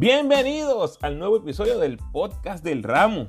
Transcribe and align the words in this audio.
Bienvenidos 0.00 0.98
al 1.02 1.18
nuevo 1.18 1.36
episodio 1.36 1.78
del 1.78 1.98
podcast 1.98 2.64
del 2.64 2.82
Ramo. 2.82 3.28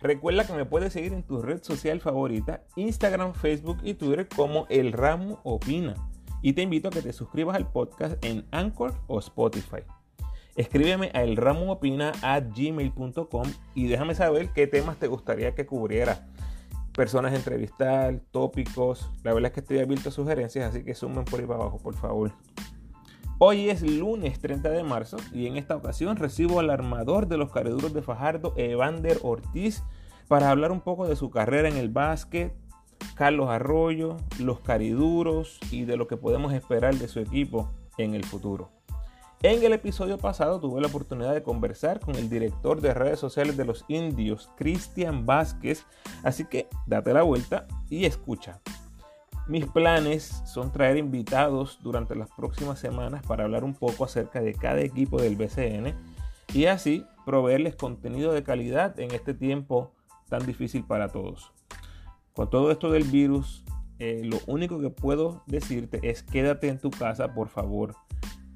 Recuerda 0.00 0.46
que 0.46 0.52
me 0.52 0.64
puedes 0.64 0.92
seguir 0.92 1.12
en 1.12 1.24
tu 1.24 1.42
red 1.42 1.60
social 1.60 2.00
favorita, 2.00 2.62
Instagram, 2.76 3.34
Facebook 3.34 3.78
y 3.82 3.94
Twitter 3.94 4.28
como 4.28 4.68
El 4.68 4.92
Ramo 4.92 5.40
Opina. 5.42 5.96
Y 6.40 6.52
te 6.52 6.62
invito 6.62 6.86
a 6.86 6.92
que 6.92 7.02
te 7.02 7.12
suscribas 7.12 7.56
al 7.56 7.68
podcast 7.68 8.24
en 8.24 8.46
Anchor 8.52 8.94
o 9.08 9.18
Spotify. 9.18 9.78
Escríbeme 10.54 11.10
a 11.14 11.24
elramoopina.gmail.com 11.24 13.52
y 13.74 13.88
déjame 13.88 14.14
saber 14.14 14.50
qué 14.50 14.68
temas 14.68 14.98
te 14.98 15.08
gustaría 15.08 15.56
que 15.56 15.66
cubriera. 15.66 16.28
Personas 16.92 17.32
a 17.32 17.36
entrevistar, 17.36 18.20
tópicos. 18.30 19.10
La 19.24 19.34
verdad 19.34 19.48
es 19.48 19.54
que 19.54 19.60
estoy 19.62 19.80
abierto 19.80 20.10
a 20.10 20.12
sugerencias, 20.12 20.68
así 20.68 20.84
que 20.84 20.94
sumen 20.94 21.24
por 21.24 21.40
ahí 21.40 21.46
para 21.46 21.58
abajo, 21.58 21.78
por 21.78 21.96
favor. 21.96 22.30
Hoy 23.38 23.68
es 23.68 23.82
lunes 23.82 24.38
30 24.38 24.70
de 24.70 24.84
marzo 24.84 25.16
y 25.32 25.48
en 25.48 25.56
esta 25.56 25.74
ocasión 25.74 26.16
recibo 26.16 26.60
al 26.60 26.70
armador 26.70 27.26
de 27.26 27.36
los 27.36 27.50
cariduros 27.50 27.92
de 27.92 28.00
Fajardo, 28.00 28.54
Evander 28.56 29.18
Ortiz, 29.22 29.82
para 30.28 30.50
hablar 30.50 30.70
un 30.70 30.80
poco 30.80 31.08
de 31.08 31.16
su 31.16 31.30
carrera 31.30 31.68
en 31.68 31.76
el 31.76 31.88
básquet, 31.88 32.54
Carlos 33.16 33.50
Arroyo, 33.50 34.18
los 34.38 34.60
cariduros 34.60 35.58
y 35.72 35.84
de 35.84 35.96
lo 35.96 36.06
que 36.06 36.16
podemos 36.16 36.52
esperar 36.52 36.94
de 36.94 37.08
su 37.08 37.18
equipo 37.18 37.70
en 37.98 38.14
el 38.14 38.24
futuro. 38.24 38.70
En 39.42 39.64
el 39.64 39.72
episodio 39.72 40.16
pasado 40.16 40.60
tuve 40.60 40.80
la 40.80 40.86
oportunidad 40.86 41.34
de 41.34 41.42
conversar 41.42 41.98
con 41.98 42.14
el 42.14 42.30
director 42.30 42.80
de 42.80 42.94
redes 42.94 43.18
sociales 43.18 43.56
de 43.56 43.64
los 43.64 43.84
indios, 43.88 44.48
Cristian 44.56 45.26
Vázquez, 45.26 45.84
así 46.22 46.44
que 46.44 46.68
date 46.86 47.12
la 47.12 47.22
vuelta 47.22 47.66
y 47.90 48.04
escucha. 48.04 48.60
Mis 49.46 49.66
planes 49.66 50.42
son 50.46 50.72
traer 50.72 50.96
invitados 50.96 51.78
durante 51.82 52.14
las 52.14 52.30
próximas 52.30 52.78
semanas 52.78 53.22
para 53.26 53.44
hablar 53.44 53.62
un 53.62 53.74
poco 53.74 54.04
acerca 54.04 54.40
de 54.40 54.54
cada 54.54 54.80
equipo 54.80 55.20
del 55.20 55.36
BCN 55.36 55.94
y 56.54 56.64
así 56.64 57.04
proveerles 57.26 57.76
contenido 57.76 58.32
de 58.32 58.42
calidad 58.42 58.98
en 58.98 59.10
este 59.10 59.34
tiempo 59.34 59.92
tan 60.30 60.46
difícil 60.46 60.84
para 60.84 61.08
todos. 61.08 61.52
Con 62.32 62.48
todo 62.48 62.70
esto 62.70 62.90
del 62.90 63.04
virus, 63.04 63.64
eh, 63.98 64.22
lo 64.24 64.38
único 64.46 64.80
que 64.80 64.88
puedo 64.88 65.42
decirte 65.46 66.00
es 66.02 66.22
quédate 66.22 66.68
en 66.68 66.78
tu 66.78 66.90
casa, 66.90 67.34
por 67.34 67.48
favor. 67.48 67.94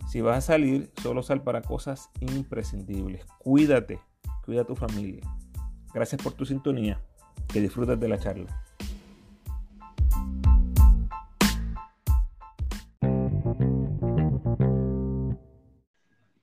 Si 0.08 0.22
vas 0.22 0.38
a 0.38 0.40
salir, 0.40 0.90
solo 1.02 1.22
sal 1.22 1.42
para 1.42 1.60
cosas 1.60 2.08
imprescindibles. 2.20 3.26
Cuídate, 3.38 4.00
cuida 4.42 4.62
a 4.62 4.64
tu 4.64 4.74
familia. 4.74 5.20
Gracias 5.92 6.22
por 6.22 6.32
tu 6.32 6.46
sintonía. 6.46 7.02
Que 7.46 7.60
disfrutes 7.60 8.00
de 8.00 8.08
la 8.08 8.18
charla. 8.18 8.62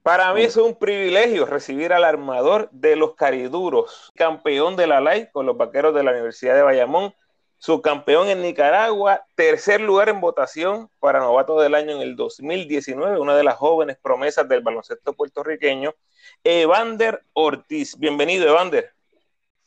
Para 0.06 0.32
mí 0.36 0.44
es 0.44 0.56
un 0.56 0.76
privilegio 0.76 1.48
recibir 1.48 1.92
al 1.92 2.04
armador 2.04 2.70
de 2.72 2.96
los 2.96 3.16
cariduros, 3.16 4.12
campeón 4.14 4.76
de 4.76 4.86
la 4.86 5.02
LAI 5.02 5.32
con 5.32 5.48
los 5.48 5.58
vaqueros 5.58 5.96
de 5.96 6.04
la 6.04 6.12
Universidad 6.12 6.54
de 6.54 6.62
Bayamón, 6.62 7.16
subcampeón 7.58 8.28
en 8.28 8.44
Nicaragua, 8.44 9.26
tercer 9.34 9.82
lugar 9.82 10.10
en 10.10 10.22
votación 10.22 10.92
para 11.00 11.22
novato 11.22 11.60
del 11.60 11.74
año 11.74 11.96
en 11.96 12.02
el 12.04 12.16
2019, 12.16 13.20
una 13.20 13.36
de 13.36 13.44
las 13.44 13.56
jóvenes 13.56 13.98
promesas 14.00 14.48
del 14.48 14.62
baloncesto 14.62 15.14
puertorriqueño, 15.14 15.96
Evander 16.44 17.24
Ortiz. 17.34 17.98
Bienvenido, 17.98 18.48
Evander. 18.48 18.94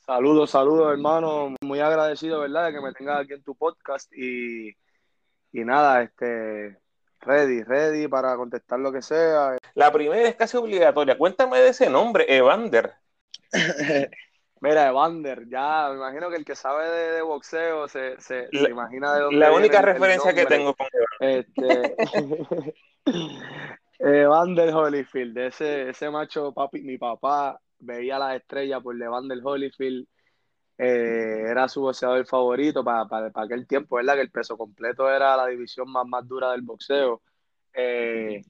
Saludos, 0.06 0.52
saludos, 0.52 0.92
hermano. 0.92 1.56
Muy 1.62 1.80
agradecido, 1.80 2.38
¿verdad?, 2.38 2.66
de 2.66 2.74
que 2.74 2.80
me 2.80 2.92
tengas 2.92 3.24
aquí 3.24 3.32
en 3.32 3.42
tu 3.42 3.56
podcast 3.56 4.08
y, 4.16 4.68
y 5.50 5.64
nada, 5.64 6.04
este, 6.04 6.78
ready, 7.20 7.62
ready 7.62 8.08
para 8.08 8.36
contestar 8.36 8.78
lo 8.78 8.92
que 8.92 9.02
sea. 9.02 9.56
La 9.74 9.92
primera 9.92 10.28
es 10.28 10.36
casi 10.36 10.56
obligatoria. 10.56 11.18
Cuéntame 11.18 11.60
de 11.60 11.68
ese 11.68 11.90
nombre, 11.90 12.24
Evander. 12.28 12.94
Mira, 14.60 14.88
Evander, 14.88 15.48
ya 15.48 15.88
me 15.90 15.96
imagino 15.98 16.30
que 16.30 16.36
el 16.36 16.44
que 16.44 16.56
sabe 16.56 16.88
de, 16.88 17.22
boxeo 17.22 17.86
se, 17.86 18.20
se, 18.20 18.48
imagina 18.52 19.14
de 19.14 19.20
dónde 19.20 19.38
La 19.38 19.52
única 19.52 19.80
referencia 19.80 20.34
que 20.34 20.46
tengo 20.46 20.74
con 20.74 20.88
Evander. 21.20 21.46
Este, 21.46 21.96
Evander 24.00 24.74
Holyfield, 24.74 25.38
ese, 25.38 25.90
ese 25.90 26.10
macho 26.10 26.52
papi, 26.52 26.82
mi 26.82 26.98
papá 26.98 27.60
veía 27.78 28.18
las 28.18 28.36
estrellas 28.36 28.82
por 28.82 29.00
Evander 29.00 29.38
Holyfield. 29.42 30.06
Eh, 30.78 31.44
era 31.50 31.68
su 31.68 31.80
boxeador 31.80 32.24
favorito 32.24 32.84
para, 32.84 33.06
para, 33.06 33.32
aquel 33.34 33.66
tiempo, 33.66 33.96
¿verdad? 33.96 34.14
Que 34.14 34.20
el 34.22 34.30
peso 34.30 34.56
completo 34.56 35.10
era 35.10 35.36
la 35.36 35.46
división 35.48 35.90
más, 35.90 36.06
más 36.06 36.26
dura 36.26 36.52
del 36.52 36.62
boxeo. 36.62 37.20
Eh, 37.74 38.42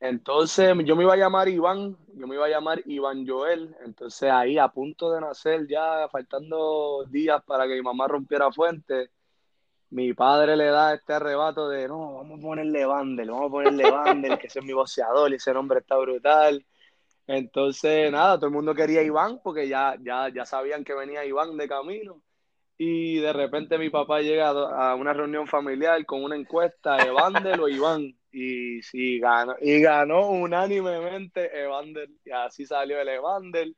entonces 0.00 0.74
yo 0.84 0.96
me 0.96 1.04
iba 1.04 1.14
a 1.14 1.16
llamar 1.16 1.48
Iván, 1.48 1.96
yo 2.14 2.26
me 2.26 2.34
iba 2.34 2.46
a 2.46 2.48
llamar 2.48 2.82
Iván 2.86 3.26
Joel, 3.26 3.76
entonces 3.84 4.30
ahí 4.30 4.58
a 4.58 4.68
punto 4.68 5.12
de 5.12 5.20
nacer, 5.20 5.66
ya 5.68 6.08
faltando 6.10 7.04
días 7.08 7.42
para 7.44 7.66
que 7.66 7.74
mi 7.74 7.82
mamá 7.82 8.08
rompiera 8.08 8.50
fuente, 8.50 9.10
mi 9.90 10.14
padre 10.14 10.56
le 10.56 10.66
da 10.66 10.94
este 10.94 11.12
arrebato 11.12 11.68
de, 11.68 11.86
no, 11.86 12.14
vamos 12.14 12.38
a 12.38 12.42
ponerle 12.42 12.86
Vandel, 12.86 13.30
vamos 13.30 13.48
a 13.48 13.50
ponerle 13.50 13.90
Vandel, 13.90 14.38
que 14.38 14.46
ese 14.46 14.60
es 14.60 14.64
mi 14.64 14.72
boxeador 14.72 15.30
y 15.32 15.34
ese 15.34 15.52
nombre 15.52 15.80
está 15.80 15.96
brutal. 15.96 16.64
Entonces, 17.32 18.10
nada, 18.10 18.36
todo 18.36 18.46
el 18.46 18.52
mundo 18.52 18.74
quería 18.74 19.02
Iván 19.02 19.40
porque 19.42 19.68
ya, 19.68 19.96
ya, 20.02 20.28
ya 20.34 20.44
sabían 20.44 20.82
que 20.82 20.94
venía 20.94 21.24
Iván 21.24 21.56
de 21.56 21.68
camino. 21.68 22.20
Y 22.76 23.20
de 23.20 23.32
repente 23.32 23.78
mi 23.78 23.88
papá 23.88 24.20
llega 24.20 24.48
a 24.48 24.96
una 24.96 25.12
reunión 25.12 25.46
familiar 25.46 26.04
con 26.06 26.24
una 26.24 26.34
encuesta, 26.34 26.96
Vandel 27.12 27.60
o 27.60 27.68
Iván 27.68 28.16
y 28.32 28.82
sí, 28.82 29.20
ganó, 29.20 29.54
y 29.60 29.80
ganó 29.80 30.30
unánimemente 30.30 31.56
Evander, 31.62 32.08
y 32.24 32.30
así 32.30 32.66
salió 32.66 33.00
el 33.00 33.08
Evander. 33.08 33.68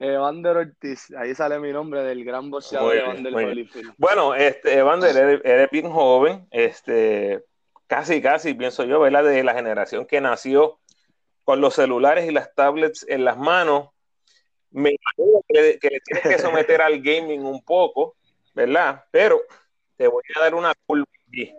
Evander 0.00 0.56
Ortiz, 0.56 1.12
ahí 1.16 1.34
sale 1.34 1.60
mi 1.60 1.72
nombre 1.72 2.02
del 2.02 2.24
gran 2.24 2.50
boxeador 2.50 2.96
Evander 2.96 3.34
Holyfield. 3.34 3.94
Bueno, 3.98 4.34
este, 4.34 4.78
Evander, 4.78 5.40
eres, 5.44 5.70
bien 5.70 5.90
joven, 5.90 6.48
este, 6.50 7.44
casi, 7.86 8.20
casi, 8.20 8.54
pienso 8.54 8.84
yo, 8.84 8.98
¿verdad? 8.98 9.22
De 9.22 9.44
la 9.44 9.54
generación 9.54 10.06
que 10.06 10.20
nació 10.20 10.80
con 11.44 11.60
los 11.60 11.74
celulares 11.74 12.28
y 12.28 12.32
las 12.32 12.54
tablets 12.54 13.06
en 13.08 13.24
las 13.24 13.38
manos. 13.38 13.90
Me 14.70 14.90
imagino 14.90 15.40
que, 15.46 15.78
que 15.78 15.88
le 15.88 16.00
tienes 16.00 16.22
que 16.24 16.38
someter 16.38 16.82
al 16.82 17.00
gaming 17.00 17.44
un 17.44 17.62
poco, 17.62 18.16
¿verdad? 18.54 19.04
Pero 19.10 19.40
te 19.96 20.08
voy 20.08 20.22
a 20.34 20.40
dar 20.40 20.54
una 20.54 20.72
culpa 20.86 21.10
aquí 21.28 21.52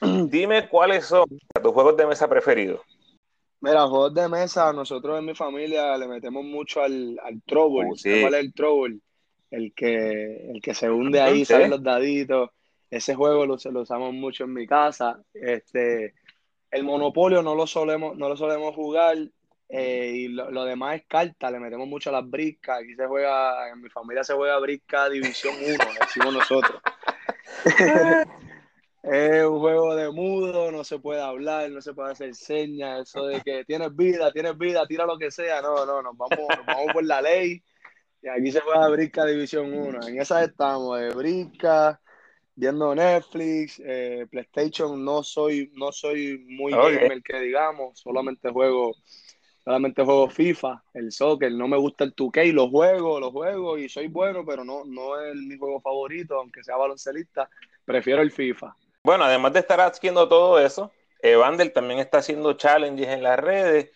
Dime 0.30 0.68
cuáles 0.68 1.06
son 1.06 1.26
tus 1.62 1.72
juegos 1.72 1.96
de 1.96 2.06
mesa 2.06 2.28
preferidos. 2.28 2.80
Mira, 3.60 3.86
juegos 3.86 4.14
de 4.14 4.28
mesa, 4.28 4.72
nosotros 4.72 5.18
en 5.18 5.26
mi 5.26 5.34
familia 5.34 5.96
le 5.98 6.08
metemos 6.08 6.44
mucho 6.44 6.82
al, 6.82 7.18
al 7.22 7.42
Trouble. 7.42 7.90
Oh, 7.90 8.22
¿Cuál 8.22 8.34
es 8.34 8.40
el 8.40 8.54
Trouble? 8.54 8.98
El 9.50 9.74
que, 9.74 10.50
el 10.50 10.62
que 10.62 10.72
se 10.72 10.88
hunde 10.88 11.20
ahí, 11.20 11.44
salen 11.44 11.70
los 11.70 11.82
daditos. 11.82 12.50
Ese 12.88 13.14
juego 13.14 13.44
lo, 13.44 13.56
lo, 13.62 13.80
usamos 13.82 14.14
mucho 14.14 14.44
en 14.44 14.54
mi 14.54 14.66
casa. 14.66 15.22
Este, 15.34 16.14
el 16.70 16.84
Monopolio 16.84 17.42
no 17.42 17.54
lo 17.54 17.66
solemos, 17.66 18.16
no 18.16 18.28
lo 18.28 18.36
solemos 18.36 18.74
jugar. 18.74 19.16
Eh, 19.72 20.12
y 20.14 20.28
lo, 20.28 20.64
demás 20.64 20.96
es 20.96 21.04
carta, 21.06 21.48
le 21.48 21.60
metemos 21.60 21.86
mucho 21.86 22.10
a 22.10 22.14
las 22.14 22.28
briscas. 22.28 22.80
Aquí 22.80 22.94
se 22.96 23.06
juega, 23.06 23.70
en 23.70 23.80
mi 23.80 23.88
familia 23.88 24.24
se 24.24 24.34
juega 24.34 24.58
brisca 24.58 25.08
División 25.08 25.54
1, 25.62 25.76
decimos 26.00 26.34
nosotros. 26.34 26.82
Es 29.02 29.46
un 29.46 29.60
juego 29.60 29.96
de 29.96 30.10
mudo, 30.10 30.70
no 30.70 30.84
se 30.84 30.98
puede 30.98 31.22
hablar, 31.22 31.70
no 31.70 31.80
se 31.80 31.94
puede 31.94 32.12
hacer 32.12 32.34
señas, 32.34 33.08
eso 33.08 33.24
de 33.26 33.40
que 33.40 33.64
tienes 33.64 33.96
vida, 33.96 34.30
tienes 34.30 34.58
vida, 34.58 34.86
tira 34.86 35.06
lo 35.06 35.16
que 35.16 35.30
sea, 35.30 35.62
no, 35.62 35.86
no, 35.86 36.02
nos 36.02 36.14
vamos, 36.18 36.38
nos 36.54 36.66
vamos 36.66 36.92
por 36.92 37.04
la 37.04 37.22
ley. 37.22 37.62
Y 38.22 38.28
aquí 38.28 38.52
se 38.52 38.60
juega 38.60 38.88
Brisca 38.88 39.24
División 39.24 39.72
1. 39.72 40.06
En 40.06 40.20
esa 40.20 40.44
estamos, 40.44 41.00
de 41.00 41.14
Brisca, 41.14 41.98
viendo 42.60 42.94
Netflix, 42.94 43.80
eh, 43.82 44.26
PlayStation, 44.30 45.02
no 45.02 45.22
soy, 45.22 45.72
no 45.74 45.90
soy 45.92 46.44
muy 46.46 46.72
gamer 46.72 47.22
que 47.22 47.40
digamos, 47.40 47.98
solamente 47.98 48.50
juego, 48.50 48.94
solamente 49.64 50.04
juego 50.04 50.28
FIFA, 50.28 50.84
el 50.92 51.10
soccer, 51.10 51.50
no 51.52 51.66
me 51.66 51.78
gusta 51.78 52.04
el 52.04 52.14
2K, 52.14 52.52
lo 52.52 52.68
juego, 52.68 53.18
lo 53.18 53.30
juego 53.30 53.78
y 53.78 53.88
soy 53.88 54.08
bueno, 54.08 54.44
pero 54.44 54.62
no, 54.62 54.84
no 54.84 55.18
es 55.18 55.36
mi 55.36 55.56
juego 55.56 55.80
favorito, 55.80 56.34
aunque 56.34 56.62
sea 56.62 56.76
baloncelista, 56.76 57.48
prefiero 57.86 58.20
el 58.20 58.30
FIFA. 58.30 58.76
Bueno, 59.02 59.24
además 59.24 59.54
de 59.54 59.60
estar 59.60 59.80
haciendo 59.80 60.28
todo 60.28 60.60
eso, 60.60 60.92
Evander 61.22 61.72
también 61.72 61.98
está 61.98 62.18
haciendo 62.18 62.52
challenges 62.52 63.08
en 63.08 63.22
las 63.22 63.38
redes 63.40 63.90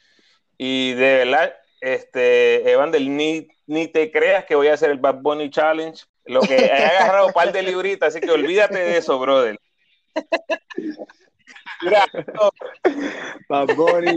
y 0.56 0.94
de 0.94 1.16
verdad, 1.16 1.54
este, 1.82 2.70
Evander, 2.70 3.02
ni, 3.02 3.46
ni 3.66 3.88
te 3.88 4.10
creas 4.10 4.46
que 4.46 4.54
voy 4.54 4.68
a 4.68 4.74
hacer 4.74 4.90
el 4.90 4.98
Bad 4.98 5.20
Bunny 5.20 5.50
Challenge. 5.50 6.02
Lo 6.26 6.40
que 6.40 6.56
he 6.56 6.70
agarrado 6.70 7.26
un 7.28 7.32
par 7.32 7.52
de 7.52 7.62
libritas, 7.62 8.08
así 8.14 8.20
que 8.20 8.30
olvídate 8.30 8.78
de 8.78 8.96
eso, 8.96 9.18
brother. 9.18 9.58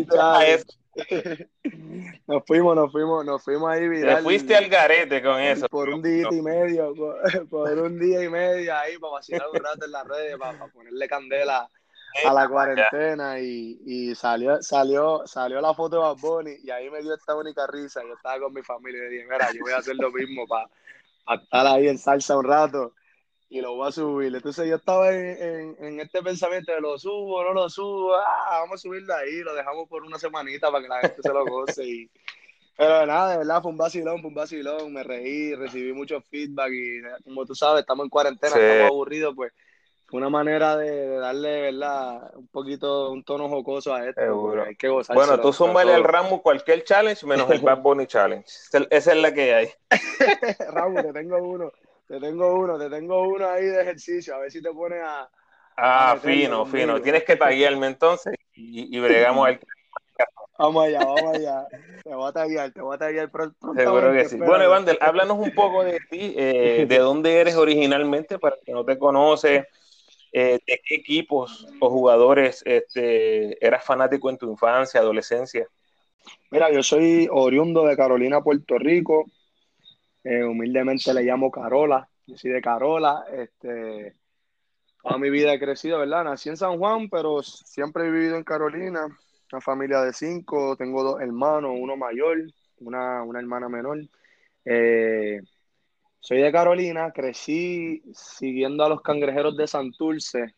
Challenge. 0.09 0.65
nos 2.27 2.43
fuimos, 2.45 2.75
nos 2.75 2.91
fuimos, 2.91 3.25
nos 3.25 3.43
fuimos 3.43 3.69
ahí 3.69 3.87
viral. 3.87 4.17
Te 4.17 4.23
fuiste 4.23 4.55
al 4.55 4.67
garete 4.67 5.21
con 5.21 5.39
eso. 5.39 5.67
Por 5.67 5.89
un 5.89 6.01
día 6.01 6.27
y 6.31 6.41
medio, 6.41 6.93
por, 7.49 7.77
un 7.77 7.99
día 7.99 8.23
y 8.23 8.29
medio 8.29 8.75
ahí 8.75 8.97
para 8.97 9.13
vacilar 9.13 9.47
un 9.53 9.63
rato 9.63 9.85
en 9.85 9.91
las 9.91 10.07
redes, 10.07 10.37
para, 10.37 10.67
ponerle 10.67 11.07
candela 11.07 11.69
a 12.25 12.33
la 12.33 12.47
cuarentena 12.47 13.39
y, 13.39 13.79
y, 13.85 14.15
salió, 14.15 14.61
salió, 14.61 15.21
salió 15.27 15.61
la 15.61 15.73
foto 15.73 15.97
de 15.97 16.01
Bad 16.01 16.17
Bunny 16.17 16.55
y 16.63 16.71
ahí 16.71 16.89
me 16.89 17.01
dio 17.01 17.13
esta 17.13 17.35
única 17.35 17.67
risa. 17.67 18.01
Yo 18.03 18.13
estaba 18.15 18.39
con 18.39 18.53
mi 18.53 18.63
familia 18.63 19.05
y 19.05 19.09
dije, 19.09 19.27
mira, 19.29 19.51
yo 19.53 19.61
voy 19.61 19.73
a 19.73 19.77
hacer 19.77 19.95
lo 19.97 20.11
mismo 20.11 20.47
para 20.47 20.67
estar 21.35 21.67
ahí 21.67 21.87
en 21.87 21.97
salsa 21.97 22.37
un 22.37 22.45
rato 22.45 22.93
y 23.49 23.61
lo 23.61 23.75
voy 23.75 23.87
a 23.87 23.91
subir. 23.91 24.35
Entonces 24.35 24.67
yo 24.67 24.75
estaba 24.75 25.13
en, 25.13 25.75
en, 25.79 25.99
este 25.99 26.21
pensamiento 26.21 26.71
de 26.71 26.81
lo 26.81 26.97
subo, 26.97 27.43
no 27.43 27.53
lo 27.53 27.69
subo, 27.69 28.15
ah, 28.15 28.59
vamos 28.61 28.75
a 28.75 28.77
subirlo 28.81 29.15
ahí, 29.15 29.39
lo 29.39 29.53
dejamos 29.53 29.87
por 29.87 30.03
una 30.03 30.19
semanita 30.19 30.71
para 30.71 30.83
que 30.83 30.89
la 30.89 30.99
gente 31.01 31.21
se 31.21 31.33
lo 31.33 31.45
goce. 31.45 31.85
Y... 31.85 32.11
Pero 32.77 33.05
nada, 33.05 33.31
de 33.31 33.37
verdad, 33.39 33.61
fue 33.61 33.71
un 33.71 33.77
vacilón, 33.77 34.21
fue 34.21 34.29
un 34.29 34.35
vacilón, 34.35 34.93
me 34.93 35.03
reí, 35.03 35.55
recibí 35.55 35.93
mucho 35.93 36.21
feedback 36.21 36.71
y 36.71 37.23
como 37.23 37.45
tú 37.45 37.55
sabes, 37.55 37.81
estamos 37.81 38.05
en 38.05 38.09
cuarentena, 38.09 38.55
estamos 38.55 38.91
aburridos, 38.91 39.33
pues 39.35 39.53
una 40.11 40.29
manera 40.29 40.77
de, 40.77 41.17
darle, 41.17 41.61
¿verdad? 41.61 42.31
Un 42.35 42.47
poquito, 42.47 43.11
un 43.11 43.23
tono 43.23 43.49
jocoso 43.49 43.93
a 43.93 44.07
esto. 44.07 44.21
Hay 44.65 44.75
que 44.75 44.89
bueno, 44.89 45.39
tú 45.39 45.51
súmale 45.51 45.93
al 45.93 46.03
ramo 46.03 46.41
cualquier 46.41 46.83
challenge 46.83 47.25
menos 47.25 47.49
el 47.49 47.59
Bad 47.59 47.81
Bunny 47.81 48.07
Challenge. 48.07 48.45
Esa 48.89 49.11
es 49.11 49.17
la 49.17 49.33
que 49.33 49.53
hay. 49.53 49.69
Ramo, 50.71 51.01
te 51.01 51.11
tengo 51.11 51.37
uno, 51.37 51.71
te 52.07 52.19
tengo 52.19 52.55
uno, 52.55 52.79
te 52.79 52.89
tengo 52.89 53.27
uno 53.27 53.49
ahí 53.49 53.65
de 53.65 53.81
ejercicio, 53.81 54.35
a 54.35 54.39
ver 54.39 54.51
si 54.51 54.61
te 54.61 54.71
pones 54.71 55.01
a... 55.03 55.29
Ah, 55.75 56.17
fino, 56.21 56.65
fino. 56.65 57.01
Tienes 57.01 57.23
que 57.23 57.35
taguearme 57.35 57.87
entonces 57.87 58.33
y, 58.53 58.97
bregamos 58.99 59.47
al... 59.47 59.59
Vamos 60.57 60.85
allá, 60.85 60.99
vamos 60.99 61.35
allá. 61.35 61.67
Te 62.03 62.15
voy 62.15 62.29
a 62.29 62.31
taguear, 62.31 62.71
te 62.71 62.81
voy 62.81 62.95
a 62.95 62.97
taguear 62.97 63.29
pronto. 63.29 63.73
Seguro 63.75 64.11
que 64.11 64.25
sí. 64.25 64.37
Bueno, 64.37 64.63
Evander, 64.63 64.97
háblanos 65.01 65.37
un 65.37 65.53
poco 65.53 65.83
de 65.83 65.99
ti, 66.09 66.33
eh, 66.35 66.87
de 66.89 66.97
dónde 66.97 67.39
eres 67.39 67.55
originalmente, 67.55 68.39
para 68.39 68.55
que 68.65 68.71
no 68.71 68.83
te 68.83 68.97
conoce, 68.97 69.67
eh, 70.31 70.59
¿De 70.65 70.81
qué 70.85 70.95
equipos 70.95 71.67
o 71.79 71.89
jugadores 71.89 72.61
este, 72.65 73.65
eras 73.65 73.83
fanático 73.85 74.29
en 74.29 74.37
tu 74.37 74.49
infancia, 74.49 74.99
adolescencia? 74.99 75.67
Mira, 76.51 76.71
yo 76.71 76.83
soy 76.83 77.27
oriundo 77.31 77.85
de 77.85 77.95
Carolina, 77.95 78.41
Puerto 78.41 78.77
Rico. 78.77 79.25
Eh, 80.23 80.43
humildemente 80.43 81.13
le 81.13 81.23
llamo 81.23 81.51
Carola. 81.51 82.09
Yo 82.25 82.37
soy 82.37 82.51
de 82.51 82.61
Carola. 82.61 83.25
Este, 83.31 84.15
toda 85.01 85.17
mi 85.17 85.29
vida 85.29 85.53
he 85.53 85.59
crecido, 85.59 85.99
¿verdad? 85.99 86.25
Nací 86.25 86.49
en 86.49 86.57
San 86.57 86.77
Juan, 86.77 87.09
pero 87.09 87.41
siempre 87.43 88.05
he 88.05 88.11
vivido 88.11 88.35
en 88.35 88.43
Carolina. 88.43 89.07
Una 89.51 89.61
familia 89.61 90.01
de 90.01 90.13
cinco. 90.13 90.75
Tengo 90.75 91.03
dos 91.03 91.21
hermanos, 91.21 91.71
uno 91.73 91.95
mayor, 91.95 92.37
una, 92.79 93.23
una 93.23 93.39
hermana 93.39 93.69
menor. 93.69 93.99
Eh, 94.65 95.41
soy 96.27 96.41
de 96.41 96.51
Carolina, 96.51 97.13
crecí 97.13 98.03
siguiendo 98.13 98.83
a 98.83 98.89
los 98.89 99.01
cangrejeros 99.01 99.55
de 99.55 99.65
Santurce. 99.65 100.55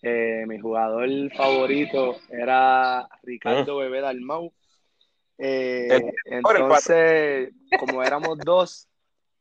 Eh, 0.00 0.44
mi 0.46 0.58
jugador 0.58 1.06
favorito 1.36 2.16
era 2.30 3.06
Ricardo 3.22 3.80
ah. 3.80 3.84
Bebé 3.84 4.00
Dalmau. 4.00 4.50
Eh, 5.36 6.10
entonces, 6.24 7.50
como 7.78 8.02
éramos 8.02 8.38
dos, 8.38 8.88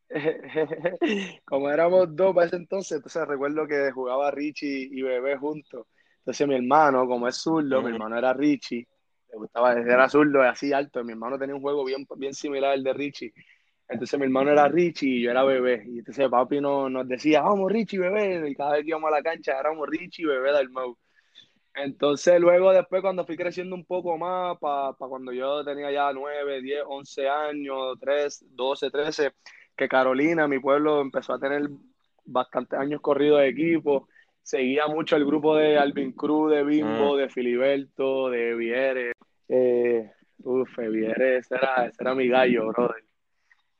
como 1.45 1.69
éramos 1.69 2.13
dos 2.13 2.35
para 2.35 2.47
ese 2.47 2.57
entonces, 2.57 2.97
entonces 2.97 3.25
recuerdo 3.25 3.65
que 3.65 3.89
jugaba 3.93 4.31
Richie 4.31 4.89
y 4.91 5.01
Bebé 5.01 5.37
juntos. 5.37 5.87
Entonces 6.17 6.45
mi 6.45 6.55
hermano, 6.55 7.07
como 7.07 7.25
es 7.25 7.37
zurdo, 7.37 7.81
mi 7.81 7.91
hermano 7.93 8.17
era 8.17 8.33
Richie, 8.33 8.85
le 9.31 9.37
gustaba, 9.37 9.71
era 9.71 10.09
zurdo, 10.09 10.41
así 10.41 10.73
alto, 10.73 11.05
mi 11.05 11.13
hermano 11.13 11.39
tenía 11.39 11.55
un 11.55 11.61
juego 11.61 11.85
bien, 11.85 12.05
bien 12.17 12.33
similar 12.33 12.73
al 12.73 12.83
de 12.83 12.91
Richie. 12.91 13.33
Entonces 13.87 14.19
mi 14.19 14.25
hermano 14.25 14.51
era 14.51 14.67
Richie 14.67 15.17
y 15.17 15.21
yo 15.23 15.31
era 15.31 15.43
bebé. 15.43 15.83
Y 15.87 15.99
entonces 15.99 16.29
papi 16.29 16.61
no, 16.61 16.89
nos 16.89 17.07
decía, 17.07 17.41
vamos 17.41 17.71
Richie, 17.71 17.99
bebé. 17.99 18.49
Y 18.49 18.55
cada 18.55 18.73
vez 18.73 18.83
que 18.83 18.89
íbamos 18.89 19.09
a 19.09 19.15
la 19.15 19.23
cancha 19.23 19.59
éramos 19.59 19.87
Richie, 19.89 20.25
bebé 20.25 20.53
del 20.53 20.69
Mau. 20.69 20.97
Entonces 21.75 22.39
luego 22.39 22.71
después 22.71 23.01
cuando 23.01 23.25
fui 23.25 23.35
creciendo 23.35 23.75
un 23.75 23.85
poco 23.85 24.17
más, 24.17 24.57
para 24.59 24.93
cuando 24.93 25.31
yo 25.31 25.63
tenía 25.65 25.91
ya 25.91 26.13
9, 26.13 26.61
10, 26.61 26.83
11 26.87 27.29
años, 27.29 27.97
3, 27.99 28.45
12, 28.49 28.91
13, 28.91 29.31
que 29.75 29.87
Carolina, 29.87 30.47
mi 30.47 30.59
pueblo, 30.59 31.01
empezó 31.01 31.33
a 31.33 31.39
tener 31.39 31.67
bastantes 32.25 32.79
años 32.79 33.01
corridos 33.01 33.39
de 33.39 33.47
equipo. 33.49 34.07
Seguía 34.41 34.87
mucho 34.87 35.15
el 35.15 35.25
grupo 35.25 35.55
de 35.55 35.77
Alvin 35.77 36.11
Cruz, 36.11 36.51
de 36.51 36.63
Bimbo, 36.63 37.15
mm. 37.15 37.17
de 37.17 37.29
Filiberto, 37.29 38.29
de 38.29 38.55
Vieres. 38.55 39.13
Eh, 39.47 40.11
uf, 40.43 40.77
Vieres, 40.77 41.45
ese 41.45 41.55
era, 41.55 41.87
ese 41.87 42.03
era 42.03 42.13
mi 42.13 42.27
gallo, 42.27 42.67
brother 42.67 43.03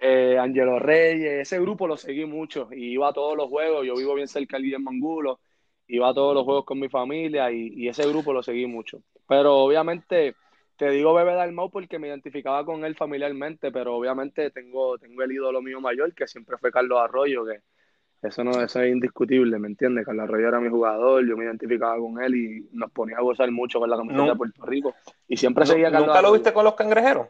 eh, 0.06 0.38
Angelo 0.38 0.80
Reyes, 0.80 1.44
ese 1.44 1.62
grupo 1.62 1.88
lo 1.88 1.96
seguí 1.96 2.26
mucho 2.26 2.68
y 2.74 2.92
iba 2.92 3.08
a 3.08 3.14
todos 3.14 3.38
los 3.38 3.48
juegos, 3.48 3.86
yo 3.86 3.96
vivo 3.96 4.14
bien 4.16 4.28
cerca 4.28 4.58
del 4.58 4.66
Guillermo 4.66 4.90
Angulo, 4.90 5.40
iba 5.88 6.10
a 6.10 6.14
todos 6.14 6.36
los 6.36 6.44
juegos 6.44 6.66
con 6.66 6.78
mi 6.78 6.90
familia 6.90 7.50
y, 7.54 7.88
ese 7.88 8.06
grupo 8.10 8.34
lo 8.34 8.44
seguí 8.44 8.68
mucho. 8.68 9.02
Pero 9.30 9.56
obviamente 9.60 10.36
te 10.76 10.90
digo 10.90 11.14
Bebé 11.14 11.36
Dalmau 11.36 11.70
porque 11.70 12.00
me 12.00 12.10
identificaba 12.10 12.66
con 12.66 12.84
él 12.84 12.98
familiarmente, 12.98 13.72
pero 13.72 13.96
obviamente 13.96 14.52
tengo, 14.52 14.98
tengo 14.98 15.24
el 15.24 15.32
ídolo 15.32 15.62
mío 15.62 15.80
mayor 15.80 16.14
que 16.14 16.28
siempre 16.28 16.58
fue 16.58 16.70
Carlos 16.70 17.00
Arroyo, 17.00 17.46
que 17.46 17.62
eso 18.28 18.44
no 18.44 18.62
eso 18.62 18.82
es 18.82 18.92
indiscutible, 18.92 19.58
¿me 19.58 19.70
entiendes? 19.70 20.06
Carlos 20.06 20.26
Arroyo 20.26 20.50
era 20.50 20.60
mi 20.60 20.70
jugador, 20.70 21.26
yo 21.26 21.38
me 21.38 21.46
identificaba 21.46 21.98
con 21.98 22.22
él 22.22 22.36
y 22.36 22.70
nos 22.74 22.92
ponía 22.92 23.20
a 23.20 23.22
gozar 23.22 23.50
mucho 23.52 23.80
con 23.80 23.90
la 23.90 23.96
camiseta 23.96 24.26
de 24.26 24.36
Puerto 24.36 24.66
Rico 24.66 24.94
y 25.30 25.38
siempre 25.38 25.66
seguía 25.66 25.90
Carlos 25.90 26.08
¿Nunca 26.08 26.22
lo 26.22 26.34
viste 26.34 26.52
con 26.52 26.66
los 26.66 26.76
cangrejeros? 26.76 27.30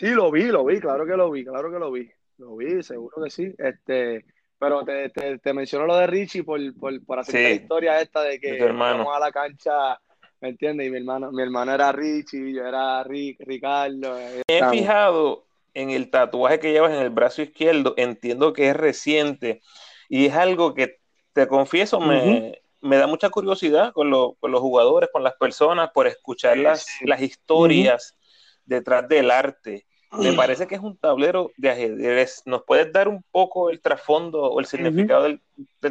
Sí, 0.00 0.08
lo 0.12 0.30
vi, 0.30 0.44
lo 0.44 0.64
vi, 0.64 0.80
claro 0.80 1.04
que 1.04 1.14
lo 1.14 1.30
vi, 1.30 1.44
claro 1.44 1.70
que 1.70 1.78
lo 1.78 1.92
vi. 1.92 2.10
Lo 2.38 2.56
vi, 2.56 2.82
seguro 2.82 3.22
que 3.22 3.28
sí. 3.28 3.52
Este, 3.58 4.24
pero 4.58 4.82
te, 4.82 5.10
te, 5.10 5.38
te 5.38 5.52
menciono 5.52 5.84
lo 5.84 5.94
de 5.98 6.06
Richie 6.06 6.42
por, 6.42 6.58
por, 6.78 7.04
por 7.04 7.18
hacer 7.18 7.42
la 7.42 7.50
historia 7.50 8.00
esta 8.00 8.22
de 8.22 8.40
que 8.40 8.64
vamos 8.72 9.14
a 9.14 9.20
la 9.20 9.30
cancha, 9.30 10.00
¿me 10.40 10.48
entiendes? 10.48 10.86
Y 10.86 10.90
mi 10.90 10.96
hermano, 10.96 11.30
mi 11.32 11.42
hermano 11.42 11.74
era 11.74 11.92
Richie, 11.92 12.50
yo 12.50 12.64
era 12.64 13.04
Ricardo. 13.04 14.16
Me 14.48 14.56
he 14.56 14.70
fijado 14.70 15.44
en 15.74 15.90
el 15.90 16.10
tatuaje 16.10 16.60
que 16.60 16.72
llevas 16.72 16.92
en 16.92 17.02
el 17.02 17.10
brazo 17.10 17.42
izquierdo, 17.42 17.92
entiendo 17.98 18.54
que 18.54 18.70
es 18.70 18.76
reciente 18.76 19.60
y 20.08 20.24
es 20.24 20.34
algo 20.34 20.72
que, 20.72 20.98
te 21.34 21.46
confieso, 21.46 22.00
me, 22.00 22.58
me 22.80 22.96
da 22.96 23.06
mucha 23.06 23.28
curiosidad 23.28 23.92
con, 23.92 24.10
con, 24.10 24.50
los 24.50 24.60
jugadores, 24.62 25.10
con 25.12 25.22
las 25.22 25.34
personas, 25.34 25.90
por 25.92 26.06
escuchar 26.06 26.56
las, 26.56 26.86
las 27.02 27.20
historias 27.20 28.16
detrás 28.64 29.06
del 29.06 29.30
arte. 29.30 29.86
Me 30.18 30.32
parece 30.32 30.66
que 30.66 30.74
es 30.74 30.80
un 30.80 30.96
tablero 30.96 31.52
de 31.56 31.70
ajedrez. 31.70 32.42
¿Nos 32.44 32.64
puedes 32.64 32.92
dar 32.92 33.08
un 33.08 33.22
poco 33.30 33.70
el 33.70 33.80
trasfondo 33.80 34.42
o 34.42 34.58
el 34.58 34.66
significado 34.66 35.24
del, 35.24 35.40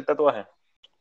tatuaje? 0.04 0.46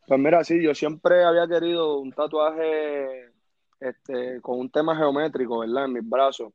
Pues 0.07 0.19
mira, 0.19 0.43
sí, 0.43 0.61
yo 0.61 0.73
siempre 0.73 1.23
había 1.23 1.47
querido 1.47 1.99
un 1.99 2.11
tatuaje 2.13 3.31
este, 3.79 4.39
con 4.41 4.59
un 4.59 4.69
tema 4.69 4.95
geométrico, 4.95 5.59
¿verdad? 5.59 5.85
En 5.85 5.93
mis 5.93 6.09
brazos. 6.09 6.53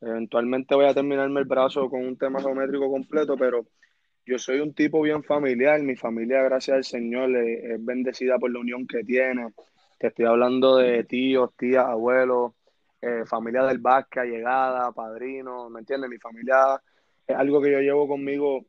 Eventualmente 0.00 0.74
voy 0.74 0.86
a 0.86 0.94
terminarme 0.94 1.40
el 1.40 1.46
brazo 1.46 1.88
con 1.90 2.06
un 2.06 2.16
tema 2.16 2.40
geométrico 2.40 2.90
completo, 2.90 3.36
pero 3.36 3.66
yo 4.24 4.38
soy 4.38 4.60
un 4.60 4.72
tipo 4.72 5.02
bien 5.02 5.22
familiar. 5.24 5.80
Mi 5.82 5.96
familia, 5.96 6.42
gracias 6.42 6.76
al 6.76 6.84
Señor, 6.84 7.34
es 7.36 7.84
bendecida 7.84 8.38
por 8.38 8.52
la 8.52 8.60
unión 8.60 8.86
que 8.86 9.02
tiene. 9.02 9.52
Te 9.98 10.08
estoy 10.08 10.26
hablando 10.26 10.76
de 10.76 11.04
tíos, 11.04 11.50
tías, 11.56 11.86
abuelos, 11.86 12.52
eh, 13.06 13.26
familia 13.26 13.64
del 13.64 13.80
básquet, 13.80 14.24
llegada, 14.24 14.90
padrino, 14.92 15.68
¿me 15.68 15.80
entiendes? 15.80 16.08
Mi 16.08 16.16
familia 16.16 16.80
es 17.26 17.36
algo 17.36 17.60
que 17.60 17.70
yo 17.70 17.80
llevo 17.80 18.08
conmigo 18.08 18.64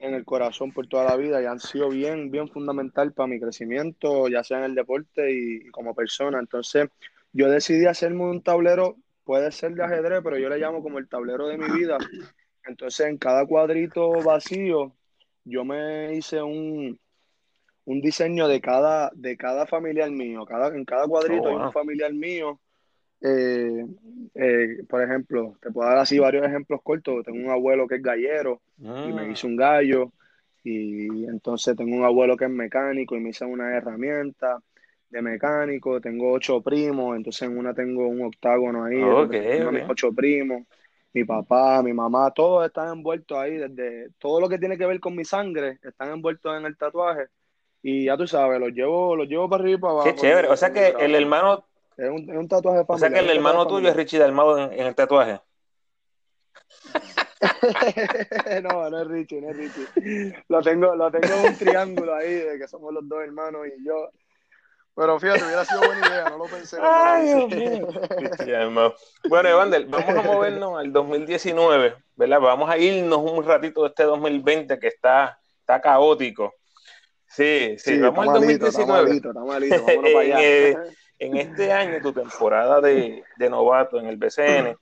en 0.00 0.14
el 0.14 0.24
corazón 0.24 0.72
por 0.72 0.88
toda 0.88 1.04
la 1.04 1.16
vida 1.16 1.40
y 1.40 1.46
han 1.46 1.60
sido 1.60 1.88
bien, 1.88 2.32
bien 2.32 2.48
fundamental 2.48 3.12
para 3.12 3.28
mi 3.28 3.38
crecimiento, 3.38 4.26
ya 4.26 4.42
sea 4.42 4.58
en 4.58 4.64
el 4.64 4.74
deporte 4.74 5.30
y, 5.30 5.70
como 5.70 5.94
persona. 5.94 6.40
Entonces, 6.40 6.88
yo 7.32 7.48
decidí 7.48 7.86
hacerme 7.86 8.24
un 8.24 8.42
tablero, 8.42 8.96
puede 9.22 9.52
ser 9.52 9.74
de 9.74 9.84
ajedrez, 9.84 10.20
pero 10.24 10.36
yo 10.36 10.48
le 10.48 10.58
llamo 10.58 10.82
como 10.82 10.98
el 10.98 11.08
tablero 11.08 11.46
de 11.46 11.56
mi 11.56 11.70
vida. 11.70 11.96
Entonces, 12.64 13.06
en 13.06 13.18
cada 13.18 13.46
cuadrito 13.46 14.10
vacío, 14.24 14.96
yo 15.44 15.64
me 15.64 16.16
hice 16.16 16.42
un, 16.42 16.98
un 17.84 18.00
diseño 18.00 18.48
de 18.48 18.60
cada, 18.60 19.12
de 19.14 19.36
cada 19.36 19.64
familiar 19.68 20.10
mío. 20.10 20.44
Cada, 20.44 20.74
en 20.74 20.84
cada 20.84 21.06
cuadrito 21.06 21.46
hay 21.46 21.54
un 21.54 21.62
oh, 21.62 21.72
familiar 21.72 22.12
mío 22.12 22.58
eh, 23.20 23.86
eh, 24.34 24.82
por 24.88 25.02
ejemplo, 25.02 25.56
te 25.60 25.70
puedo 25.70 25.88
dar 25.88 25.98
así 25.98 26.18
varios 26.18 26.46
ejemplos 26.46 26.80
cortos. 26.82 27.24
Tengo 27.24 27.38
un 27.38 27.50
abuelo 27.50 27.86
que 27.86 27.96
es 27.96 28.02
gallero 28.02 28.60
y 28.78 29.12
me 29.12 29.22
ah. 29.22 29.28
hizo 29.30 29.46
un 29.46 29.56
gallo. 29.56 30.12
Y 30.62 31.24
entonces 31.24 31.76
tengo 31.76 31.96
un 31.96 32.04
abuelo 32.04 32.36
que 32.36 32.44
es 32.44 32.50
mecánico 32.50 33.16
y 33.16 33.20
me 33.20 33.30
hizo 33.30 33.46
una 33.46 33.76
herramienta 33.76 34.58
de 35.08 35.22
mecánico. 35.22 36.00
Tengo 36.00 36.32
ocho 36.32 36.60
primos, 36.60 37.16
entonces 37.16 37.42
en 37.42 37.58
una 37.58 37.74
tengo 37.74 38.06
un 38.08 38.24
octágono 38.24 38.84
ahí. 38.84 38.96
mis 38.96 39.88
ocho 39.88 40.12
primos, 40.12 40.64
mi 41.12 41.24
papá, 41.24 41.82
mi 41.82 41.92
mamá, 41.92 42.30
todos 42.32 42.66
están 42.66 42.92
envueltos 42.92 43.38
ahí. 43.38 43.56
Desde 43.56 44.10
todo 44.18 44.40
lo 44.40 44.48
que 44.48 44.58
tiene 44.58 44.78
que 44.78 44.86
ver 44.86 45.00
con 45.00 45.14
mi 45.14 45.24
sangre, 45.24 45.78
están 45.82 46.10
envueltos 46.10 46.56
en 46.56 46.66
el 46.66 46.76
tatuaje. 46.76 47.26
Y 47.82 48.04
ya 48.04 48.16
tú 48.18 48.26
sabes, 48.26 48.60
los 48.60 48.72
llevo, 48.72 49.16
los 49.16 49.26
llevo 49.26 49.48
para 49.48 49.62
arriba 49.62 49.78
y 49.78 49.80
para 49.80 49.92
abajo. 49.92 50.08
Qué 50.08 50.14
chévere. 50.14 50.48
O 50.48 50.56
sea 50.56 50.70
que 50.70 50.94
el 50.98 51.14
hermano 51.14 51.64
es 52.00 52.10
un, 52.10 52.30
es 52.30 52.36
un 52.36 52.48
tatuaje 52.48 52.84
familiar. 52.84 52.96
O 52.96 52.98
sea 52.98 53.10
que 53.10 53.18
el 53.18 53.36
hermano 53.36 53.66
tuyo 53.66 53.88
es 53.88 53.96
Richie 53.96 54.18
Dalmau 54.18 54.56
en, 54.56 54.72
en 54.72 54.86
el 54.86 54.94
tatuaje. 54.94 55.40
no, 58.62 58.90
no 58.90 59.02
es 59.02 59.08
Richie, 59.08 59.40
no 59.40 59.50
es 59.50 59.56
Richie. 59.56 60.44
Lo 60.48 60.62
tengo, 60.62 60.94
lo 60.94 61.10
tengo 61.10 61.34
en 61.34 61.46
un 61.46 61.56
triángulo 61.58 62.14
ahí 62.14 62.34
de 62.34 62.58
que 62.58 62.68
somos 62.68 62.92
los 62.92 63.06
dos 63.08 63.22
hermanos 63.22 63.66
y 63.66 63.84
yo. 63.84 64.10
Pero 64.94 65.20
fíjate, 65.20 65.44
hubiera 65.44 65.64
sido 65.64 65.80
buena 65.80 66.08
idea, 66.08 66.30
no 66.30 66.38
lo 66.38 66.44
pensé. 66.44 66.78
Ay, 66.82 67.46
Dios 68.44 68.94
bueno, 69.28 69.48
Evander, 69.48 69.86
vamos 69.86 70.16
a 70.16 70.22
movernos 70.22 70.78
al 70.78 70.92
2019, 70.92 71.94
¿verdad? 72.16 72.40
Vamos 72.40 72.68
a 72.68 72.76
irnos 72.76 73.18
un 73.18 73.44
ratito 73.44 73.82
de 73.82 73.88
este 73.88 74.02
2020 74.02 74.78
que 74.78 74.88
está, 74.88 75.38
está 75.60 75.80
caótico. 75.80 76.54
Sí, 77.28 77.76
sí, 77.78 77.98
vamos 77.98 78.26
al 78.26 78.34
2019. 78.34 78.68
Está 78.68 78.86
malito, 78.86 79.28
está 79.28 79.44
malito, 79.44 79.86
para 80.12 80.20
allá. 80.20 80.42
en, 80.42 80.78
este 81.20 81.72
año, 81.72 82.00
tu 82.00 82.12
temporada 82.12 82.80
de, 82.80 83.22
de 83.36 83.50
novato 83.50 84.00
en 84.00 84.06
el 84.06 84.16
BCN, 84.16 84.76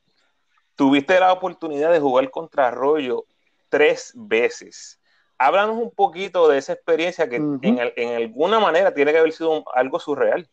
tuviste 0.77 1.19
la 1.19 1.33
oportunidad 1.33 1.91
de 1.91 1.99
jugar 1.99 2.31
contra 2.31 2.69
Arroyo 2.69 3.25
tres 3.69 4.13
veces. 4.15 5.01
Háblanos 5.37 5.77
un 5.77 5.91
poquito 5.91 6.49
de 6.49 6.59
esa 6.59 6.73
experiencia 6.73 7.29
que 7.29 7.37
en, 7.37 8.13
alguna 8.15 8.61
manera 8.61 8.95
tiene 8.95 9.13
que 9.13 9.19
haber 9.19 9.33
sido 9.33 9.65
algo 9.75 9.99
surreal. 9.99 10.49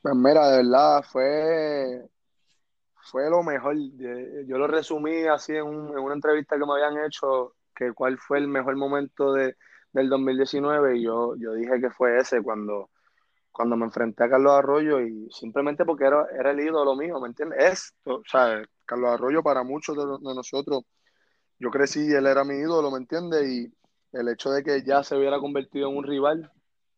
Pues 0.00 0.14
mira, 0.14 0.48
de 0.48 0.56
verdad, 0.58 1.02
fue, 1.02 2.08
fue 3.10 3.28
lo 3.30 3.42
mejor. 3.42 3.76
Yo 4.46 4.58
lo 4.58 4.66
resumí 4.66 5.24
así 5.26 5.56
en, 5.56 5.64
una 5.64 6.14
entrevista 6.14 6.56
que 6.56 6.66
me 6.66 6.72
habían 6.72 7.04
hecho, 7.04 7.54
que 7.74 7.92
cuál 7.92 8.18
fue 8.18 8.38
el 8.38 8.48
mejor 8.48 8.76
momento 8.76 9.32
de, 9.32 9.56
del 9.92 10.08
2019, 10.08 10.98
y 10.98 11.02
yo, 11.02 11.34
yo 11.36 11.54
dije 11.54 11.80
que 11.80 11.90
fue 11.90 12.18
ese, 12.18 12.42
cuando, 12.42 12.90
cuando 13.54 13.76
me 13.76 13.84
enfrenté 13.84 14.24
a 14.24 14.28
Carlos 14.28 14.52
Arroyo, 14.52 15.00
y 15.00 15.28
simplemente 15.30 15.84
porque 15.84 16.06
era, 16.06 16.26
era 16.36 16.50
el 16.50 16.58
ídolo 16.58 16.96
mío, 16.96 17.20
¿me 17.20 17.28
entiendes? 17.28 17.58
Es, 17.64 17.94
o 18.04 18.20
sea, 18.26 18.60
Carlos 18.84 19.10
Arroyo 19.10 19.44
para 19.44 19.62
muchos 19.62 19.96
de, 19.96 20.34
nosotros, 20.34 20.82
yo 21.60 21.70
crecí 21.70 22.00
él 22.00 22.26
era 22.26 22.42
mi 22.42 22.56
ídolo, 22.56 22.90
¿me 22.90 22.98
entiendes? 22.98 23.48
Y 23.48 23.72
el 24.12 24.28
hecho 24.28 24.50
de 24.50 24.64
que 24.64 24.82
ya 24.82 25.04
se 25.04 25.16
hubiera 25.16 25.38
convertido 25.38 25.88
en 25.88 25.96
un 25.96 26.02
rival, 26.02 26.50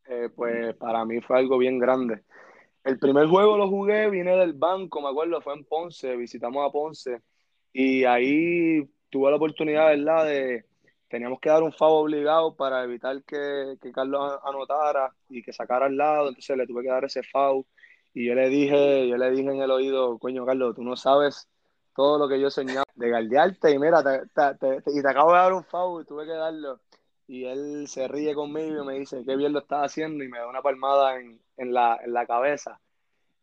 eh, 0.08 0.30
pues 0.34 0.75
para 0.76 1.04
mí 1.04 1.20
fue 1.20 1.38
algo 1.38 1.58
bien 1.58 1.78
grande. 1.78 2.25
El 2.84 2.98
primer 2.98 3.26
juego 3.26 3.58
lo 3.58 3.68
jugué, 3.68 4.08
vine 4.08 4.34
del 4.34 4.54
banco, 4.54 5.02
me 5.02 5.10
acuerdo, 5.10 5.42
fue 5.42 5.52
en 5.52 5.64
Ponce, 5.66 6.16
visitamos 6.16 6.66
a 6.66 6.72
Ponce 6.72 7.20
y 7.70 8.04
ahí 8.04 8.88
tuve 9.10 9.28
la 9.28 9.36
oportunidad, 9.36 9.88
¿verdad? 9.88 10.25
De, 10.25 10.64
teníamos 11.08 11.40
que 11.40 11.48
dar 11.48 11.62
un 11.62 11.72
favor 11.72 12.04
obligado 12.04 12.54
para 12.56 12.84
evitar 12.84 13.22
que, 13.25 13.76
que 13.80 13.92
Carlos 13.92 14.38
anotara 14.44 15.12
y 15.28 15.42
que 15.42 15.52
sacara 15.52 15.86
al 15.86 15.96
lado, 15.96 16.28
entonces 16.28 16.56
le 16.56 16.66
tuve 16.66 16.82
que 16.82 16.88
dar 16.88 17.04
ese 17.04 17.22
foul 17.22 17.64
y 18.14 18.26
yo 18.26 18.34
le 18.34 18.48
dije, 18.48 19.06
yo 19.08 19.16
le 19.18 19.30
dije 19.30 19.50
en 19.50 19.60
el 19.60 19.70
oído, 19.70 20.18
coño 20.18 20.46
Carlos, 20.46 20.75
tú 20.75 20.82
no 20.82 20.96
sabes 20.96 21.48
todo 21.94 22.18
lo 22.18 22.28
que 22.28 22.40
yo 22.40 22.50
soñaba 22.50 22.84
de 22.94 23.10
galdearte 23.10 23.70
y 23.70 23.78
mira, 23.78 24.00
y 24.00 25.02
te 25.02 25.08
acabo 25.08 25.32
de 25.32 25.38
dar 25.38 25.52
un 25.52 25.64
foul 25.64 26.02
y 26.02 26.06
tuve 26.06 26.25
que 26.25 26.32
darlo. 26.32 26.80
Y 27.28 27.44
él 27.44 27.86
se 27.88 28.08
ríe 28.08 28.34
conmigo 28.34 28.82
y 28.82 28.86
me 28.86 28.94
dice, 28.98 29.22
qué 29.26 29.36
bien 29.36 29.52
lo 29.52 29.58
estás 29.58 29.86
haciendo 29.86 30.22
y 30.25 30.28
me 30.28 30.38
da 30.38 30.48
una 30.48 30.62
palmada 30.62 31.18
en, 31.18 31.40
en, 31.56 31.75
la, 31.75 31.98
en 32.02 32.12
la 32.12 32.26
cabeza. 32.26 32.80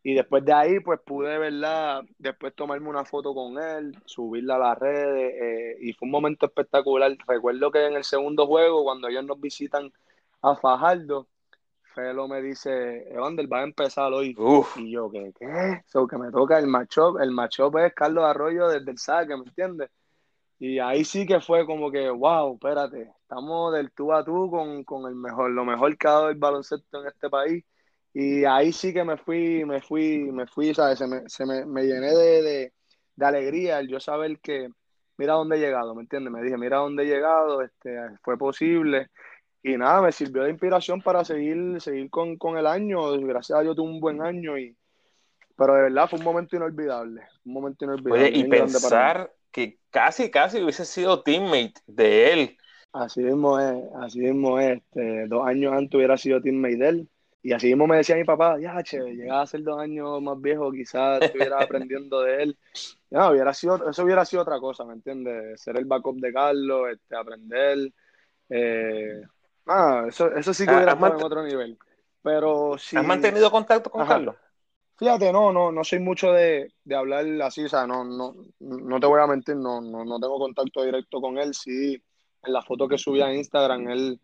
Y 0.05 0.13
después 0.13 0.43
de 0.43 0.51
ahí, 0.51 0.79
pues 0.81 0.99
pude, 0.99 1.37
¿verdad? 1.37 2.03
Después 2.17 2.53
tomarme 2.53 2.89
una 2.89 3.05
foto 3.05 3.33
con 3.33 3.57
él, 3.57 3.97
subirla 4.05 4.55
a 4.55 4.59
las 4.59 4.77
redes 4.77 5.33
eh, 5.41 5.77
y 5.79 5.93
fue 5.93 6.07
un 6.07 6.11
momento 6.11 6.45
espectacular. 6.45 7.15
Recuerdo 7.25 7.71
que 7.71 7.87
en 7.87 7.93
el 7.93 8.03
segundo 8.03 8.45
juego, 8.45 8.83
cuando 8.83 9.07
ellos 9.07 9.23
nos 9.23 9.39
visitan 9.39 9.91
a 10.41 10.55
Fajardo, 10.57 11.27
Felo 11.93 12.27
me 12.27 12.41
dice, 12.41 13.07
Evander, 13.13 13.51
va 13.51 13.59
a 13.61 13.63
empezar 13.63 14.11
hoy. 14.11 14.35
Y 14.75 14.91
yo, 14.91 15.09
¿qué? 15.09 15.31
¿Qué? 15.39 15.81
So, 15.87 16.05
que 16.05 16.17
me 16.17 16.31
toca 16.31 16.59
el 16.59 16.67
matchup. 16.67 17.19
El 17.21 17.31
matchup 17.31 17.77
es 17.77 17.93
Carlos 17.93 18.25
Arroyo 18.25 18.67
desde 18.67 18.91
el 18.91 18.97
saque, 18.97 19.37
¿me 19.37 19.43
entiendes? 19.43 19.89
Y 20.59 20.79
ahí 20.79 21.03
sí 21.05 21.25
que 21.25 21.39
fue 21.39 21.65
como 21.65 21.91
que, 21.91 22.09
wow, 22.09 22.55
espérate, 22.55 23.11
estamos 23.21 23.73
del 23.73 23.91
tú 23.91 24.13
a 24.13 24.23
tú 24.23 24.49
con, 24.49 24.83
con 24.83 25.07
el 25.07 25.15
mejor, 25.15 25.51
lo 25.51 25.65
mejor 25.65 25.97
que 25.97 26.07
ha 26.07 26.11
dado 26.11 26.29
el 26.29 26.37
baloncesto 26.37 27.01
en 27.01 27.07
este 27.07 27.29
país. 27.29 27.63
Y 28.13 28.45
ahí 28.45 28.71
sí 28.71 28.93
que 28.93 29.03
me 29.03 29.17
fui, 29.17 29.65
me 29.65 29.81
fui, 29.81 30.31
me 30.31 30.45
fui, 30.47 30.73
¿sabes? 30.73 30.99
Se 30.99 31.07
me, 31.07 31.27
se 31.27 31.45
me, 31.45 31.65
me 31.65 31.83
llené 31.83 32.11
de, 32.11 32.41
de, 32.43 32.73
de, 33.15 33.25
alegría 33.25 33.79
el 33.79 33.87
yo 33.87 33.99
saber 33.99 34.39
que, 34.39 34.69
mira 35.17 35.33
dónde 35.33 35.57
he 35.57 35.59
llegado, 35.59 35.95
¿me 35.95 36.01
entiendes? 36.01 36.31
Me 36.31 36.43
dije, 36.43 36.57
mira 36.57 36.77
dónde 36.77 37.03
he 37.03 37.07
llegado, 37.07 37.61
este, 37.61 37.97
fue 38.21 38.37
posible 38.37 39.09
y 39.63 39.77
nada, 39.77 40.01
me 40.01 40.11
sirvió 40.11 40.43
de 40.43 40.51
inspiración 40.51 41.01
para 41.01 41.23
seguir, 41.23 41.79
seguir 41.79 42.09
con, 42.09 42.37
con, 42.37 42.57
el 42.57 42.67
año. 42.67 43.17
Gracias 43.21 43.57
a 43.57 43.61
Dios 43.61 43.75
tuve 43.77 43.89
un 43.89 44.01
buen 44.01 44.21
año 44.21 44.57
y 44.57 44.75
pero 45.55 45.75
de 45.75 45.83
verdad 45.83 46.09
fue 46.09 46.19
un 46.19 46.25
momento 46.25 46.55
inolvidable, 46.55 47.21
un 47.45 47.53
momento 47.53 47.85
inolvidable. 47.85 48.25
Oye, 48.25 48.37
y 48.37 48.43
pensar 48.45 49.31
que 49.51 49.77
casi, 49.91 50.29
casi 50.31 50.61
hubiese 50.61 50.83
sido 50.83 51.21
teammate 51.21 51.75
de 51.85 52.33
él. 52.33 52.57
Así 52.91 53.21
mismo 53.21 53.59
es, 53.59 53.83
así 54.01 54.19
mismo 54.19 54.59
es. 54.59 54.81
Este, 54.81 55.27
dos 55.27 55.47
años 55.47 55.73
antes 55.73 55.95
hubiera 55.95 56.17
sido 56.17 56.41
teammate 56.41 56.77
de 56.77 56.89
él. 56.89 57.09
Y 57.43 57.51
así 57.51 57.67
mismo 57.67 57.85
me 57.85 57.97
decía 57.97 58.15
mi 58.15 58.23
papá, 58.23 58.57
ya, 58.59 58.81
che, 58.81 58.99
llegaba 58.99 59.41
a 59.41 59.47
ser 59.47 59.61
dos 59.63 59.79
años 59.79 60.21
más 60.21 60.39
viejo, 60.41 60.71
quizás 60.71 61.21
estuviera 61.21 61.59
aprendiendo 61.91 62.21
de 62.21 62.43
él. 62.43 62.57
No, 63.11 63.29
hubiera 63.29 63.53
sido, 63.53 63.89
eso 63.89 64.03
hubiera 64.03 64.25
sido 64.25 64.41
otra 64.41 64.59
cosa, 64.59 64.85
¿me 64.85 64.93
entiendes? 64.93 65.61
Ser 65.61 65.77
el 65.77 65.85
backup 65.85 66.19
de 66.19 66.33
Carlos, 66.33 66.89
este, 66.91 67.15
aprender. 67.15 67.91
Eh, 68.49 69.21
Ah, 69.65 70.05
eso, 70.07 70.33
eso 70.35 70.53
sí 70.53 70.65
que 70.65 70.73
hubiera 70.73 70.93
estado 70.93 71.17
en 71.17 71.23
otro 71.23 71.43
nivel. 71.43 71.77
Pero 72.21 72.77
si... 72.77 72.97
¿Has 72.97 73.05
mantenido 73.05 73.49
contacto 73.51 73.89
con 73.89 74.05
Carlos? 74.05 74.35
Fíjate, 74.97 75.31
no, 75.31 75.51
no, 75.51 75.71
no 75.71 75.83
soy 75.83 75.99
mucho 75.99 76.31
de, 76.31 76.71
de, 76.83 76.95
hablar 76.95 77.25
así, 77.41 77.63
o 77.63 77.69
sea, 77.69 77.87
no, 77.87 78.03
no, 78.03 78.35
no 78.59 78.99
te 78.99 79.07
voy 79.07 79.19
a 79.21 79.27
mentir, 79.27 79.55
no, 79.55 79.81
no, 79.81 80.05
no 80.05 80.19
tengo 80.19 80.37
contacto 80.37 80.83
directo 80.83 81.19
con 81.19 81.37
él. 81.37 81.53
Sí, 81.53 82.01
en 82.43 82.53
la 82.53 82.61
foto 82.61 82.87
que 82.87 82.97
subí 82.97 83.21
a 83.21 83.33
Instagram, 83.33 83.89
él, 83.89 84.19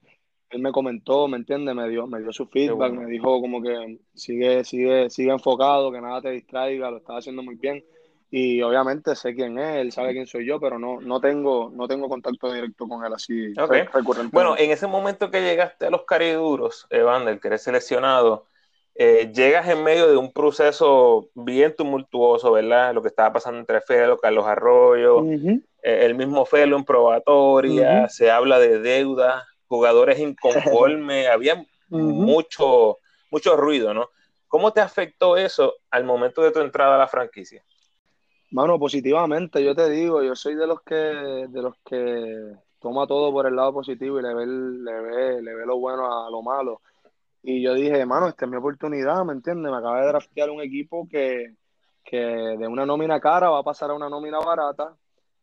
él 0.50 0.62
me 0.62 0.72
comentó, 0.72 1.28
¿me 1.28 1.38
entiendes? 1.38 1.76
Me 1.76 1.88
dio, 1.90 2.08
me 2.08 2.20
dio 2.20 2.34
su 2.34 2.48
feedback, 2.48 2.94
me 2.94 3.06
dijo 3.06 3.40
como 3.42 3.62
que 3.62 4.00
sigue, 4.14 4.64
sigue, 4.64 5.10
sigue 5.10 5.32
enfocado, 5.32 5.92
que 5.92 6.02
nada 6.02 6.22
te 6.22 6.32
distraiga, 6.32 6.90
lo 6.90 6.98
estás 6.98 7.18
haciendo 7.18 7.44
muy 7.44 7.56
bien 7.56 7.84
y 8.32 8.62
obviamente 8.62 9.16
sé 9.16 9.34
quién 9.34 9.58
es, 9.58 9.78
él 9.78 9.92
sabe 9.92 10.14
quién 10.14 10.28
soy 10.28 10.46
yo, 10.46 10.60
pero 10.60 10.78
no, 10.78 11.02
no, 11.02 11.20
tengo, 11.20 11.72
no 11.74 11.88
tengo 11.88 12.08
contacto 12.08 12.54
directo 12.54 12.88
con 12.88 13.04
él 13.04 13.14
así 13.14 13.54
recurrente. 13.56 14.32
Bueno, 14.32 14.56
en 14.58 14.70
ese 14.70 14.86
momento 14.86 15.32
que 15.32 15.42
llegaste 15.42 15.88
a 15.88 15.90
los 15.90 16.04
cariduros, 16.04 16.86
Evander, 16.92 17.40
que 17.40 17.48
eres 17.48 17.64
seleccionado, 17.64 18.46
eh, 18.94 19.32
llegas 19.34 19.68
en 19.68 19.84
medio 19.84 20.08
de 20.08 20.18
un 20.18 20.32
proceso 20.32 21.30
bien 21.34 21.74
tumultuoso, 21.76 22.52
¿verdad? 22.52 22.94
Lo 22.94 23.02
que 23.02 23.08
estaba 23.08 23.34
pasando 23.34 23.60
entre 23.60 23.82
Felo, 23.82 24.20
Carlos 24.20 24.46
Arroyo, 24.46 25.26
eh, 25.26 25.62
el 25.82 26.14
mismo 26.14 26.46
Felo 26.46 26.78
en 26.78 26.84
probatoria, 26.84 28.10
se 28.10 28.30
habla 28.30 28.60
de 28.60 28.80
deuda, 28.80 29.48
jugadores 29.70 30.20
inconformes, 30.20 31.28
había 31.28 31.64
mucho, 31.90 32.98
mucho 33.32 33.56
ruido, 33.56 33.94
¿no? 33.94 34.10
¿Cómo 34.48 34.74
te 34.74 34.82
afectó 34.82 35.38
eso 35.38 35.76
al 35.92 36.04
momento 36.04 36.42
de 36.42 36.52
tu 36.52 36.60
entrada 36.60 36.96
a 36.96 37.00
la 37.00 37.08
franquicia? 37.08 37.64
Mano, 38.52 38.80
positivamente, 38.80 39.64
yo 39.64 39.76
te 39.76 39.90
digo, 39.90 40.24
yo 40.24 40.36
soy 40.36 40.56
de 40.56 40.66
los 40.66 40.82
que, 40.82 40.96
de 40.96 41.62
los 41.62 41.76
que 41.86 42.56
toma 42.80 43.06
todo 43.06 43.32
por 43.32 43.46
el 43.46 43.56
lado 43.56 43.74
positivo 43.74 44.20
y 44.20 44.24
le 44.24 44.34
ve, 44.34 44.48
le 44.48 45.02
ve, 45.02 45.42
le 45.44 45.54
ve 45.54 45.66
lo 45.68 45.78
bueno 45.78 46.26
a 46.26 46.32
lo 46.32 46.42
malo. 46.42 46.82
Y 47.44 47.62
yo 47.62 47.76
dije, 47.76 48.06
mano, 48.08 48.28
esta 48.28 48.46
es 48.46 48.52
mi 48.52 48.58
oportunidad, 48.58 49.24
¿me 49.24 49.34
entiendes? 49.34 49.72
Me 49.72 49.78
acaba 49.78 50.02
de 50.02 50.08
draftear 50.08 50.50
un 50.50 50.62
equipo 50.62 51.08
que, 51.08 51.54
que 52.04 52.18
de 52.18 52.68
una 52.68 52.88
nómina 52.88 53.20
cara 53.20 53.50
va 53.50 53.60
a 53.60 53.64
pasar 53.64 53.92
a 53.92 53.94
una 53.94 54.10
nómina 54.10 54.40
barata, 54.40 54.96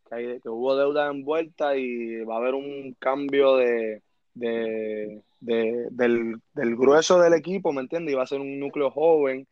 que, 0.08 0.14
hay, 0.14 0.40
que 0.40 0.48
hubo 0.48 0.74
deuda 0.74 1.06
envuelta 1.06 1.76
y 1.76 2.24
va 2.24 2.34
a 2.34 2.38
haber 2.38 2.54
un 2.54 2.96
cambio 2.98 3.56
de, 3.56 4.02
de, 4.36 5.22
de 5.40 5.88
del, 5.90 6.40
del, 6.52 6.76
grueso 6.76 7.18
del 7.18 7.34
equipo, 7.34 7.72
¿me 7.72 7.80
entiendes? 7.80 8.16
Va 8.16 8.22
a 8.22 8.26
ser 8.26 8.40
un 8.40 8.60
núcleo 8.60 8.90
joven, 8.90 9.48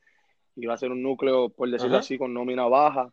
va 0.69 0.75
a 0.75 0.79
ser 0.79 0.93
un 0.93 1.03
núcleo, 1.03 1.49
por 1.49 1.71
decirlo 1.71 1.99
así, 1.99 2.19
con 2.19 2.33
nómina 2.35 2.67
baja. 2.67 3.09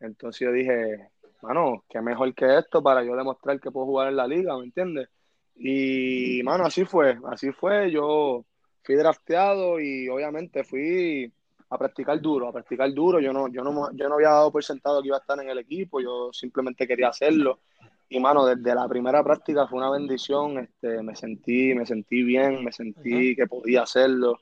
Entonces 0.00 0.40
yo 0.40 0.52
dije, 0.52 1.08
mano, 1.42 1.84
qué 1.88 2.00
mejor 2.00 2.32
que 2.34 2.58
esto 2.58 2.82
para 2.82 3.02
yo 3.02 3.16
demostrar 3.16 3.58
que 3.58 3.70
puedo 3.70 3.86
jugar 3.86 4.08
en 4.08 4.16
la 4.16 4.26
liga, 4.26 4.56
¿me 4.56 4.64
entiendes? 4.64 5.08
Y, 5.56 6.42
mano, 6.44 6.64
así 6.64 6.84
fue, 6.84 7.16
así 7.30 7.52
fue. 7.52 7.90
Yo 7.90 8.44
fui 8.82 8.96
drafteado 8.96 9.80
y 9.80 10.08
obviamente 10.08 10.64
fui 10.64 11.32
a 11.70 11.78
practicar 11.78 12.20
duro, 12.20 12.48
a 12.48 12.52
practicar 12.52 12.92
duro. 12.92 13.18
Yo 13.20 13.32
no, 13.32 13.48
yo 13.48 13.62
no, 13.62 13.90
yo 13.92 14.08
no 14.08 14.14
había 14.16 14.30
dado 14.30 14.52
por 14.52 14.62
sentado 14.62 15.00
que 15.00 15.08
iba 15.08 15.16
a 15.16 15.20
estar 15.20 15.40
en 15.40 15.48
el 15.48 15.58
equipo, 15.58 16.00
yo 16.00 16.30
simplemente 16.32 16.86
quería 16.86 17.08
hacerlo. 17.08 17.60
Y 18.08 18.20
mano, 18.20 18.46
desde 18.46 18.74
la 18.74 18.86
primera 18.88 19.24
práctica 19.24 19.66
fue 19.66 19.78
una 19.78 19.90
bendición, 19.90 20.58
este, 20.58 21.02
me 21.02 21.16
sentí, 21.16 21.74
me 21.74 21.86
sentí 21.86 22.22
bien, 22.22 22.62
me 22.62 22.72
sentí 22.72 23.34
que 23.34 23.46
podía 23.46 23.82
hacerlo. 23.82 24.38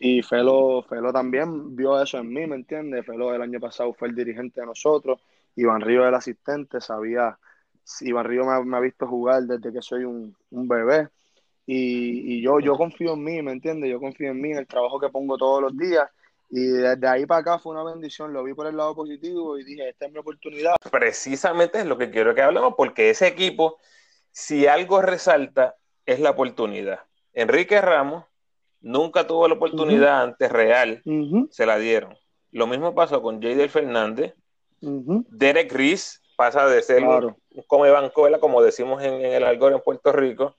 Y 0.00 0.22
Felo, 0.22 0.82
Felo 0.88 1.12
también 1.12 1.74
vio 1.74 2.00
eso 2.00 2.18
en 2.18 2.28
mí, 2.28 2.46
¿me 2.46 2.56
entiendes? 2.56 3.04
Felo 3.04 3.34
el 3.34 3.42
año 3.42 3.58
pasado 3.60 3.92
fue 3.94 4.08
el 4.08 4.14
dirigente 4.14 4.60
de 4.60 4.66
nosotros, 4.66 5.20
Iván 5.56 5.80
Río 5.80 6.06
el 6.06 6.14
asistente, 6.14 6.80
sabía, 6.80 7.36
Iván 8.02 8.26
Río 8.26 8.44
me, 8.44 8.76
ha 8.76 8.80
visto 8.80 9.06
jugar 9.08 9.42
desde 9.42 9.72
que 9.72 9.82
soy 9.82 10.04
un, 10.04 10.36
bebé. 10.50 11.08
Y, 11.66 12.40
yo, 12.40 12.60
yo 12.60 12.76
confío 12.76 13.14
en 13.14 13.24
mí, 13.24 13.42
¿me 13.42 13.52
entiendes? 13.52 13.90
Yo 13.90 14.00
confío 14.00 14.30
en 14.30 14.40
mí, 14.40 14.52
en 14.52 14.58
el 14.58 14.66
trabajo 14.66 15.00
que 15.00 15.08
pongo 15.08 15.36
todos 15.36 15.62
los 15.62 15.76
días. 15.76 16.08
Y 16.50 16.66
desde 16.66 17.06
ahí 17.06 17.26
para 17.26 17.40
acá 17.40 17.58
fue 17.58 17.72
una 17.72 17.84
bendición, 17.84 18.32
lo 18.32 18.42
vi 18.42 18.54
por 18.54 18.66
el 18.66 18.76
lado 18.76 18.94
positivo 18.94 19.58
y 19.58 19.64
dije, 19.64 19.88
esta 19.88 20.06
es 20.06 20.12
mi 20.12 20.18
oportunidad. 20.18 20.76
Precisamente 20.90 21.78
es 21.80 21.86
lo 21.86 21.98
que 21.98 22.10
quiero 22.10 22.34
que 22.34 22.42
hablemos, 22.42 22.74
porque 22.76 23.10
ese 23.10 23.26
equipo, 23.26 23.78
si 24.30 24.66
algo 24.66 25.02
resalta, 25.02 25.76
es 26.06 26.20
la 26.20 26.30
oportunidad. 26.30 27.00
Enrique 27.34 27.80
Ramos 27.80 28.24
Nunca 28.80 29.26
tuvo 29.26 29.48
la 29.48 29.54
oportunidad 29.54 30.22
antes 30.22 30.50
real, 30.52 31.02
se 31.50 31.66
la 31.66 31.78
dieron. 31.78 32.16
Lo 32.52 32.66
mismo 32.66 32.94
pasó 32.94 33.20
con 33.22 33.42
Jader 33.42 33.68
Fernández. 33.70 34.34
Derek 34.80 35.72
Reese 35.72 36.20
pasa 36.36 36.68
de 36.68 36.80
ser 36.82 37.02
un 37.02 37.34
come 37.66 37.90
bancola, 37.90 38.38
como 38.38 38.62
decimos 38.62 39.02
en, 39.02 39.20
el 39.20 39.42
Algor 39.42 39.72
en 39.72 39.80
Puerto 39.80 40.12
Rico, 40.12 40.54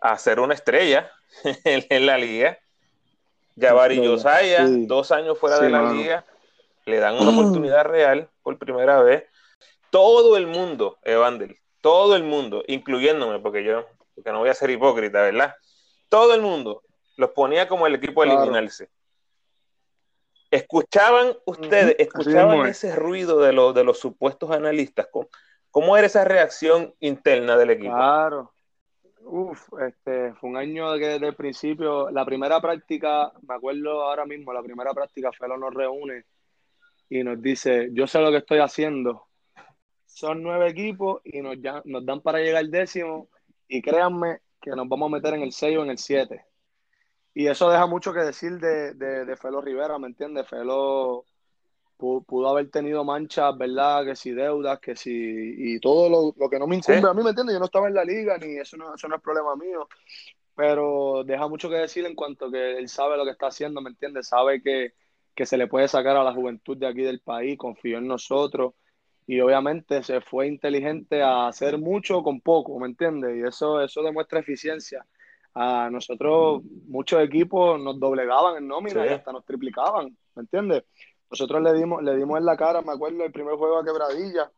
a 0.00 0.18
ser 0.18 0.40
una 0.40 0.54
estrella 0.54 1.10
en, 1.64 2.06
la 2.06 2.18
liga. 2.18 2.58
Jabari 3.58 4.04
Josiah, 4.04 4.66
dos 4.66 5.10
años 5.12 5.38
fuera 5.38 5.58
de 5.58 5.70
la 5.70 5.92
liga, 5.92 6.24
le 6.86 6.98
dan 6.98 7.16
una 7.16 7.30
oportunidad 7.38 7.84
real 7.84 8.28
por 8.42 8.58
primera 8.58 9.02
vez. 9.02 9.24
Todo 9.90 10.36
el 10.36 10.46
mundo, 10.46 10.98
Evander, 11.02 11.56
todo 11.80 12.16
el 12.16 12.22
mundo, 12.22 12.64
incluyéndome, 12.66 13.40
porque 13.40 13.64
yo, 13.64 13.86
porque 14.14 14.32
no 14.32 14.38
voy 14.38 14.48
a 14.48 14.54
ser 14.54 14.70
hipócrita, 14.70 15.22
¿verdad? 15.22 15.54
Todo 16.08 16.34
el 16.34 16.40
mundo 16.40 16.82
los 17.16 17.30
ponía 17.30 17.68
como 17.68 17.86
el 17.86 17.94
equipo 17.94 18.22
a 18.22 18.26
eliminarse. 18.26 18.88
¿Escuchaban 20.50 21.34
ustedes, 21.46 21.96
escuchaban 21.98 22.66
ese 22.66 22.94
ruido 22.94 23.40
de, 23.40 23.52
los 23.52 23.74
de 23.74 23.84
los 23.84 23.98
supuestos 23.98 24.50
analistas? 24.50 25.08
¿Cómo, 25.70 25.96
era 25.96 26.06
esa 26.06 26.24
reacción 26.24 26.94
interna 27.00 27.56
del 27.56 27.70
equipo? 27.70 27.94
Claro. 27.94 28.52
Uf, 29.34 29.66
este, 29.80 30.34
fue 30.34 30.50
un 30.50 30.58
año 30.58 30.92
que 30.98 31.06
desde 31.06 31.28
el 31.28 31.34
principio, 31.34 32.10
la 32.10 32.22
primera 32.22 32.60
práctica, 32.60 33.32
me 33.48 33.54
acuerdo 33.54 34.02
ahora 34.02 34.26
mismo, 34.26 34.52
la 34.52 34.62
primera 34.62 34.92
práctica 34.92 35.32
Felo 35.32 35.56
nos 35.56 35.72
reúne 35.72 36.26
y 37.08 37.24
nos 37.24 37.40
dice, 37.40 37.88
yo 37.92 38.06
sé 38.06 38.20
lo 38.20 38.30
que 38.30 38.36
estoy 38.36 38.58
haciendo. 38.58 39.28
Son 40.04 40.42
nueve 40.42 40.68
equipos 40.68 41.22
y 41.24 41.40
nos, 41.40 41.56
dan 42.04 42.20
para 42.20 42.40
llegar 42.40 42.58
al 42.58 42.70
décimo 42.70 43.30
y 43.68 43.80
créanme 43.80 44.40
que 44.60 44.72
nos 44.72 44.86
vamos 44.86 45.06
a 45.08 45.16
meter 45.16 45.32
en 45.32 45.44
el 45.44 45.52
6 45.52 45.78
o 45.78 45.82
en 45.84 45.90
el 45.92 45.98
7. 45.98 46.44
Y 47.32 47.46
eso 47.46 47.70
deja 47.70 47.86
mucho 47.86 48.12
que 48.12 48.20
decir 48.20 48.58
de, 48.58 48.92
de, 48.92 49.36
Felo 49.38 49.62
Rivera, 49.62 49.98
¿me 49.98 50.08
entiendes? 50.08 50.46
Felo 50.46 51.24
pudo, 52.02 52.48
haber 52.48 52.70
tenido 52.70 53.04
manchas, 53.04 53.56
¿verdad? 53.56 54.04
Que 54.04 54.16
si 54.16 54.32
deudas, 54.32 54.80
que 54.80 54.96
si. 54.96 55.12
y 55.12 55.80
todo 55.80 56.34
lo, 56.36 56.48
que 56.48 56.58
no 56.58 56.66
me 56.66 56.76
incumbe 56.76 57.08
a 57.08 57.14
mí, 57.14 57.22
¿me 57.22 57.30
entiendes? 57.30 57.54
Yo 57.54 57.60
no 57.60 57.66
estaba 57.66 57.88
en 57.88 57.94
la 57.94 58.04
liga, 58.04 58.36
ni 58.38 58.58
eso 58.58 58.76
no, 58.76 58.94
eso 58.94 59.08
no 59.08 59.16
es 59.16 59.22
problema 59.22 59.54
mío. 59.56 59.88
Pero 60.54 61.22
deja 61.24 61.48
mucho 61.48 61.70
que 61.70 61.76
decir 61.76 62.04
en 62.04 62.14
cuanto 62.14 62.50
que 62.50 62.78
él 62.78 62.88
sabe 62.88 63.16
lo 63.16 63.24
que 63.24 63.30
está 63.30 63.46
haciendo, 63.46 63.80
¿me 63.80 63.90
entiendes? 63.90 64.28
Sabe 64.28 64.62
que, 64.62 64.94
que 65.34 65.46
se 65.46 65.56
le 65.56 65.68
puede 65.68 65.88
sacar 65.88 66.16
a 66.16 66.24
la 66.24 66.34
juventud 66.34 66.76
de 66.76 66.86
aquí 66.86 67.02
del 67.02 67.20
país, 67.20 67.56
confió 67.56 67.98
en 67.98 68.06
nosotros 68.06 68.74
y 69.26 69.40
obviamente 69.40 70.02
se 70.02 70.20
fue 70.20 70.48
inteligente 70.48 71.22
a 71.22 71.46
hacer 71.46 71.78
mucho 71.78 72.22
con 72.22 72.40
poco, 72.40 72.78
¿me 72.78 72.88
entiendes? 72.88 73.36
Y 73.36 73.46
eso, 73.48 73.80
eso 73.80 74.02
demuestra 74.02 74.40
eficiencia 74.40 75.06
a 75.54 75.90
nosotros 75.90 76.62
muchos 76.86 77.22
equipos 77.22 77.78
nos 77.80 78.00
doblegaban 78.00 78.56
en 78.56 78.68
nómina 78.68 79.04
y 79.04 79.10
hasta 79.10 79.32
nos 79.32 79.44
triplicaban, 79.44 80.16
¿me 80.34 80.42
entiendes? 80.42 80.84
Nosotros 81.32 81.62
le 81.62 81.72
dimos, 81.72 82.02
le 82.02 82.14
dimos 82.14 82.38
en 82.38 82.44
la 82.44 82.58
cara, 82.58 82.82
me 82.82 82.92
acuerdo, 82.92 83.24
el 83.24 83.32
primer 83.32 83.54
juego 83.54 83.78
a 83.78 83.84
Quebradilla 83.84 84.52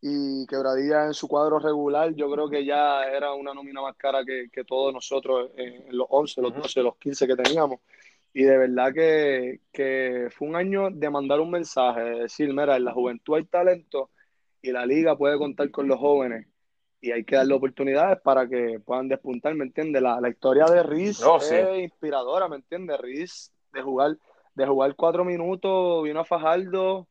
y 0.00 0.46
Quebradilla 0.46 1.06
en 1.06 1.14
su 1.14 1.26
cuadro 1.26 1.58
regular 1.58 2.14
yo 2.14 2.30
creo 2.30 2.48
que 2.48 2.64
ya 2.64 3.02
era 3.04 3.34
una 3.34 3.52
nómina 3.52 3.82
más 3.82 3.96
cara 3.96 4.24
que, 4.24 4.64
todos 4.64 4.94
nosotros 4.94 5.50
en 5.56 5.96
los 5.96 6.06
11, 6.08 6.42
los 6.42 6.54
12, 6.54 6.82
los 6.84 6.96
15 6.96 7.26
que 7.26 7.34
teníamos. 7.34 7.80
Y 8.32 8.44
de 8.44 8.56
verdad 8.56 8.94
que, 8.94 9.62
que 9.72 10.28
fue 10.30 10.46
un 10.46 10.54
año 10.54 10.90
de 10.92 11.10
mandar 11.10 11.40
un 11.40 11.50
mensaje, 11.50 12.02
de 12.02 12.20
decir, 12.20 12.52
mira, 12.54 12.76
en 12.76 12.84
la 12.84 12.92
juventud 12.92 13.34
hay 13.34 13.44
talento 13.46 14.10
y 14.62 14.70
la 14.70 14.86
liga 14.86 15.16
puede 15.16 15.36
contar 15.38 15.72
con 15.72 15.88
los 15.88 15.98
jóvenes 15.98 16.46
y 17.00 17.10
hay 17.10 17.24
que 17.24 17.34
darle 17.34 17.54
oportunidades 17.54 18.20
para 18.20 18.48
que 18.48 18.78
puedan 18.78 19.08
despuntar, 19.08 19.56
¿me 19.56 19.64
entiendes? 19.64 20.00
La, 20.00 20.28
historia 20.28 20.66
de 20.66 20.84
Riz 20.84 21.20
es 21.20 21.78
inspiradora, 21.78 22.48
¿me 22.48 22.56
entiendes? 22.56 22.96
Riz 23.00 23.52
de 23.72 23.82
jugar, 23.82 24.16
de 24.56 24.66
jugar 24.66 24.96
cuatro 24.96 25.24
minutos, 25.24 26.02
vino 26.02 26.20
a 26.20 26.24
Fajardo 26.24 27.06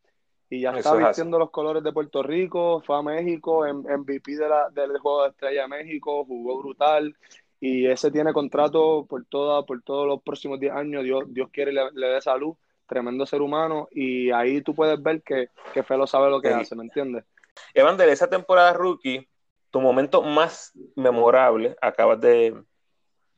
y 0.50 0.62
ya 0.62 0.72
está 0.72 0.94
vistiendo 0.96 1.40
los 1.40 1.50
colores 1.50 1.81
de 1.84 1.94
Puerto 1.94 2.22
Rico, 2.22 2.81
fue 2.86 2.98
a 2.98 3.01
México, 3.01 3.66
en, 3.66 3.77
MVP 3.77 4.36
de 4.36 4.50
la, 4.50 4.70
del 4.70 4.98
juego 5.00 5.24
de 5.24 5.29
estrella 5.29 5.62
de 5.62 5.68
México, 5.70 6.25
jugó 6.25 6.60
brutal 6.60 7.16
y 7.62 7.88
ese 7.88 8.12
tiene 8.12 8.34
contrato 8.34 9.05
por 9.08 9.25
toda, 9.25 9.64
por 9.64 9.81
todos 9.81 10.05
los 10.05 10.22
próximos 10.22 10.60
10 10.60 10.74
años, 10.74 11.03
Dios, 11.03 11.24
Dios 11.27 11.50
quiere 11.51 11.72
le, 11.72 11.90
le 11.94 12.08
dé 12.08 12.22
salud, 12.22 12.55
tremendo 12.86 13.25
ser 13.25 13.42
humano 13.42 13.88
y 13.92 14.31
ahí 14.31 14.62
tú 14.62 14.75
puedes 14.75 15.01
ver 15.01 15.22
que, 15.22 15.50
que 15.74 15.84
Felo 15.84 16.05
sabe 16.05 16.29
lo 16.29 16.42
que 16.42 16.50
hace, 16.50 16.75
¿me 16.75 16.84
entiendes? 16.84 17.24
Evander, 17.74 18.10
esa 18.10 18.29
temporada 18.29 18.74
rookie 18.74 19.25
tu 19.75 19.81
momento 19.81 20.22
más 20.22 20.72
memorable, 20.96 21.75
acabas 21.81 22.22
de, 22.22 22.55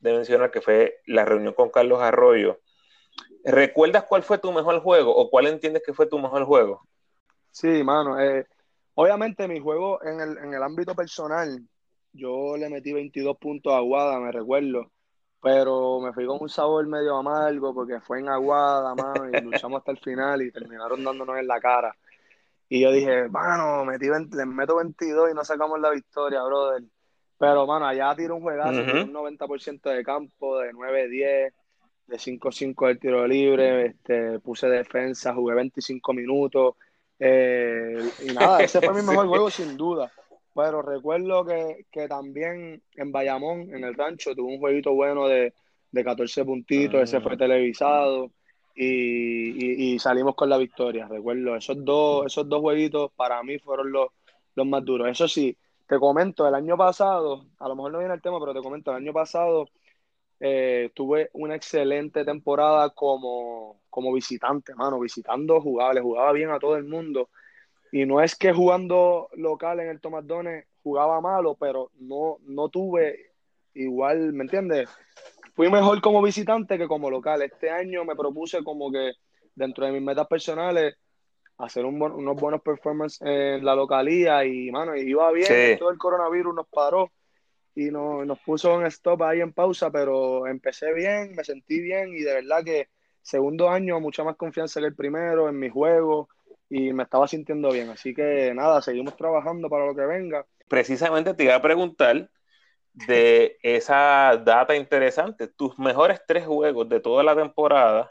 mencionar 0.02 0.52
que 0.52 0.62
fue 0.62 1.02
la 1.08 1.26
reunión 1.26 1.56
con 1.56 1.72
Carlos 1.72 2.00
Arroyo. 2.00 2.60
¿Recuerdas 3.44 4.04
cuál 4.04 4.24
fue 4.24 4.38
tu 4.38 4.52
mejor 4.52 4.82
juego 4.82 5.16
o 5.16 5.30
cuál 5.30 5.48
entiendes 5.48 5.84
que 5.86 5.94
fue 5.94 6.06
tu 6.06 6.20
mejor 6.20 6.44
juego? 6.46 6.86
Sí, 7.52 7.84
mano. 7.84 8.20
Eh, 8.20 8.46
obviamente 8.96 9.48
mi 9.48 9.60
juego 9.60 10.04
en 10.04 10.20
el, 10.20 10.38
en 10.38 10.54
el 10.54 10.62
ámbito 10.62 10.96
personal, 10.96 11.62
yo 12.14 12.58
le 12.58 12.70
metí 12.70 12.94
22 12.94 13.38
puntos 13.38 13.74
a 13.74 13.78
Aguada, 13.78 14.20
me 14.20 14.32
recuerdo, 14.32 14.92
pero 15.42 16.00
me 16.00 16.14
fui 16.14 16.26
con 16.26 16.40
un 16.42 16.50
sabor 16.50 16.86
medio 16.88 17.16
amargo 17.16 17.74
porque 17.74 18.02
fue 18.02 18.20
en 18.20 18.30
Aguada, 18.30 18.94
mano, 18.96 19.30
y 19.30 19.42
luchamos 19.42 19.80
hasta 19.80 19.92
el 19.92 20.00
final 20.00 20.42
y 20.42 20.52
terminaron 20.52 21.04
dándonos 21.04 21.38
en 21.38 21.48
la 21.48 21.60
cara. 21.60 21.96
Y 22.70 22.82
yo 22.82 22.92
dije, 22.92 23.30
mano, 23.30 23.86
metí 23.86 24.08
les 24.08 24.46
meto 24.46 24.76
22 24.76 25.32
y 25.32 25.34
no 25.34 25.46
sacamos 25.46 25.80
la 25.80 25.92
victoria, 25.92 26.44
brother. 26.44 26.84
Pero, 27.38 27.66
mano, 27.68 27.86
allá 27.86 28.14
tiró 28.16 28.36
un 28.36 28.42
juegazo, 28.42 28.82
un 28.82 29.14
90% 29.14 29.90
de 29.90 30.04
campo, 30.04 30.60
de 30.60 30.74
9-10, 30.74 31.54
de 32.08 32.18
5-5 32.18 32.88
del 32.88 33.00
tiro 33.00 33.28
libre, 33.28 33.88
este, 33.88 34.40
puse 34.40 34.68
defensa, 34.68 35.34
jugué 35.34 35.56
25 35.56 36.14
minutos. 36.14 36.76
Eh, 37.20 38.10
y 38.26 38.34
nada, 38.34 38.64
ese 38.64 38.82
fue 38.82 38.94
mi 38.94 39.02
mejor 39.08 39.28
juego 39.28 39.50
sin 39.50 39.76
duda. 39.78 40.12
Pero 40.56 40.82
recuerdo 40.82 41.46
que, 41.46 41.86
que, 41.92 42.08
también 42.08 42.82
en 42.96 43.12
Bayamón, 43.12 43.74
en 43.76 43.84
el 43.84 43.94
rancho, 43.94 44.34
tuve 44.34 44.54
un 44.54 44.60
jueguito 44.60 44.94
bueno 44.94 45.28
de, 45.28 45.54
de 45.92 46.04
14 46.04 46.46
puntitos, 46.46 47.02
ese 47.02 47.22
fue 47.22 47.34
ah. 47.34 47.38
televisado 47.38 48.32
y, 48.78 49.98
salimos 50.00 50.36
con 50.36 50.50
la 50.50 50.58
victoria. 50.58 51.08
Recuerdo, 51.08 51.56
esos 51.56 51.84
dos, 51.84 52.26
esos 52.26 52.48
dos 52.48 52.62
jueguitos 52.62 53.12
para 53.16 53.42
mí 53.44 53.58
fueron 53.60 53.92
los, 53.92 54.10
los 54.56 54.68
más 54.68 54.84
duros. 54.86 55.10
Eso 55.10 55.28
sí, 55.28 55.58
te 55.88 56.00
comento, 56.00 56.48
el 56.48 56.56
año 56.56 56.78
pasado, 56.78 57.46
a 57.60 57.68
lo 57.68 57.76
mejor 57.76 57.92
no 57.92 58.00
viene 58.00 58.14
el 58.14 58.22
tema, 58.22 58.40
pero 58.40 58.54
te 58.54 58.62
comento, 58.62 58.92
el 58.92 58.98
año 58.98 59.14
pasado 59.14 59.68
eh, 60.40 60.92
tuve 60.94 61.30
una 61.34 61.56
excelente 61.56 62.24
temporada 62.24 62.90
como, 62.92 63.82
como 63.90 64.14
visitante, 64.14 64.76
mano, 64.76 65.00
visitando 65.00 65.62
jugables, 65.62 66.04
jugaba 66.04 66.32
bien 66.32 66.52
a 66.52 66.60
todo 66.60 66.76
el 66.76 66.84
mundo. 66.86 67.30
Y 67.92 68.06
no 68.06 68.22
es 68.22 68.36
que 68.36 68.54
jugando 68.54 69.30
local 69.34 69.80
en 69.80 69.90
el 69.90 70.02
Tomás 70.02 70.26
jugaba 70.84 71.22
malo, 71.22 71.56
pero 71.56 71.92
no, 72.00 72.38
no 72.46 72.70
tuve 72.70 73.32
igual, 73.74 74.34
¿me 74.34 74.44
entiendes? 74.44 74.90
fui 75.58 75.72
mejor 75.72 76.00
como 76.02 76.22
visitante 76.22 76.78
que 76.78 76.88
como 76.88 77.10
local. 77.10 77.42
Este 77.42 77.72
año 77.72 78.06
me 78.06 78.16
propuse 78.16 78.64
como 78.64 78.92
que 78.92 79.14
dentro 79.56 79.88
de 79.88 79.92
mis 79.92 80.04
metas 80.04 80.28
personales 80.28 80.96
hacer 81.58 81.84
unos 81.84 82.40
buenos 82.40 82.62
performances 82.62 83.20
en 83.24 83.66
la 83.66 83.74
localía 83.74 84.46
y, 84.46 84.70
mano, 84.70 84.96
iba 84.96 85.32
bien. 85.32 85.80
Todo 85.80 85.90
el 85.90 85.98
coronavirus 85.98 86.54
nos 86.54 86.68
paró 86.68 87.12
y 87.78 87.92
nos 87.92 88.40
puso 88.40 88.80
en 88.82 88.88
stop 88.88 89.22
ahí 89.22 89.40
en 89.40 89.54
pausa, 89.54 89.92
pero 89.92 90.48
empecé 90.48 90.94
bien, 90.94 91.36
me 91.36 91.44
sentí 91.44 91.80
bien 91.80 92.10
y 92.10 92.22
de 92.22 92.34
verdad 92.34 92.64
que 92.64 92.90
segundo 93.22 93.70
año 93.70 94.00
mucha 94.00 94.24
más 94.24 94.36
confianza 94.36 94.80
que 94.80 94.88
el 94.88 94.96
primero 94.96 95.48
en 95.48 95.60
mi 95.60 95.70
juego 95.70 96.28
y 96.72 96.92
me 96.92 97.04
estaba 97.04 97.28
sintiendo 97.28 97.72
bien. 97.72 97.92
Así 97.92 98.16
que 98.16 98.52
nada, 98.56 98.82
seguimos 98.82 99.16
trabajando 99.16 99.70
para 99.70 99.86
lo 99.86 99.96
que 99.96 100.08
venga. 100.08 100.44
Precisamente 100.68 101.36
te 101.36 101.44
iba 101.44 101.54
a 101.54 101.62
preguntar 101.62 102.32
de 102.94 103.60
esa 103.62 104.42
data 104.44 104.76
interesante. 104.76 105.48
Tus 105.48 105.78
mejores 105.78 106.20
tres 106.28 106.48
juegos 106.48 106.90
de 106.90 107.00
toda 107.00 107.24
la 107.24 107.36
temporada 107.36 108.10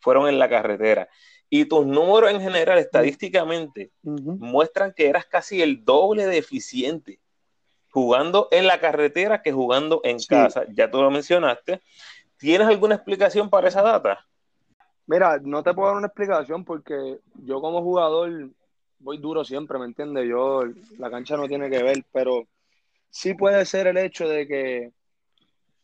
fueron 0.00 0.26
en 0.26 0.38
la 0.38 0.48
carretera. 0.48 1.06
Y 1.50 1.66
tus 1.66 1.84
números 1.84 2.30
en 2.30 2.40
general, 2.40 2.78
estadísticamente, 2.78 3.92
muestran 4.00 4.94
que 4.96 5.10
eras 5.10 5.26
casi 5.26 5.60
el 5.60 5.84
doble 5.84 6.24
de 6.24 6.38
eficiente 6.38 7.20
jugando 7.92 8.48
en 8.50 8.66
la 8.66 8.80
carretera 8.80 9.42
que 9.42 9.52
jugando 9.52 10.00
en 10.02 10.18
casa. 10.22 10.64
Ya 10.74 10.90
tú 10.90 11.02
lo 11.02 11.10
mencionaste. 11.10 11.82
¿Tienes 12.38 12.66
alguna 12.66 12.94
explicación 12.94 13.50
para 13.50 13.68
esa 13.68 13.82
data? 13.82 14.26
Mira, 15.06 15.38
no 15.42 15.62
te 15.62 15.74
puedo 15.74 15.88
dar 15.88 15.98
una 15.98 16.06
explicación 16.06 16.64
porque 16.64 17.18
yo 17.44 17.60
como 17.60 17.82
jugador 17.82 18.48
voy 18.98 19.18
duro 19.18 19.44
siempre, 19.44 19.78
¿me 19.78 19.84
entiendes? 19.84 20.26
Yo, 20.26 20.62
la 20.98 21.10
cancha 21.10 21.36
no 21.36 21.46
tiene 21.46 21.68
que 21.68 21.82
ver, 21.82 22.02
pero 22.12 22.46
sí 23.10 23.34
puede 23.34 23.64
ser 23.66 23.88
el 23.88 23.98
hecho 23.98 24.26
de 24.26 24.48
que 24.48 24.92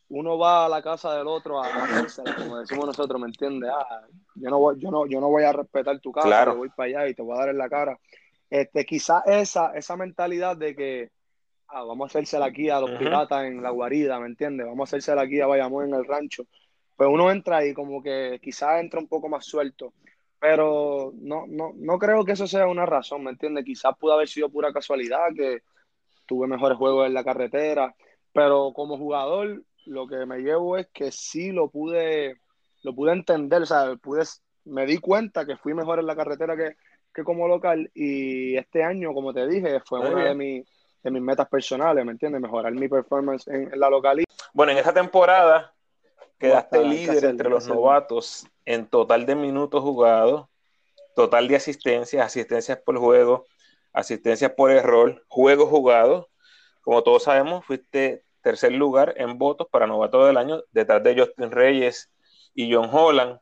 uno 0.09 0.39
va 0.39 0.65
a 0.65 0.69
la 0.69 0.81
casa 0.81 1.15
del 1.15 1.27
otro 1.27 1.63
a 1.63 1.67
hacerse, 1.67 2.23
como 2.39 2.59
decimos 2.59 2.87
nosotros, 2.87 3.21
¿me 3.21 3.27
entiendes? 3.27 3.71
Ah, 3.71 4.07
yo 4.35 4.49
no 4.49 4.59
voy, 4.59 4.81
yo 4.81 4.91
no, 4.91 5.07
yo 5.07 5.21
no 5.21 5.29
voy 5.29 5.45
a 5.45 5.53
respetar 5.53 6.01
tu 6.01 6.11
casa, 6.11 6.27
claro. 6.27 6.57
voy 6.57 6.71
para 6.71 7.01
allá 7.01 7.09
y 7.09 7.15
te 7.15 7.21
voy 7.21 7.37
a 7.37 7.41
dar 7.41 7.49
en 7.51 7.59
la 7.59 7.69
cara. 7.69 7.99
Este, 8.49 8.87
quizás 8.87 9.23
esa, 9.27 9.75
esa 9.75 9.97
mentalidad 9.97 10.57
de 10.57 10.75
que 10.75 11.18
ah, 11.69 11.85
vamos 11.85 12.07
a 12.07 12.09
hacérsela 12.19 12.47
aquí 12.47 12.71
a 12.71 12.81
los 12.81 12.91
piratas 12.93 13.45
en 13.45 13.63
la 13.63 13.71
guarida, 13.71 14.19
¿me 14.19 14.27
entiendes? 14.27 14.67
Vamos 14.67 14.89
a 14.89 14.97
hacérsela 14.97 15.23
aquí 15.23 15.41
a 15.41 15.47
Bayamón 15.47 15.89
en 15.89 15.95
el 15.95 16.07
rancho. 16.07 16.45
pues 16.97 17.09
uno 17.13 17.31
entra 17.31 17.65
y 17.65 17.75
como 17.75 18.03
que 18.03 18.41
quizás 18.43 18.81
entra 18.81 19.01
un 19.01 19.09
poco 19.09 19.29
más 19.29 19.45
suelto. 19.45 19.93
Pero 20.41 21.13
no, 21.17 21.47
no, 21.49 21.73
no 21.75 21.99
creo 21.99 22.25
que 22.25 22.33
eso 22.33 22.47
sea 22.47 22.69
una 22.69 22.87
razón, 22.87 23.25
¿me 23.25 23.31
entiendes? 23.31 23.65
Quizás 23.65 23.97
pudo 23.99 24.13
haber 24.13 24.29
sido 24.29 24.49
pura 24.49 24.73
casualidad, 24.73 25.27
que 25.35 25.63
tuve 26.27 26.47
mejores 26.47 26.79
juegos 26.79 27.07
en 27.07 27.15
la 27.15 27.25
carretera, 27.25 27.95
pero 28.33 28.73
como 28.73 28.97
jugador 28.97 29.65
lo 29.87 30.07
que 30.07 30.27
me 30.27 30.39
llevo 30.39 30.77
es 30.77 30.87
que 30.93 31.11
sí 31.11 31.51
lo 31.51 31.71
pude, 31.71 32.37
lo 32.83 32.95
pude 32.95 33.13
entender, 33.13 33.63
o 33.63 33.67
sea, 33.67 33.97
pude, 33.97 34.23
me 34.65 34.87
di 34.87 34.99
cuenta 34.99 35.47
que 35.47 35.57
fui 35.57 35.75
mejor 35.75 35.99
en 35.99 36.07
la 36.07 36.15
carretera 36.15 36.57
que, 36.57 36.77
que 37.13 37.25
como 37.25 37.49
local 37.49 37.91
y 37.95 38.57
este 38.57 38.85
año, 38.85 39.13
como 39.15 39.33
te 39.33 39.47
dije, 39.49 39.81
fue 39.81 40.01
una 40.01 40.25
de, 40.25 40.35
mis 40.35 40.69
de 41.09 41.21
mis 41.21 41.23
metas 41.23 41.49
personales, 41.49 42.05
¿me 42.05 42.13
entiendes? 42.13 42.41
Mejorar 42.41 42.73
mi 42.73 42.89
performance 42.89 43.49
en, 43.49 43.71
la 43.79 43.91
localidad. 43.91 44.27
Bueno, 44.53 44.73
en 44.73 44.79
esa 44.79 44.93
temporada 44.93 45.73
quedaste 46.39 46.85
líder 46.85 47.25
entre 47.25 47.49
los 47.49 47.67
novatos 47.67 48.47
en 48.65 48.87
total 48.87 49.27
de 49.27 49.35
minutos 49.35 49.83
jugados, 49.83 50.47
total 51.17 51.49
de 51.49 51.57
asistencias, 51.57 52.25
asistencias 52.25 52.79
por 52.79 52.99
juego, 52.99 53.45
asistencias 53.93 54.53
por 54.53 54.71
error, 54.71 55.25
juegos 55.29 55.69
jugados. 55.69 56.27
Como 56.83 57.03
todos 57.03 57.25
sabemos, 57.25 57.65
fuiste 57.65 58.25
tercer 58.43 58.73
lugar 58.73 59.15
en 59.17 59.39
votos 59.39 59.67
para 59.71 59.87
novato 59.87 60.25
del 60.25 60.37
año, 60.37 60.63
detrás 60.73 61.03
de 61.03 61.19
Justin 61.19 61.51
Reyes 61.51 62.11
y 62.55 62.73
John 62.73 62.89
Holland. 62.93 63.41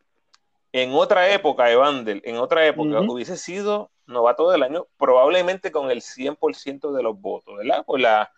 En 0.73 0.93
otra 0.93 1.31
época, 1.31 1.71
Evandel, 1.71 2.23
en 2.25 2.37
otra 2.37 2.67
época, 2.67 3.01
hubiese 3.01 3.37
sido 3.37 3.91
novato 4.07 4.51
del 4.51 4.63
año, 4.63 4.87
probablemente 4.97 5.73
con 5.73 5.91
el 5.91 6.01
100% 6.01 6.93
de 6.93 7.03
los 7.03 7.21
votos, 7.21 7.57
¿verdad? 7.57 7.85
Por, 7.85 8.01
la, 8.01 8.33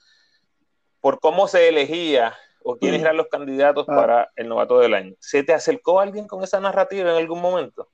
por 1.01 1.21
cómo 1.21 1.49
se 1.49 1.69
elegía 1.69 2.35
o 2.63 2.77
quiénes 2.77 3.03
eran 3.03 3.17
los 3.17 3.29
candidatos 3.29 3.87
ah. 3.89 3.97
para 3.97 4.33
el 4.37 4.49
novato 4.49 4.79
del 4.79 4.95
año. 4.95 5.15
¿Se 5.19 5.43
te 5.43 5.53
acercó 5.53 6.01
alguien 6.01 6.27
con 6.27 6.43
esa 6.43 6.61
narrativa 6.61 7.11
en 7.11 7.17
algún 7.17 7.41
momento? 7.41 7.89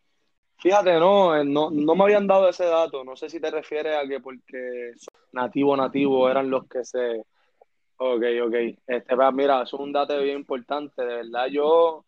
Fíjate, 0.59 0.99
no, 0.99 1.37
eh, 1.37 1.45
no, 1.45 1.71
no 1.71 1.95
me 1.95 2.05
habían 2.05 2.27
dado 2.27 2.49
ese 2.49 2.65
dato. 2.65 3.05
No 3.05 3.17
sé 3.17 3.29
si 3.29 3.41
te 3.41 3.51
refieres 3.51 3.97
a 3.97 4.09
que 4.09 4.21
porque 4.21 4.93
nativo, 5.33 5.77
nativo 5.77 6.31
eran 6.31 6.49
los 6.49 6.67
que 6.69 6.85
se. 6.85 7.27
Ok, 7.97 8.23
ok. 8.47 8.55
Este, 8.87 9.17
pues, 9.17 9.33
mira, 9.35 9.63
eso 9.63 9.77
es 9.77 9.83
un 9.83 9.93
dato 9.93 10.19
bien 10.21 10.39
importante. 10.39 11.05
De 11.05 11.17
verdad, 11.17 11.47
yo 11.49 12.05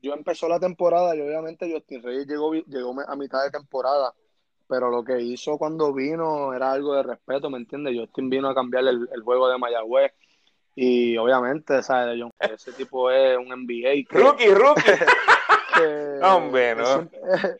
yo 0.00 0.14
empezó 0.14 0.48
la 0.48 0.60
temporada 0.60 1.14
y 1.16 1.20
obviamente 1.20 1.70
Justin 1.72 2.02
Reyes 2.02 2.26
llegó, 2.26 2.54
llegó 2.54 2.94
a 3.06 3.16
mitad 3.16 3.42
de 3.42 3.50
temporada, 3.50 4.14
pero 4.68 4.90
lo 4.90 5.02
que 5.02 5.20
hizo 5.20 5.56
cuando 5.56 5.92
vino 5.92 6.52
era 6.52 6.70
algo 6.72 6.94
de 6.94 7.02
respeto, 7.02 7.48
¿me 7.50 7.58
entiendes? 7.58 7.96
Justin 7.98 8.28
vino 8.28 8.48
a 8.48 8.54
cambiar 8.54 8.84
el, 8.86 9.22
juego 9.24 9.48
de 9.48 9.58
Mayagüez 9.58 10.12
y 10.74 11.16
obviamente, 11.16 11.82
¿sabes? 11.82 12.22
Ese 12.38 12.72
tipo 12.72 13.10
es 13.10 13.36
un 13.36 13.48
NBA. 13.48 14.06
rookie, 14.10 14.54
rookie. 14.54 14.82
Hombre, 16.22 16.74
¿no? 16.74 17.08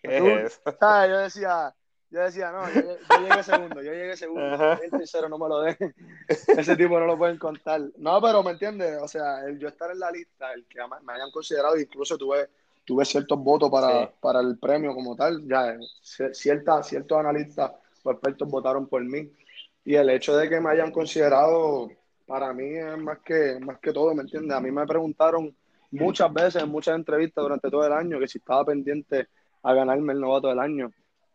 Yo 0.04 1.18
decía, 1.18 1.74
yo 2.10 2.20
decía, 2.20 2.50
no, 2.50 2.62
yo, 2.72 2.80
llegué 3.20 3.42
segundo, 3.42 3.82
yo 3.82 3.92
llegué 3.92 4.16
segundo, 4.16 4.72
el 4.82 4.90
tercero 4.90 5.28
no 5.28 5.38
me 5.38 5.48
lo 5.48 5.60
dejen. 5.60 5.94
Ese 6.28 6.76
tipo 6.76 6.98
no 6.98 7.06
lo 7.06 7.18
pueden 7.18 7.38
contar. 7.38 7.82
No, 7.98 8.20
pero 8.20 8.42
me 8.42 8.52
entiendes, 8.52 8.98
o 9.02 9.08
sea, 9.08 9.44
el 9.44 9.58
yo 9.58 9.68
estar 9.68 9.90
en 9.90 9.98
la 9.98 10.10
lista, 10.10 10.52
el 10.52 10.66
que 10.66 10.78
me 11.02 11.12
hayan 11.12 11.30
considerado, 11.30 11.78
incluso 11.78 12.16
tuve, 12.16 12.48
tuve 12.88 13.04
ciertos 13.04 13.38
votos 13.38 13.70
para, 13.70 14.10
para 14.20 14.40
el 14.40 14.58
premio 14.58 14.94
como 14.94 15.14
tal, 15.14 15.46
ya 15.46 15.76
cierta, 16.32 16.82
ciertos 16.82 17.18
analistas 17.18 17.70
o 18.02 18.10
expertos 18.10 18.48
votaron 18.50 18.88
por 18.88 19.04
mí. 19.04 19.30
Y 19.84 19.94
el 19.94 20.10
hecho 20.10 20.36
de 20.36 20.48
que 20.48 20.60
me 20.60 20.70
hayan 20.70 20.90
considerado, 20.90 21.88
para 22.26 22.52
mí 22.52 22.74
es 22.74 22.98
más 22.98 23.18
que, 23.20 23.58
más 23.60 23.78
que 23.78 23.92
todo, 23.92 24.14
¿me 24.14 24.22
entiendes? 24.22 24.56
A 24.56 24.60
mí 24.60 24.70
me 24.70 24.86
preguntaron 24.86 25.54
muchas 25.90 26.32
veces 26.32 26.62
en 26.62 26.70
muchas 26.70 26.96
entrevistas 26.96 27.42
durante 27.42 27.70
todo 27.70 27.86
el 27.86 27.92
año 27.92 28.18
que 28.18 28.26
si 28.26 28.38
estaba 28.38 28.64
pendiente 28.64 29.28
a 29.62 29.72
ganarme 29.72 30.14
el 30.14 30.20
novato 30.20 30.48
del 30.48 30.58
año 30.58 30.90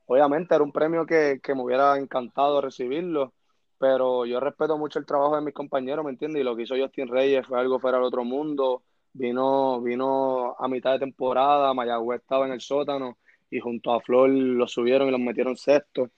obviamente 0.06 0.54
era 0.54 0.64
un 0.64 0.72
premio 0.72 1.06
que, 1.06 1.40
me 1.48 1.62
hubiera 1.62 1.98
encantado 1.98 2.62
recibirlo, 2.62 3.34
pero 3.78 4.26
yo 4.26 4.40
respeto 4.40 4.78
mucho 4.78 5.00
el 5.00 5.06
trabajo 5.06 5.36
de 5.36 5.42
mis 5.42 5.54
compañeros, 5.54 6.06
¿me 6.06 6.12
entiendes? 6.12 6.42
Y 6.42 6.44
lo 6.44 6.56
que 6.56 6.64
hizo 6.64 6.76
Justin 6.78 7.08
Reyes 7.08 7.46
fue 7.48 7.60
algo 7.60 7.80
fuera 7.80 7.98
del 7.98 8.06
otro 8.06 8.24
mundo. 8.24 8.84
Vino, 9.14 9.82
vino 9.82 10.56
a 10.58 10.68
mitad 10.68 10.94
de 10.94 11.00
temporada, 11.00 11.74
Mayagüez 11.74 12.22
estaba 12.22 12.48
en 12.48 12.54
el 12.54 12.62
sótano 12.62 13.18
y 13.50 13.60
junto 13.60 13.94
a 13.94 14.02
Flor 14.02 14.30
lo 14.30 14.68
subieron 14.68 15.08
y 15.08 15.12
los 15.12 15.20
metieron 15.20 15.56
sexto. 15.56 16.10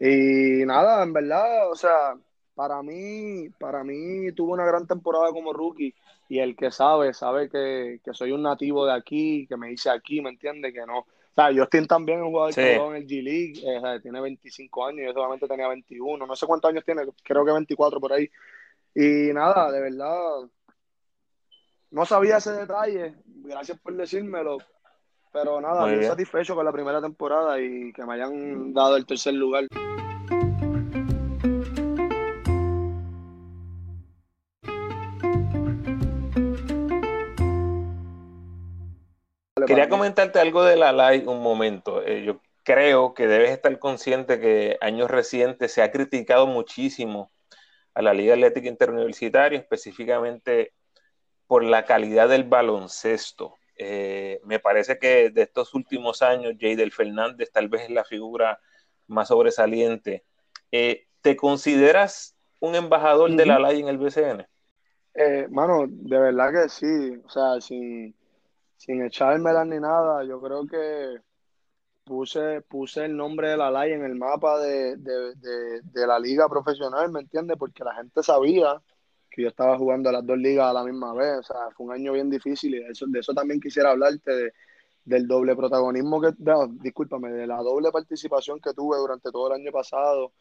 Y 0.00 0.64
nada, 0.64 1.02
en 1.02 1.12
verdad, 1.12 1.70
o 1.70 1.74
sea, 1.74 2.14
para 2.54 2.82
mí, 2.82 3.48
para 3.58 3.82
mí 3.82 4.32
tuvo 4.32 4.52
una 4.52 4.64
gran 4.64 4.86
temporada 4.86 5.30
como 5.32 5.52
rookie 5.52 5.94
y 6.28 6.38
el 6.38 6.54
que 6.54 6.70
sabe, 6.70 7.12
sabe 7.14 7.48
que, 7.48 8.00
que 8.04 8.14
soy 8.14 8.32
un 8.32 8.42
nativo 8.42 8.86
de 8.86 8.92
aquí, 8.92 9.46
que 9.48 9.56
me 9.56 9.72
hice 9.72 9.90
aquí, 9.90 10.20
¿me 10.20 10.30
entiende? 10.30 10.72
Que 10.72 10.86
no, 10.86 11.06
sea, 11.38 11.54
Justin 11.56 11.86
también 11.86 12.18
es 12.18 12.24
un 12.24 12.30
jugador 12.30 12.54
que 12.54 12.76
jugó 12.76 12.94
en 12.94 13.02
el 13.02 13.06
G 13.06 13.22
League, 13.22 13.62
eh, 13.64 14.00
tiene 14.00 14.20
25 14.20 14.86
años, 14.86 15.06
yo 15.06 15.12
solamente 15.12 15.46
tenía 15.46 15.68
21, 15.68 16.26
no 16.26 16.36
sé 16.36 16.46
cuántos 16.46 16.70
años 16.70 16.84
tiene, 16.84 17.02
creo 17.22 17.44
que 17.44 17.52
24 17.52 18.00
por 18.00 18.12
ahí. 18.12 18.28
Y 18.94 19.32
nada, 19.32 19.70
de 19.70 19.80
verdad, 19.80 20.48
no 21.90 22.04
sabía 22.04 22.36
ese 22.36 22.52
detalle, 22.52 23.14
gracias 23.26 23.78
por 23.80 23.94
decírmelo, 23.94 24.58
pero 25.32 25.60
nada, 25.60 25.90
estoy 25.90 26.06
satisfecho 26.06 26.54
con 26.54 26.64
la 26.64 26.72
primera 26.72 27.00
temporada 27.00 27.60
y 27.60 27.92
que 27.92 28.04
me 28.04 28.14
hayan 28.14 28.72
dado 28.72 28.96
el 28.96 29.06
tercer 29.06 29.34
lugar. 29.34 29.66
Quería 39.66 39.88
comentarte 39.88 40.38
algo 40.38 40.62
de 40.62 40.76
la 40.76 40.92
LAI 40.92 41.26
un 41.26 41.42
momento. 41.42 42.02
Eh, 42.02 42.24
yo 42.24 42.40
creo 42.62 43.12
que 43.12 43.26
debes 43.26 43.50
estar 43.50 43.78
consciente 43.78 44.40
que 44.40 44.78
años 44.80 45.10
recientes 45.10 45.72
se 45.72 45.82
ha 45.82 45.90
criticado 45.90 46.46
muchísimo 46.46 47.30
a 47.92 48.00
la 48.00 48.14
Liga 48.14 48.34
Atlética 48.34 48.68
Interuniversitaria, 48.68 49.58
específicamente 49.58 50.72
por 51.48 51.64
la 51.64 51.84
calidad 51.84 52.28
del 52.28 52.44
baloncesto. 52.44 53.56
Eh, 53.76 54.40
me 54.44 54.60
parece 54.60 54.98
que 54.98 55.30
de 55.30 55.42
estos 55.42 55.74
últimos 55.74 56.22
años, 56.22 56.54
Jadel 56.60 56.92
Fernández 56.92 57.50
tal 57.50 57.68
vez 57.68 57.82
es 57.82 57.90
la 57.90 58.04
figura 58.04 58.60
más 59.08 59.28
sobresaliente. 59.28 60.24
Eh, 60.70 61.06
¿Te 61.20 61.36
consideras 61.36 62.36
un 62.60 62.76
embajador 62.76 63.34
de 63.34 63.46
la 63.46 63.58
LAI 63.58 63.80
en 63.80 63.88
el 63.88 63.98
BCN? 63.98 64.46
mano, 65.50 65.86
de 65.88 66.18
verdad 66.18 66.52
que 66.52 66.68
sí. 66.68 67.20
O 67.24 67.28
sea, 67.28 67.60
sin, 67.60 68.14
sin 68.76 69.04
echármela 69.04 69.64
ni 69.64 69.80
nada, 69.80 70.22
yo 70.22 70.40
creo 70.40 70.64
que 70.66 71.18
puse, 72.08 72.62
puse 72.62 73.04
el 73.04 73.16
nombre 73.16 73.50
de 73.50 73.56
la 73.56 73.70
LAI 73.70 73.92
en 73.92 74.04
el 74.04 74.14
mapa 74.14 74.58
de, 74.58 74.96
la 75.94 76.18
liga 76.18 76.48
profesional, 76.48 77.10
¿me 77.10 77.20
entiendes? 77.20 77.56
Porque 77.58 77.84
la 77.84 77.94
gente 77.94 78.22
sabía 78.22 78.80
que 79.38 79.44
yo 79.44 79.48
estaba 79.48 79.78
jugando 79.78 80.10
las 80.10 80.26
dos 80.26 80.36
ligas 80.36 80.66
a 80.66 80.72
la 80.72 80.84
misma 80.84 81.14
vez, 81.14 81.38
o 81.38 81.42
sea, 81.42 81.56
fue 81.76 81.86
un 81.86 81.92
año 81.92 82.12
bien 82.12 82.28
difícil 82.28 82.74
y 82.74 82.80
de 82.80 82.88
eso, 82.90 83.06
de 83.06 83.20
eso 83.20 83.32
también 83.32 83.60
quisiera 83.60 83.90
hablarte, 83.90 84.52
del 85.04 85.26
doble 85.26 85.56
protagonismo 85.56 86.20
que, 86.20 86.34
discúlpame, 86.82 87.30
de 87.30 87.46
la 87.46 87.56
doble 87.58 87.90
participación 87.90 88.60
que 88.60 88.74
tuve 88.74 88.98
durante 88.98 89.30
todo 89.30 89.48
el 89.54 89.60
año 89.60 89.72
pasado. 89.72 90.32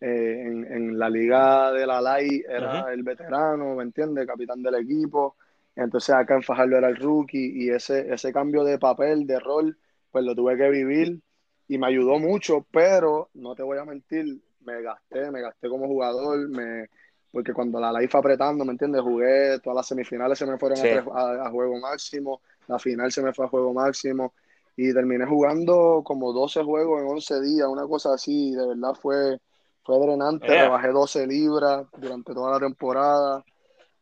Eh, 0.00 0.42
en, 0.42 0.98
la 0.98 1.08
liga 1.10 1.72
de 1.72 1.86
la 1.86 2.00
LAI 2.00 2.44
era 2.48 2.92
el 2.92 3.02
veterano, 3.02 3.74
¿me 3.74 3.82
entiendes? 3.82 4.26
Capitán 4.26 4.62
del 4.62 4.76
equipo 4.76 5.36
entonces 5.76 6.14
acá 6.14 6.34
en 6.34 6.42
Fajardo 6.42 6.78
era 6.78 6.88
el 6.88 6.96
rookie 6.96 7.52
y 7.54 7.70
ese, 7.70 8.12
ese 8.12 8.32
cambio 8.32 8.64
de 8.64 8.78
papel, 8.78 9.26
de 9.26 9.38
rol, 9.38 9.78
pues 10.10 10.24
lo 10.24 10.34
tuve 10.34 10.56
que 10.56 10.70
vivir 10.70 11.20
y 11.68 11.78
me 11.78 11.88
ayudó 11.88 12.18
mucho, 12.18 12.66
pero 12.72 13.28
no 13.34 13.54
te 13.54 13.62
voy 13.62 13.76
a 13.78 13.84
mentir, 13.84 14.40
me 14.60 14.80
gasté, 14.80 15.30
me 15.30 15.42
gasté 15.42 15.68
como 15.68 15.86
jugador, 15.86 16.48
me, 16.48 16.88
porque 17.36 17.52
cuando 17.52 17.78
la 17.78 17.92
live 17.92 18.08
fue 18.08 18.20
apretando, 18.20 18.64
¿me 18.64 18.72
entiendes? 18.72 19.02
Jugué, 19.02 19.60
todas 19.62 19.76
las 19.76 19.86
semifinales 19.86 20.38
se 20.38 20.46
me 20.46 20.56
fueron 20.56 20.78
a, 21.14 21.50
juego 21.50 21.78
máximo, 21.78 22.40
la 22.66 22.78
final 22.78 23.12
se 23.12 23.20
me 23.20 23.34
fue 23.34 23.44
a 23.44 23.48
juego 23.48 23.74
máximo 23.74 24.32
y 24.74 24.90
terminé 24.94 25.26
jugando 25.26 26.00
como 26.02 26.32
12 26.32 26.64
juegos 26.64 27.02
en 27.02 27.08
11 27.08 27.40
días, 27.42 27.68
una 27.68 27.86
cosa 27.86 28.14
así, 28.14 28.54
de 28.54 28.66
verdad 28.66 28.94
fue, 28.94 29.38
fue 29.82 29.98
drenante, 29.98 30.46
bajé 30.66 30.88
12 30.88 31.26
libras 31.26 31.86
durante 31.98 32.32
toda 32.32 32.52
la 32.52 32.58
temporada 32.58 33.44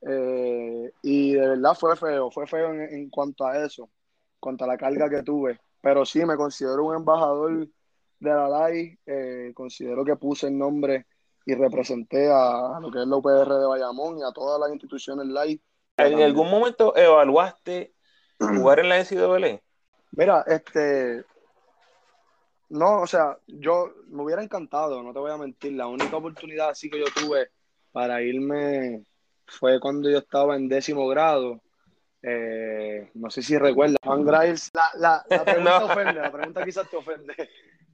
eh, 0.02 0.92
y 1.02 1.32
de 1.32 1.48
verdad 1.48 1.74
fue 1.74 1.96
feo, 1.96 2.30
fue 2.30 2.46
feo 2.46 2.72
en, 2.72 3.10
cuanto 3.10 3.48
a 3.48 3.64
eso, 3.64 3.82
en 3.82 4.38
cuanto 4.38 4.62
a 4.62 4.68
la 4.68 4.76
carga 4.76 5.10
que 5.10 5.24
tuve. 5.24 5.58
Pero 5.80 6.04
sí, 6.06 6.24
me 6.24 6.36
considero 6.36 6.84
un 6.84 6.94
embajador 6.94 7.66
de 8.20 8.30
la 8.30 8.48
LAI, 8.48 8.96
eh, 9.04 9.50
considero 9.56 10.04
que 10.04 10.14
puse 10.14 10.46
el 10.46 10.56
nombre 10.56 11.06
y 11.46 11.54
representé 11.54 12.30
a, 12.30 12.78
lo 12.80 12.90
que 12.90 13.00
es 13.00 13.06
la 13.06 13.16
UPR 13.16 13.54
de 13.54 13.66
Bayamón 13.66 14.18
y 14.18 14.22
a 14.22 14.32
todas 14.32 14.58
las 14.60 14.70
instituciones 14.70 15.26
LAI. 15.26 15.60
¿En 15.96 16.22
algún 16.22 16.50
momento 16.50 16.96
evaluaste 16.96 17.94
jugar 18.38 18.80
en 18.80 18.88
la 18.88 18.98
NCAA? 18.98 19.60
Mira, 20.12 20.44
este, 20.46 21.24
no, 22.70 23.02
o 23.02 23.06
sea, 23.06 23.38
yo 23.46 23.92
me 24.08 24.22
hubiera 24.22 24.42
encantado, 24.42 25.02
no 25.02 25.12
te 25.12 25.18
voy 25.18 25.30
a 25.30 25.36
mentir, 25.36 25.72
la 25.74 25.86
única 25.86 26.16
oportunidad 26.16 26.70
así 26.70 26.88
que 26.88 26.98
yo 26.98 27.06
tuve 27.14 27.50
para 27.92 28.22
irme 28.22 29.04
fue 29.46 29.78
cuando 29.78 30.10
yo 30.10 30.18
estaba 30.18 30.56
en 30.56 30.68
décimo 30.68 31.06
grado. 31.08 31.60
Eh, 32.22 33.10
no 33.14 33.30
sé 33.30 33.42
si 33.42 33.58
recuerdas, 33.58 33.98
Juan 34.02 34.24
Griles. 34.24 34.70
La, 34.72 35.22
la, 35.28 35.44
pregunta 35.44 35.84
ofende, 35.84 36.14
la 36.14 36.32
pregunta 36.32 36.64
quizás 36.64 36.88
te 36.88 36.96
ofende. 36.96 37.34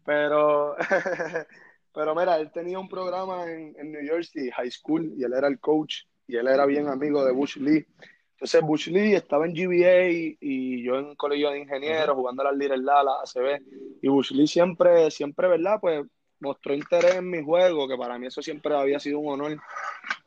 Pero, 0.05 0.77
pero 1.93 2.15
mira, 2.15 2.39
él 2.39 2.51
tenía 2.53 2.79
un 2.79 2.89
programa 2.89 3.51
en, 3.51 3.75
en 3.79 3.93
New 3.93 4.03
Jersey, 4.05 4.51
High 4.51 4.71
School, 4.71 5.13
y 5.17 5.25
él 5.25 5.33
era 5.33 5.49
el 5.49 5.59
coach, 5.59 6.03
y 6.27 6.37
él 6.37 6.47
era 6.49 6.67
bien 6.67 6.89
amigo 6.89 7.25
de 7.25 7.33
Bush 7.33 7.57
Lee. 7.57 7.87
Entonces, 8.33 8.63
Bush 8.63 8.89
Lee 8.89 9.15
estaba 9.15 9.47
en 9.47 9.53
GBA 9.53 10.37
y 10.41 10.83
yo 10.83 10.99
en 10.99 11.15
colegio 11.15 11.51
de 11.51 11.61
ingenieros, 11.61 12.17
jugando 12.17 12.41
a 12.41 12.47
las 12.47 12.57
Little 12.57 12.79
Lala, 12.79 13.13
ACB. 13.23 13.61
Y 14.01 14.09
Bush 14.09 14.33
Lee 14.33 14.47
siempre, 14.47 15.11
siempre, 15.11 15.47
¿verdad? 15.47 15.79
Pues 15.79 16.07
mostró 16.41 16.75
interés 16.75 17.17
en 17.17 17.29
mi 17.29 17.43
juego, 17.43 17.87
que 17.87 17.97
para 17.97 18.19
mí 18.19 18.27
eso 18.27 18.43
siempre 18.43 18.75
había 18.75 18.99
sido 18.99 19.19
un 19.19 19.33
honor. 19.33 19.59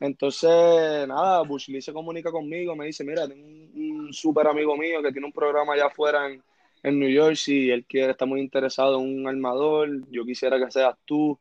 Entonces, 0.00 1.06
nada, 1.08 1.42
Bush 1.42 1.68
Lee 1.68 1.82
se 1.82 1.92
comunica 1.92 2.30
conmigo, 2.30 2.74
me 2.74 2.86
dice, 2.86 3.04
mira, 3.04 3.28
tengo 3.28 3.44
un, 3.44 4.12
súper 4.12 4.46
amigo 4.46 4.76
mío 4.76 5.02
que 5.02 5.12
tiene 5.12 5.26
un 5.26 5.32
programa 5.32 5.74
allá 5.74 5.86
afuera 5.86 6.30
en, 6.30 6.42
en 6.82 6.98
New 6.98 7.10
Jersey, 7.10 7.70
él 7.70 7.84
quiere, 7.84 8.12
está 8.12 8.26
muy 8.26 8.40
interesado 8.40 9.00
en 9.00 9.20
un 9.20 9.28
armador, 9.28 9.88
yo 10.10 10.24
quisiera 10.24 10.58
que 10.58 10.70
seas 10.70 10.94
tú. 11.04 11.38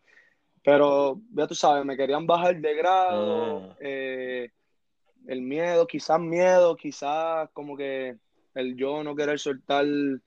Pero, 0.63 1.19
ya 1.31 1.45
tú 1.47 1.55
sabes, 1.55 1.85
me 1.85 1.97
querían 1.97 2.25
bajar 2.25 2.59
de 2.59 2.75
grado. 2.75 3.59
Mm. 3.59 3.75
Eh, 3.81 4.51
el 5.27 5.41
miedo, 5.41 5.87
quizás 5.87 6.19
miedo, 6.19 6.75
quizás 6.75 7.49
como 7.53 7.75
que 7.77 8.17
el 8.55 8.75
yo 8.75 9.03
no 9.03 9.15
querer 9.15 9.39
soltar 9.39 9.85
el, 9.85 10.21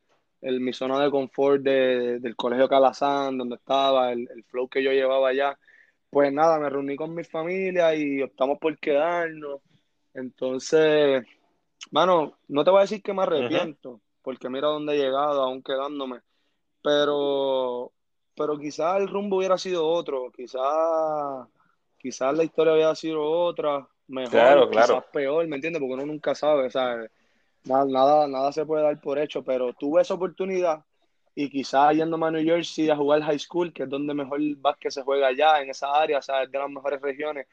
mi 0.61 0.73
zona 0.73 1.03
de 1.03 1.11
confort 1.11 1.63
del 1.63 2.37
colegio 2.37 2.69
Calazán, 2.69 3.39
donde 3.39 3.57
estaba, 3.57 4.13
el, 4.13 4.29
flow 4.47 4.69
que 4.69 4.83
yo 4.83 4.93
llevaba 4.93 5.29
allá. 5.29 5.59
Pues 6.11 6.33
nada, 6.33 6.59
me 6.59 6.71
reuní 6.71 6.97
con 6.97 7.15
mi 7.15 7.25
familia 7.25 7.95
y 7.95 8.23
optamos 8.23 8.59
por 8.59 8.79
quedarnos. 8.79 9.61
Entonces, 10.15 11.25
mano, 11.91 12.39
no 12.49 12.65
te 12.65 12.71
voy 12.71 12.79
a 12.79 12.83
decir 12.83 13.03
que 13.03 13.13
me 13.13 13.23
arrepiento, 13.23 14.01
porque 14.23 14.49
mira 14.49 14.69
dónde 14.69 14.95
he 14.95 14.99
llegado, 14.99 15.43
aún 15.43 15.63
quedándome. 15.63 16.21
Pero, 16.83 17.93
pero 18.37 18.59
quizás 18.59 19.01
el 19.01 19.09
rumbo 19.09 19.39
hubiera 19.39 19.57
sido 19.57 19.87
otro, 19.87 20.31
quizás, 20.31 21.47
quizás 21.99 22.37
la 22.37 22.45
historia 22.45 22.75
hubiera 22.75 22.95
sido 22.95 23.23
otra 23.23 23.87
mejor, 24.09 24.31
claro, 24.31 24.71
quizás 24.71 25.05
peor, 25.13 25.47
¿me 25.47 25.57
entiendes? 25.57 25.81
Porque 25.81 25.95
uno 25.95 26.07
nunca 26.07 26.35
sabe, 26.35 26.71
¿sabes? 26.71 27.11
Nada, 27.65 27.85
nada, 27.87 28.29
nada 28.29 28.53
se 28.53 28.65
puede 28.65 28.85
dar 28.85 29.01
por 29.01 29.19
hecho, 29.19 29.43
pero 29.43 29.73
tuve 29.73 30.03
esa 30.03 30.15
oportunidad 30.15 30.85
y 31.35 31.51
quizás 31.51 31.97
yéndome 31.97 32.27
a 32.27 32.31
New 32.31 32.45
Jersey 32.45 32.89
a 32.89 32.97
jugar 32.97 33.23
high 33.23 33.39
school, 33.39 33.73
que 33.73 33.83
es 33.83 33.89
donde 33.89 34.15
mejor 34.15 34.41
básquet 34.57 34.93
se 34.93 35.03
juega 35.03 35.29
allá, 35.29 35.61
en 35.61 35.71
esa 35.71 35.93
área, 35.93 36.19
o 36.19 36.23
sea, 36.23 36.43
es 36.43 36.51
de 36.51 36.59
las 36.59 36.71
mejores 36.71 37.01
regiones, 37.01 37.47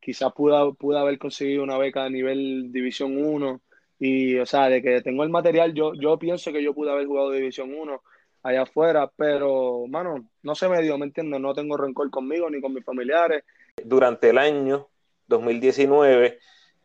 quizás 0.00 0.32
pude, 0.32 0.74
pude 0.74 0.98
haber 0.98 1.18
conseguido 1.18 1.62
una 1.62 1.78
beca 1.78 2.04
a 2.04 2.10
nivel 2.10 2.72
División 2.72 3.16
1 3.16 3.60
y, 3.98 4.36
o 4.38 4.46
sea, 4.46 4.68
de 4.68 4.82
que 4.82 5.02
tengo 5.02 5.22
el 5.22 5.30
material, 5.30 5.74
yo, 5.74 5.92
yo 5.94 6.18
pienso 6.18 6.52
que 6.52 6.62
yo 6.62 6.74
pude 6.74 6.90
haber 6.90 7.06
jugado 7.06 7.30
División 7.30 7.72
1 7.74 8.02
allá 8.42 8.62
afuera, 8.62 9.10
pero, 9.16 9.84
mano, 9.88 10.28
no 10.42 10.54
se 10.54 10.68
me 10.68 10.80
dio, 10.82 10.96
¿me 10.98 11.06
entiendes? 11.06 11.40
No 11.40 11.54
tengo 11.54 11.76
rencor 11.76 12.10
conmigo 12.10 12.48
ni 12.50 12.60
con 12.60 12.72
mis 12.72 12.84
familiares. 12.84 13.44
Durante 13.84 14.30
el 14.30 14.38
año 14.38 14.88
2019 15.26 16.38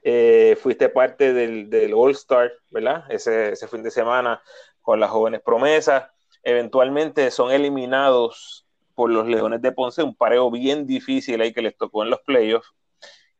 eh, 0.03 0.57
fuiste 0.61 0.89
parte 0.89 1.33
del, 1.33 1.69
del 1.69 1.93
All 1.93 2.11
Star, 2.11 2.51
¿verdad? 2.69 3.05
Ese, 3.09 3.53
ese, 3.53 3.67
fin 3.67 3.83
de 3.83 3.91
semana 3.91 4.41
con 4.81 4.99
las 4.99 5.09
jóvenes 5.09 5.41
promesas. 5.41 6.05
Eventualmente 6.43 7.31
son 7.31 7.51
eliminados 7.51 8.67
por 8.93 9.09
los 9.09 9.27
Leones 9.27 9.61
de 9.61 9.71
Ponce, 9.71 10.03
un 10.03 10.15
pareo 10.15 10.51
bien 10.51 10.85
difícil 10.85 11.41
ahí 11.41 11.53
que 11.53 11.61
les 11.61 11.75
tocó 11.75 12.03
en 12.03 12.11
los 12.11 12.21
playoffs. 12.21 12.71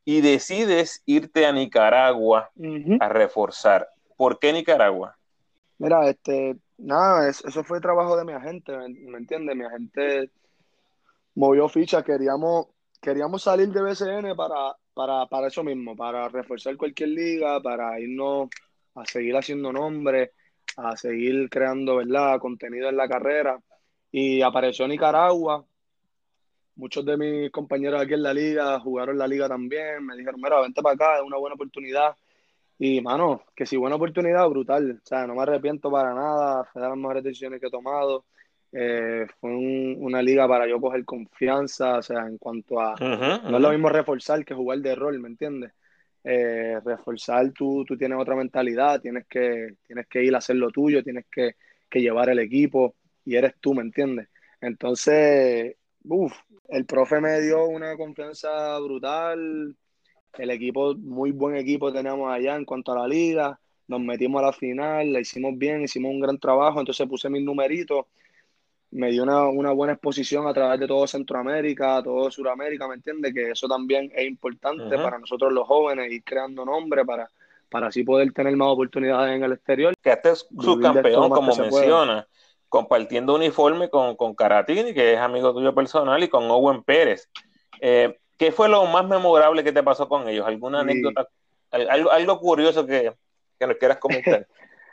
Y 0.04 0.22
decides 0.22 1.02
irte 1.06 1.46
a 1.46 1.52
Nicaragua 1.52 2.52
a 3.00 3.10
reforzar. 3.10 3.90
¿Por 4.18 4.40
qué 4.40 4.54
Nicaragua? 4.54 5.18
Mira, 5.78 6.08
este, 6.10 6.56
nada, 6.78 7.30
eso 7.30 7.64
fue 7.64 7.80
trabajo 7.82 8.18
de 8.18 8.26
mi 8.26 8.34
agente, 8.34 8.76
¿me, 8.78 8.90
me 8.90 9.18
entiendes? 9.18 9.56
Mi 9.56 9.66
agente 9.66 10.32
movió 11.36 11.68
ficha, 11.70 12.04
queríamos, 12.04 12.68
queríamos 13.02 13.44
salir 13.44 13.70
de 13.70 13.82
BCN 13.82 14.36
para 14.36 14.76
para, 14.96 15.28
para 15.28 15.48
eso 15.48 15.64
mismo, 15.64 15.96
para 15.96 16.30
reforzar 16.30 16.78
cualquier 16.78 17.10
liga, 17.10 17.62
para 17.62 18.00
irnos 18.00 18.50
a 18.96 19.06
seguir 19.06 19.36
haciendo 19.36 19.72
nombres, 19.72 20.32
a 20.78 20.96
seguir 20.98 21.50
creando, 21.50 21.98
¿verdad?, 21.98 22.40
contenido 22.40 22.90
en 22.90 22.98
la 22.98 23.08
carrera. 23.08 23.60
Y 24.12 24.42
apareció 24.42 24.88
Nicaragua. 24.88 25.66
Muchos 26.78 27.06
de 27.06 27.18
mis 27.18 27.52
compañeros 27.52 28.02
aquí 28.02 28.14
en 28.14 28.24
la 28.24 28.34
liga 28.34 28.80
jugaron 28.80 29.18
la 29.18 29.28
liga 29.28 29.50
también. 29.50 30.06
Me 30.06 30.16
dijeron, 30.16 30.40
mira, 30.42 30.62
vente 30.62 30.82
para 30.82 30.96
acá, 30.96 31.18
es 31.18 31.24
una 31.24 31.38
buena 31.38 31.56
oportunidad. 31.56 32.16
Y, 32.78 33.02
mano, 33.02 33.44
que 33.56 33.66
si 33.66 33.78
buena 33.78 33.96
oportunidad, 33.96 34.48
brutal. 34.50 35.00
O 35.04 35.06
sea, 35.06 35.26
no 35.26 35.36
me 35.36 35.44
arrepiento 35.44 35.90
para 35.90 36.14
nada. 36.14 36.66
Fue 36.66 36.82
de 36.82 36.90
las 36.90 36.98
mejores 36.98 37.24
decisiones 37.24 37.60
que 37.60 37.68
he 37.68 37.72
tomado. 37.72 38.26
Eh, 38.78 39.26
fue 39.40 39.52
una 39.52 40.22
liga 40.22 40.48
para 40.48 40.68
yo 40.68 40.82
coger 40.82 41.06
confianza, 41.06 42.00
o 42.00 42.02
sea, 42.02 42.28
en 42.28 42.38
cuanto 42.38 42.82
a... 42.82 42.96
No 43.00 43.56
es 43.56 43.62
lo 43.62 43.70
mismo 43.70 43.88
reforzar 43.88 44.44
que 44.44 44.54
jugar 44.54 44.80
de 44.80 44.96
rol, 44.96 45.20
¿me 45.20 45.30
entiendes? 45.30 45.72
Eh, 46.28 46.80
reforzar, 46.84 47.52
tú, 47.52 47.86
tú 47.86 47.96
tienes 47.96 48.18
otra 48.18 48.36
mentalidad, 48.36 49.00
tienes 49.00 49.28
que, 49.28 49.76
tienes 49.86 50.08
que 50.08 50.24
ir 50.24 50.34
a 50.36 50.40
hacer 50.40 50.56
lo 50.56 50.72
tuyo, 50.72 51.04
tienes 51.04 51.26
que, 51.32 51.56
llevar 51.94 52.28
el 52.28 52.40
equipo 52.40 52.94
y 53.24 53.38
eres 53.38 53.54
tú, 53.62 53.74
¿me 53.74 53.82
entiendes? 53.82 54.28
Entonces, 54.60 55.78
uff, 56.04 56.34
el 56.68 56.86
profe 56.86 57.22
me 57.22 57.40
dio 57.40 57.64
una 57.68 57.96
confianza 57.96 58.78
brutal, 58.80 59.74
el 60.38 60.50
equipo, 60.52 60.96
muy 60.96 61.32
buen 61.32 61.56
equipo 61.56 61.92
tenemos 61.92 62.32
allá 62.32 62.56
en 62.56 62.66
cuanto 62.66 62.92
a 62.92 63.00
la 63.00 63.08
liga, 63.08 63.60
nos 63.88 64.02
metimos 64.02 64.42
a 64.42 64.48
la 64.48 64.54
final, 64.54 65.14
la 65.14 65.20
hicimos 65.20 65.58
bien, 65.58 65.84
hicimos 65.84 66.12
un 66.12 66.20
gran 66.20 66.40
trabajo, 66.40 66.80
entonces 66.80 67.08
puse 67.08 67.30
mis 67.30 67.44
numeritos 67.44 68.06
me 68.96 69.12
dio 69.12 69.24
una, 69.24 69.72
buena 69.72 69.94
exposición 69.94 70.48
a 70.48 70.54
través 70.54 70.80
de 70.80 70.88
todo 70.88 71.06
Centroamérica, 71.06 72.02
todo 72.02 72.32
Sudamérica, 72.32 72.88
¿me 72.88 72.96
entiendes? 72.96 73.34
Que 73.34 73.52
eso 73.52 73.68
también 73.68 74.10
es 74.16 74.26
importante 74.26 74.98
para 74.98 75.20
nosotros 75.20 75.52
los 75.52 75.68
jóvenes, 75.68 76.10
ir 76.12 76.24
creando 76.24 76.64
nombres 76.64 77.06
para, 77.06 77.30
para 77.70 77.88
así 77.88 78.04
poder 78.04 78.32
tener 78.32 78.56
más 78.56 78.70
oportunidades 78.70 79.36
en 79.36 79.44
el 79.44 79.52
exterior. 79.52 79.94
Que 80.02 80.12
este 80.12 80.32
es 80.32 80.48
subcampeón, 80.60 81.30
como 81.30 81.54
menciona, 81.56 82.26
compartiendo 82.70 83.36
uniforme 83.36 83.90
con, 83.90 84.16
con 84.16 84.34
Caratini, 84.34 84.94
que 84.94 85.14
es 85.14 85.20
amigo 85.20 85.54
tuyo 85.54 85.76
personal, 85.76 86.24
y 86.24 86.30
con 86.30 86.50
Owen 86.50 86.82
Pérez. 86.84 87.30
Eh, 87.82 88.18
¿Qué 88.38 88.52
fue 88.52 88.68
lo 88.70 88.86
más 88.86 89.08
memorable 89.08 89.64
que 89.64 89.72
te 89.72 89.84
pasó 89.84 90.10
con 90.10 90.28
ellos? 90.28 90.46
¿Alguna 90.46 90.82
anécdota, 90.82 91.28
algo, 91.72 92.12
algo 92.12 92.40
curioso 92.40 92.86
que, 92.86 93.14
que 93.60 93.68
nos 93.68 93.78
quieras 93.78 93.98
comentar? 93.98 94.48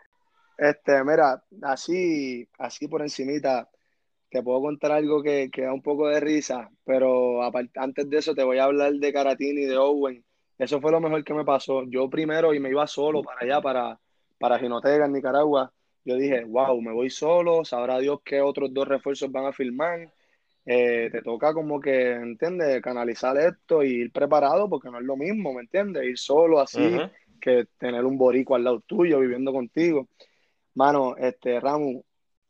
este, 0.59 1.05
mira, 1.05 1.42
así, 1.62 2.48
así 2.59 2.87
por 2.87 3.02
encimita, 3.02 3.68
te 4.31 4.42
puedo 4.42 4.62
contar 4.62 4.92
algo 4.92 5.22
que, 5.22 5.50
que, 5.52 5.62
da 5.62 5.72
un 5.72 5.83
poco 5.83 6.09
de 6.09 6.20
risa, 6.20 6.70
pero 6.85 7.42
antes 7.42 8.09
de 8.09 8.16
eso 8.16 8.35
te 8.35 8.44
voy 8.44 8.59
a 8.59 8.64
hablar 8.64 8.92
de 8.94 9.12
Caratini 9.12 9.62
y 9.62 9.66
de 9.66 9.76
Owen. 9.76 10.24
Eso 10.59 10.81
fue 10.81 10.92
lo 10.92 11.00
mejor 11.00 11.24
que 11.24 11.35
me 11.35 11.44
pasó. 11.44 11.83
Yo 11.88 12.09
primero 12.09 12.55
y 12.55 12.61
me 12.61 12.70
iba 12.70 12.87
solo 12.87 13.22
para 13.22 13.40
allá, 13.40 13.61
para, 13.61 13.98
para 14.38 14.59
Ginotega, 14.59 15.07
en 15.07 15.12
Nicaragua. 15.12 15.72
Yo 16.05 16.16
dije, 16.16 16.44
wow, 16.44 16.81
me 16.81 16.92
voy 16.92 17.11
solo, 17.11 17.64
sabrá 17.64 17.98
Dios 17.98 18.20
qué 18.24 18.40
otros 18.40 18.72
dos 18.72 18.87
refuerzos 18.87 19.31
van 19.31 19.46
a 19.46 19.52
filmar. 19.52 20.12
Eh, 20.64 21.09
te 21.11 21.22
toca 21.22 21.53
como 21.53 21.81
que, 21.81 22.12
¿entiendes? 22.12 22.81
Canalizar 22.81 23.37
esto 23.37 23.83
y 23.83 24.03
ir 24.03 24.12
preparado 24.12 24.68
porque 24.68 24.90
no 24.90 24.98
es 24.98 25.05
lo 25.05 25.16
mismo, 25.16 25.53
¿me 25.53 25.62
entiendes? 25.62 26.05
Ir 26.05 26.18
solo 26.18 26.61
así 26.61 26.98
que 27.40 27.66
tener 27.79 28.05
un 28.05 28.16
borico 28.16 28.55
al 28.55 28.64
lado 28.64 28.81
tuyo 28.81 29.18
viviendo 29.18 29.53
contigo. 29.53 30.09
Mano, 30.75 31.16
este, 31.16 31.59
Ramu, 31.59 32.03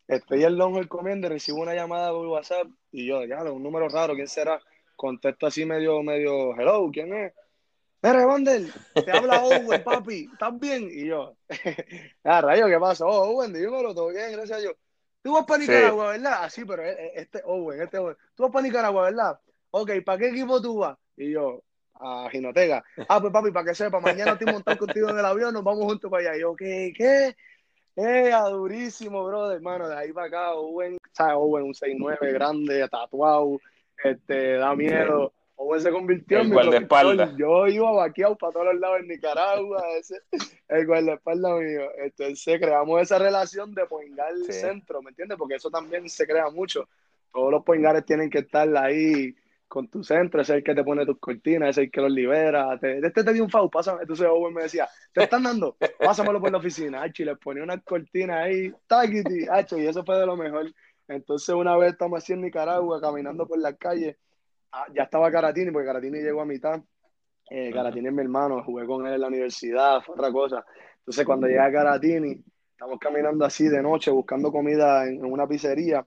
Estoy 0.07 0.43
en 0.43 0.57
Longhorn 0.57 0.87
comiendo, 0.87 1.29
recibo 1.29 1.61
una 1.61 1.73
llamada 1.73 2.11
por 2.11 2.27
WhatsApp 2.27 2.67
y 2.91 3.07
yo, 3.07 3.23
ya, 3.25 3.41
un 3.43 3.63
número 3.63 3.87
raro, 3.87 4.15
¿quién 4.15 4.27
será? 4.27 4.61
Contesto 4.95 5.47
así 5.47 5.65
medio, 5.65 6.03
medio, 6.03 6.53
hello, 6.59 6.89
¿quién 6.91 7.13
es? 7.13 7.33
Mira, 8.01 8.27
Wander, 8.27 8.63
te 8.93 9.11
habla 9.11 9.43
Owen, 9.43 9.81
papi, 9.81 10.27
¿estás 10.31 10.59
bien? 10.59 10.89
Y 10.91 11.07
yo, 11.07 11.37
ah, 12.25 12.41
rayo, 12.41 12.67
¿qué 12.67 12.77
pasa? 12.79 13.05
Oh, 13.05 13.29
Owen, 13.29 13.53
dímelo, 13.53 13.95
todo 13.95 14.09
bien, 14.09 14.33
gracias 14.33 14.57
a 14.57 14.61
Dios. 14.61 14.75
Tú 15.23 15.33
vas 15.33 15.45
para 15.45 15.59
Nicaragua, 15.59 16.09
¿verdad? 16.09 16.43
Así, 16.43 16.61
ah, 16.61 16.65
pero 16.67 16.83
e, 16.83 16.91
e, 16.91 17.11
este 17.15 17.41
Owen, 17.45 17.81
este 17.81 17.97
Owen. 17.97 18.17
Tú 18.35 18.43
vas 18.43 18.51
para 18.51 18.67
Nicaragua, 18.67 19.03
¿verdad? 19.05 19.39
Ok, 19.71 19.91
¿para 20.05 20.17
qué 20.17 20.27
equipo 20.27 20.61
tú 20.61 20.79
vas? 20.79 20.97
Y 21.15 21.31
yo, 21.31 21.63
a 21.93 22.27
Ginotega. 22.29 22.83
Ah, 23.07 23.21
pues 23.21 23.31
papi, 23.31 23.51
para 23.51 23.67
que 23.67 23.75
sepa, 23.75 24.01
mañana 24.01 24.33
estoy 24.33 24.51
montado 24.51 24.77
contigo 24.77 25.09
en 25.09 25.17
el 25.17 25.25
avión, 25.25 25.53
nos 25.53 25.63
vamos 25.63 25.85
juntos 25.85 26.11
para 26.11 26.23
allá. 26.29 26.37
Y 26.37 26.41
yo, 26.41 26.55
¿qué? 26.55 26.93
¿Qué? 26.95 27.35
Eh, 27.95 28.31
durísimo, 28.49 29.23
brother, 29.23 29.55
hermano, 29.55 29.87
de 29.87 29.95
ahí 29.95 30.11
para 30.11 30.27
acá, 30.27 30.53
Owen, 30.55 30.97
¿sabes? 31.13 31.35
Owen, 31.37 31.63
un 31.63 31.73
6'9 31.73 32.33
grande, 32.33 32.87
tatuado, 32.89 33.61
este, 34.03 34.57
da 34.57 34.75
miedo. 34.75 35.31
Owen 35.55 35.81
se 35.81 35.91
convirtió 35.91 36.39
en 36.39 36.49
mi 36.49 36.53
guardaespaldas. 36.53 37.35
Yo 37.37 37.67
iba 37.67 37.91
vaqueado 37.91 38.35
para 38.35 38.53
todos 38.53 38.65
los 38.67 38.79
lados 38.79 38.99
en 39.01 39.07
Nicaragua, 39.07 39.83
ese, 39.99 40.17
el 40.67 40.85
guardaespaldas 40.85 41.59
mío. 41.59 41.81
Entonces 41.97 42.59
creamos 42.59 43.01
esa 43.01 43.19
relación 43.19 43.73
de 43.73 43.85
poingar 43.85 44.33
centro, 44.49 45.01
¿me 45.01 45.09
entiendes? 45.09 45.37
Porque 45.37 45.55
eso 45.55 45.69
también 45.69 46.09
se 46.09 46.25
crea 46.25 46.49
mucho. 46.49 46.87
Todos 47.31 47.51
los 47.51 47.63
poingares 47.63 48.05
tienen 48.05 48.29
que 48.29 48.39
estar 48.39 48.67
ahí 48.77 49.35
con 49.73 49.87
tu 49.87 50.03
centro, 50.03 50.39
ese 50.39 50.53
es 50.53 50.57
el 50.57 50.63
que 50.63 50.75
te 50.75 50.83
pone 50.83 51.03
tus 51.03 51.17
cortinas, 51.17 51.69
ese 51.69 51.81
es 51.81 51.85
el 51.85 51.91
que 51.91 52.01
los 52.01 52.11
libera. 52.11 52.77
Te, 52.77 52.99
este 52.99 53.23
te 53.23 53.33
dio 53.33 53.43
un 53.43 53.49
foul, 53.49 53.71
pásame. 53.71 54.01
Entonces 54.01 54.27
Owen 54.29 54.53
me 54.53 54.61
decía, 54.61 54.87
¿te 55.11 55.23
están 55.23 55.41
dando? 55.41 55.75
Pásamelo 55.97 56.39
por 56.39 56.51
la 56.51 56.59
oficina. 56.59 57.03
y 57.11 57.23
le 57.23 57.35
ponía 57.37 57.63
una 57.63 57.79
cortina 57.79 58.43
ahí, 58.43 58.71
taquiti, 58.85 59.47
y 59.77 59.87
eso 59.87 60.05
fue 60.05 60.19
de 60.19 60.27
lo 60.27 60.37
mejor. 60.37 60.71
Entonces 61.07 61.49
una 61.55 61.75
vez 61.75 61.93
estamos 61.93 62.21
así 62.21 62.33
en 62.33 62.41
Nicaragua, 62.41 63.01
caminando 63.01 63.47
por 63.47 63.57
la 63.57 63.73
calle, 63.75 64.15
ah, 64.15 64.32
ya 64.93 65.03
estaba 65.03 65.31
Caratini, 65.31 65.71
porque 65.71 65.87
Caratini 65.87 66.19
llegó 66.19 66.41
a 66.41 66.45
mitad. 66.45 66.81
Eh, 67.49 67.71
Caratini 67.71 68.07
es 68.07 68.13
mi 68.13 68.21
hermano, 68.21 68.63
jugué 68.63 68.85
con 68.85 69.05
él 69.05 69.13
en 69.13 69.21
la 69.21 69.27
universidad, 69.27 70.01
fue 70.01 70.15
otra 70.15 70.31
cosa. 70.31 70.65
Entonces 70.99 71.25
cuando 71.25 71.47
llega 71.47 71.71
Caratini, 71.71 72.43
estamos 72.71 72.99
caminando 72.99 73.45
así 73.45 73.67
de 73.67 73.81
noche 73.81 74.11
buscando 74.11 74.51
comida 74.51 75.07
en 75.07 75.23
una 75.25 75.47
pizzería 75.47 76.05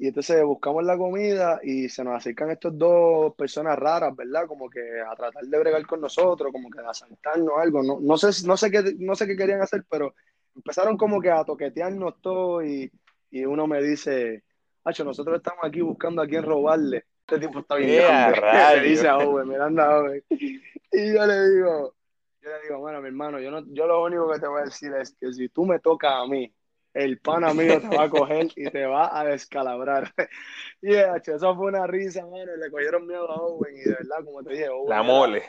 y 0.00 0.08
entonces 0.08 0.42
buscamos 0.44 0.82
la 0.82 0.96
comida 0.96 1.60
y 1.62 1.90
se 1.90 2.02
nos 2.02 2.14
acercan 2.14 2.50
estos 2.50 2.76
dos 2.78 3.34
personas 3.34 3.78
raras, 3.78 4.16
¿verdad? 4.16 4.46
Como 4.46 4.70
que 4.70 4.80
a 5.00 5.14
tratar 5.14 5.44
de 5.44 5.58
bregar 5.58 5.86
con 5.86 6.00
nosotros, 6.00 6.50
como 6.52 6.70
que 6.70 6.80
a 6.80 6.88
asaltarnos 6.88 7.52
algo. 7.58 7.82
No, 7.82 7.98
no, 8.00 8.16
sé, 8.16 8.46
no, 8.46 8.56
sé 8.56 8.70
qué, 8.70 8.94
no 8.98 9.14
sé 9.14 9.26
qué 9.26 9.36
querían 9.36 9.60
hacer, 9.60 9.84
pero 9.90 10.14
empezaron 10.56 10.96
como 10.96 11.20
que 11.20 11.30
a 11.30 11.44
toquetearnos 11.44 12.18
todo 12.22 12.64
y, 12.64 12.90
y 13.30 13.44
uno 13.44 13.66
me 13.66 13.82
dice, 13.82 14.42
Hacho, 14.84 15.04
nosotros 15.04 15.36
estamos 15.36 15.64
aquí 15.64 15.82
buscando 15.82 16.22
a 16.22 16.26
quién 16.26 16.44
robarle. 16.44 17.04
Este 17.30 17.46
tipo 17.46 17.60
está 17.60 17.76
bien 17.76 18.02
Me 18.02 18.80
dice 18.88 19.06
a 19.06 19.18
Owen, 19.18 19.48
Miranda 19.48 19.98
Owen. 19.98 20.24
Y 20.28 21.14
yo 21.14 21.26
le 21.26 21.50
digo, 21.50 21.94
yo 22.42 22.50
le 22.50 22.62
digo, 22.62 22.78
bueno, 22.80 23.00
mi 23.00 23.06
hermano, 23.06 23.38
yo, 23.38 23.52
no, 23.52 23.62
yo 23.68 23.86
lo 23.86 24.02
único 24.02 24.32
que 24.32 24.40
te 24.40 24.48
voy 24.48 24.62
a 24.62 24.64
decir 24.64 24.92
es 24.94 25.14
que 25.14 25.32
si 25.32 25.48
tú 25.48 25.64
me 25.64 25.78
tocas 25.78 26.12
a 26.12 26.26
mí, 26.26 26.52
el 26.92 27.20
pana 27.20 27.54
mío 27.54 27.80
te 27.80 27.96
va 27.96 28.04
a 28.04 28.10
coger 28.10 28.48
y 28.56 28.68
te 28.68 28.84
va 28.84 29.16
a 29.16 29.24
descalabrar. 29.24 30.12
y 30.82 30.96
eso 30.96 31.54
fue 31.54 31.66
una 31.66 31.86
risa, 31.86 32.26
mano. 32.26 32.56
Le 32.56 32.68
cogieron 32.68 33.06
miedo 33.06 33.30
a 33.30 33.36
Owen 33.36 33.76
y 33.76 33.80
de 33.80 33.92
verdad, 33.92 34.24
como 34.24 34.42
te 34.42 34.54
dije, 34.54 34.68
Owen 34.68 34.88
La 34.88 35.02
mole. 35.04 35.44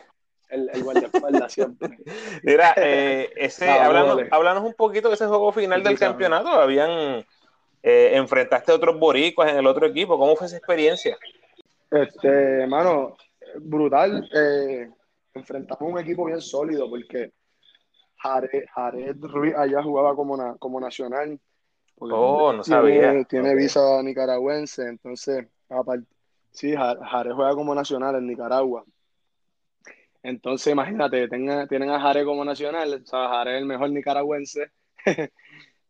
El, 0.49 0.69
el 0.71 0.83
guardaespaldas 0.83 1.51
siempre. 1.51 1.97
Mira, 2.43 2.75
eh, 2.75 3.31
ese, 3.37 3.67
hablando, 3.67 4.61
un 4.61 4.73
poquito 4.75 5.07
de 5.07 5.15
ese 5.15 5.25
juego 5.25 5.51
final 5.51 5.81
del 5.81 5.97
campeonato. 5.97 6.49
Habían, 6.49 7.25
eh, 7.81 8.11
enfrentaste 8.13 8.71
a 8.71 8.75
otros 8.75 8.99
boricuas 8.99 9.49
en 9.49 9.57
el 9.57 9.65
otro 9.65 9.87
equipo. 9.87 10.19
¿Cómo 10.19 10.35
fue 10.35 10.45
esa 10.45 10.57
experiencia? 10.57 11.17
Este, 11.91 12.65
mano, 12.67 13.17
brutal. 13.59 14.27
Eh, 14.33 14.89
enfrentamos 15.33 15.91
un 15.91 15.99
equipo 15.99 16.25
bien 16.25 16.41
sólido 16.41 16.89
porque 16.89 17.33
Jared, 18.15 19.17
Ruiz 19.21 19.55
allá 19.55 19.83
jugaba 19.83 20.15
como, 20.15 20.57
como 20.57 20.79
nacional. 20.79 21.39
Oh, 21.97 22.53
no 22.53 22.63
sabía. 22.63 23.23
Tiene 23.25 23.53
visa 23.55 24.01
nicaragüense, 24.01 24.87
entonces, 24.87 25.45
aparte, 25.69 26.07
sí, 26.51 26.73
Jared 26.75 27.33
juega 27.33 27.53
como 27.53 27.75
nacional 27.75 28.15
en 28.15 28.27
Nicaragua. 28.27 28.83
Entonces, 30.23 30.71
imagínate, 30.71 31.27
tienen 31.27 31.89
a 31.89 31.99
Jared 31.99 32.25
como 32.25 32.45
nacional, 32.45 33.01
o 33.03 33.05
sea, 33.05 33.27
Jared 33.27 33.55
es 33.55 33.61
el 33.61 33.67
mejor 33.67 33.91
nicaragüense. 33.91 34.71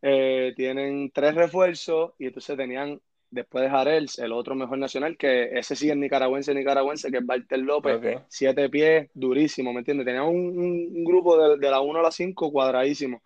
Eh, 0.04 0.52
tienen 0.56 1.12
tres 1.12 1.36
refuerzos 1.36 2.10
y 2.18 2.26
entonces 2.26 2.56
tenían 2.56 3.00
después 3.32 3.64
de 3.64 3.70
Jarel, 3.70 4.08
el 4.18 4.32
otro 4.32 4.54
mejor 4.54 4.78
nacional, 4.78 5.16
que 5.16 5.58
ese 5.58 5.74
sí 5.74 5.90
es 5.90 5.96
nicaragüense, 5.96 6.54
nicaragüense, 6.54 7.10
que 7.10 7.18
es 7.18 7.24
Walter 7.26 7.58
López, 7.58 8.20
siete 8.28 8.68
pies, 8.68 9.10
durísimo, 9.14 9.72
¿me 9.72 9.80
entiendes? 9.80 10.06
Teníamos 10.06 10.32
un, 10.32 11.02
grupo 11.02 11.56
de, 11.56 11.70
la 11.70 11.80
1 11.80 11.98
a 11.98 12.02
la 12.02 12.10
5 12.10 12.52
cuadradísimo. 12.52 13.22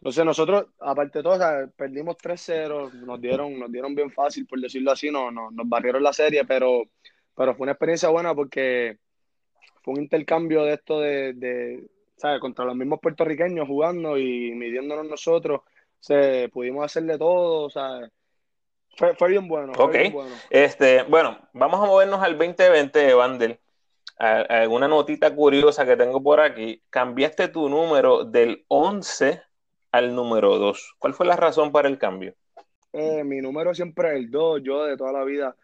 Entonces 0.00 0.24
nosotros, 0.24 0.66
aparte 0.78 1.20
de 1.20 1.22
todo, 1.22 1.38
perdimos 1.76 2.16
3-0, 2.18 2.92
nos 2.92 3.20
dieron, 3.20 3.58
nos 3.58 3.72
dieron 3.72 3.94
bien 3.94 4.10
fácil, 4.10 4.46
por 4.46 4.60
decirlo 4.60 4.92
así, 4.92 5.10
no, 5.10 5.30
nos 5.30 5.68
barrieron 5.68 6.02
la 6.02 6.12
serie, 6.12 6.44
pero, 6.44 6.82
pero 7.34 7.54
fue 7.54 7.64
una 7.64 7.72
experiencia 7.72 8.10
buena 8.10 8.34
porque 8.34 8.98
fue 9.82 9.94
un 9.94 10.02
intercambio 10.02 10.64
de 10.64 10.74
esto 10.74 11.00
de, 11.00 11.32
de 11.32 11.88
¿sabes? 12.16 12.40
Contra 12.40 12.66
los 12.66 12.76
mismos 12.76 13.00
puertorriqueños 13.00 13.66
jugando 13.66 14.18
y 14.18 14.52
midiéndonos 14.52 15.08
nosotros, 15.08 15.62
o 15.62 16.48
pudimos 16.52 16.84
hacerle 16.84 17.16
todo, 17.16 17.64
o 17.64 17.70
fue, 18.96 19.28
bien 19.28 19.48
bueno. 19.48 19.72
Ok. 19.78 19.96
Este, 20.50 21.02
bueno, 21.04 21.38
vamos 21.52 21.80
a 21.80 21.86
movernos 21.86 22.22
al 22.22 22.38
2020, 22.38 23.14
Vandel. 23.14 23.58
Alguna 24.18 24.86
notita 24.86 25.34
curiosa 25.34 25.84
que 25.84 25.96
tengo 25.96 26.22
por 26.22 26.40
aquí. 26.40 26.80
Cambiaste 26.90 27.48
tu 27.48 27.68
número 27.68 28.24
del 28.24 28.64
11 28.68 29.42
al 29.90 30.14
número 30.14 30.58
2. 30.58 30.94
¿Cuál 30.98 31.14
fue 31.14 31.26
la 31.26 31.36
razón 31.36 31.72
para 31.72 31.88
el 31.88 31.98
cambio? 31.98 32.34
Eh, 32.92 33.24
mi 33.24 33.40
número 33.40 33.74
siempre 33.74 34.10
es 34.10 34.14
el 34.16 34.30
2. 34.30 34.62
Yo 34.62 34.84
de 34.84 34.96
toda 34.96 35.12
la 35.12 35.24
vida 35.24 35.56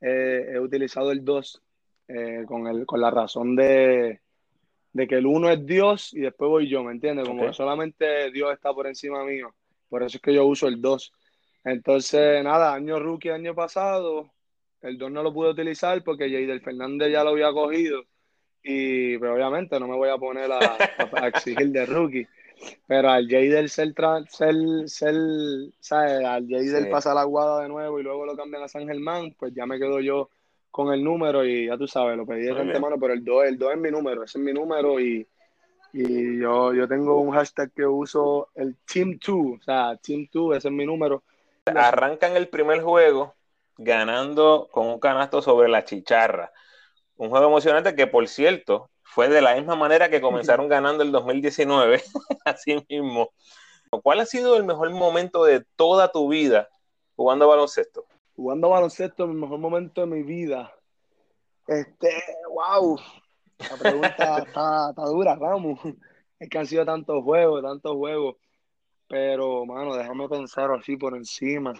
eh, 0.00 0.52
he 0.52 0.60
utilizado 0.60 1.10
el 1.10 1.24
2 1.24 1.62
eh, 2.08 2.44
con, 2.46 2.66
el, 2.66 2.86
con 2.86 3.00
la 3.00 3.10
razón 3.10 3.56
de, 3.56 4.20
de 4.92 5.06
que 5.08 5.16
el 5.16 5.26
1 5.26 5.50
es 5.50 5.66
Dios 5.66 6.14
y 6.14 6.20
después 6.20 6.48
voy 6.48 6.68
yo, 6.68 6.84
¿me 6.84 6.92
entiendes? 6.92 7.26
Como 7.26 7.46
que 7.46 7.52
solamente 7.52 8.30
Dios 8.30 8.52
está 8.52 8.72
por 8.72 8.86
encima 8.86 9.24
mío. 9.24 9.54
Por 9.88 10.02
eso 10.02 10.18
es 10.18 10.22
que 10.22 10.34
yo 10.34 10.46
uso 10.46 10.68
el 10.68 10.80
2. 10.80 11.12
Entonces, 11.64 12.44
nada, 12.44 12.74
año 12.74 13.00
rookie, 13.00 13.30
año 13.30 13.54
pasado, 13.54 14.30
el 14.82 14.98
2 14.98 15.10
no 15.10 15.22
lo 15.22 15.32
pude 15.32 15.50
utilizar 15.50 16.04
porque 16.04 16.28
Jadel 16.28 16.60
Fernández 16.60 17.10
ya 17.10 17.24
lo 17.24 17.30
había 17.30 17.50
cogido. 17.52 18.04
Y 18.62 19.18
pero 19.18 19.34
obviamente 19.34 19.78
no 19.80 19.88
me 19.88 19.96
voy 19.96 20.10
a 20.10 20.18
poner 20.18 20.50
a, 20.52 20.76
exigir 21.26 21.70
de 21.70 21.86
rookie. 21.86 22.26
Pero 22.86 23.10
al 23.10 23.26
Jadel 23.28 23.68
ser, 23.70 23.94
ser, 24.28 24.54
ser 24.88 25.14
¿sabes? 25.80 26.24
Al 26.24 26.46
Jadel 26.48 26.88
pasa 26.90 27.14
la 27.14 27.24
guada 27.24 27.62
de 27.62 27.68
nuevo 27.68 27.98
y 27.98 28.02
luego 28.02 28.26
lo 28.26 28.36
cambian 28.36 28.62
a 28.62 28.68
San 28.68 28.86
Germán, 28.86 29.34
pues 29.38 29.54
ya 29.54 29.66
me 29.66 29.78
quedo 29.78 30.00
yo 30.00 30.28
con 30.70 30.92
el 30.92 31.02
número 31.02 31.46
y 31.46 31.66
ya 31.66 31.78
tú 31.78 31.86
sabes, 31.86 32.16
lo 32.16 32.26
pedí 32.26 32.42
de 32.42 32.50
antemano, 32.50 32.98
pero 32.98 33.12
el 33.12 33.24
2, 33.24 33.44
el 33.46 33.58
2 33.58 33.72
es 33.74 33.78
mi 33.78 33.90
número, 33.90 34.24
ese 34.24 34.38
es 34.38 34.44
mi 34.44 34.52
número 34.52 34.98
y, 34.98 35.24
y 35.92 36.40
yo, 36.40 36.74
yo 36.74 36.88
tengo 36.88 37.20
un 37.20 37.30
hashtag 37.30 37.70
que 37.72 37.86
uso, 37.86 38.48
el 38.56 38.76
Team 38.84 39.18
2, 39.24 39.60
o 39.60 39.62
sea, 39.62 39.96
Team 39.98 40.26
2, 40.32 40.56
ese 40.56 40.68
es 40.68 40.74
mi 40.74 40.84
número 40.84 41.22
arrancan 41.66 42.36
el 42.36 42.48
primer 42.48 42.82
juego 42.82 43.34
ganando 43.76 44.68
con 44.70 44.86
un 44.86 45.00
canasto 45.00 45.42
sobre 45.42 45.68
la 45.68 45.84
chicharra. 45.84 46.52
Un 47.16 47.30
juego 47.30 47.46
emocionante 47.46 47.94
que, 47.94 48.06
por 48.06 48.28
cierto, 48.28 48.90
fue 49.02 49.28
de 49.28 49.40
la 49.40 49.54
misma 49.54 49.76
manera 49.76 50.10
que 50.10 50.20
comenzaron 50.20 50.68
ganando 50.68 51.02
el 51.02 51.12
2019, 51.12 52.02
así 52.44 52.84
mismo. 52.88 53.30
¿Cuál 54.02 54.20
ha 54.20 54.26
sido 54.26 54.56
el 54.56 54.64
mejor 54.64 54.90
momento 54.90 55.44
de 55.44 55.64
toda 55.76 56.10
tu 56.10 56.28
vida 56.28 56.68
jugando 57.14 57.48
baloncesto? 57.48 58.06
Jugando 58.34 58.70
baloncesto, 58.70 59.24
el 59.24 59.34
mejor 59.34 59.58
momento 59.58 60.00
de 60.00 60.06
mi 60.08 60.22
vida. 60.22 60.72
Este, 61.68 62.10
wow. 62.50 62.98
La 63.58 63.76
pregunta 63.76 64.08
está, 64.46 64.90
está, 64.90 65.04
dura, 65.04 65.36
Ramos. 65.36 65.78
Es 66.40 66.48
que 66.48 66.58
han 66.58 66.66
sido 66.66 66.84
tantos 66.84 67.22
juegos, 67.22 67.62
tantos 67.62 67.92
juegos. 67.92 68.36
Pero, 69.14 69.64
mano, 69.64 69.94
déjame 69.94 70.28
pensar 70.28 70.72
así 70.72 70.96
por 70.96 71.16
encima. 71.16 71.72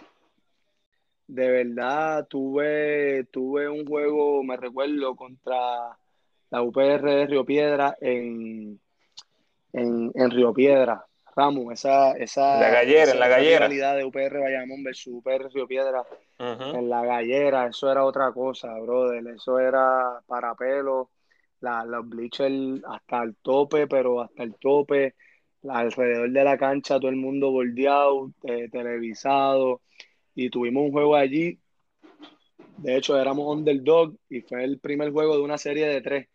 De 1.27 1.51
verdad, 1.51 2.25
tuve, 2.29 3.25
tuve 3.25 3.67
un 3.67 3.85
juego, 3.85 4.41
me 4.41 4.55
recuerdo, 4.55 5.17
contra 5.17 5.97
la 6.49 6.61
UPR 6.61 7.01
de 7.01 7.25
Río 7.27 7.43
Piedra 7.43 7.97
en, 7.99 8.79
en, 9.73 10.13
en 10.15 10.31
Río 10.31 10.53
Piedra. 10.53 11.05
Ramos, 11.35 11.73
esa, 11.73 12.13
esa, 12.13 12.57
la 12.57 12.69
gallera, 12.69 13.11
en 13.11 13.19
la 13.19 13.27
gallera. 13.27 13.95
de 13.95 14.05
UPR 14.05 14.39
Bayamón 14.39 14.81
versus 14.85 15.15
UPR 15.15 15.49
Río 15.53 15.67
Piedra 15.67 16.05
en 16.39 16.89
la 16.89 17.03
gallera, 17.03 17.67
eso 17.67 17.91
era 17.91 18.05
otra 18.05 18.31
cosa, 18.31 18.73
brother. 18.79 19.27
Eso 19.27 19.59
era 19.59 20.21
para 20.25 20.55
pelo, 20.55 21.09
la, 21.59 21.83
los 21.83 22.07
bleachers 22.07 22.81
hasta 22.87 23.23
el 23.23 23.35
tope, 23.35 23.87
pero 23.87 24.21
hasta 24.21 24.41
el 24.41 24.55
tope 24.55 25.15
alrededor 25.69 26.31
de 26.31 26.43
la 26.43 26.57
cancha, 26.57 26.99
todo 26.99 27.09
el 27.09 27.15
mundo 27.15 27.51
bordeado, 27.51 28.31
eh, 28.43 28.69
televisado, 28.71 29.81
y 30.33 30.49
tuvimos 30.49 30.83
un 30.83 30.91
juego 30.91 31.15
allí. 31.15 31.59
De 32.77 32.97
hecho, 32.97 33.19
éramos 33.19 33.47
underdog 33.55 34.15
y 34.29 34.41
fue 34.41 34.63
el 34.63 34.79
primer 34.79 35.11
juego 35.11 35.35
de 35.37 35.43
una 35.43 35.57
serie 35.57 35.87
de 35.87 36.01
tres. 36.01 36.27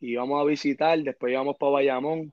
Íbamos 0.00 0.40
a 0.40 0.44
visitar, 0.44 0.98
después 1.02 1.32
íbamos 1.32 1.56
para 1.56 1.72
Bayamón 1.72 2.32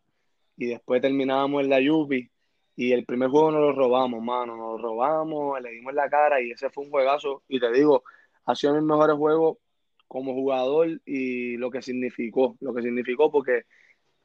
y 0.58 0.68
después 0.68 1.02
terminábamos 1.02 1.64
en 1.64 1.70
la 1.70 1.80
Yupi. 1.80 2.30
Y 2.76 2.94
el 2.94 3.06
primer 3.06 3.30
juego 3.30 3.52
nos 3.52 3.62
lo 3.62 3.74
robamos, 3.74 4.24
mano, 4.24 4.56
nos 4.58 4.82
lo 4.82 4.88
robamos, 4.90 5.62
le 5.62 5.72
dimos 5.72 5.94
la 5.94 6.10
cara 6.10 6.42
y 6.42 6.52
ese 6.52 6.70
fue 6.70 6.86
un 6.86 6.90
juegazo. 6.90 7.44
Y 7.48 7.60
te 7.60 7.72
digo, 7.72 8.04
ha 8.46 8.56
sido 8.56 8.74
mi 8.74 8.82
mejor 8.82 9.16
juego 9.18 9.60
como 10.08 10.34
jugador 10.34 11.00
y 11.06 11.58
lo 11.58 11.70
que 11.72 11.82
significó, 11.82 12.58
lo 12.60 12.74
que 12.74 12.82
significó 12.82 13.32
porque 13.32 13.64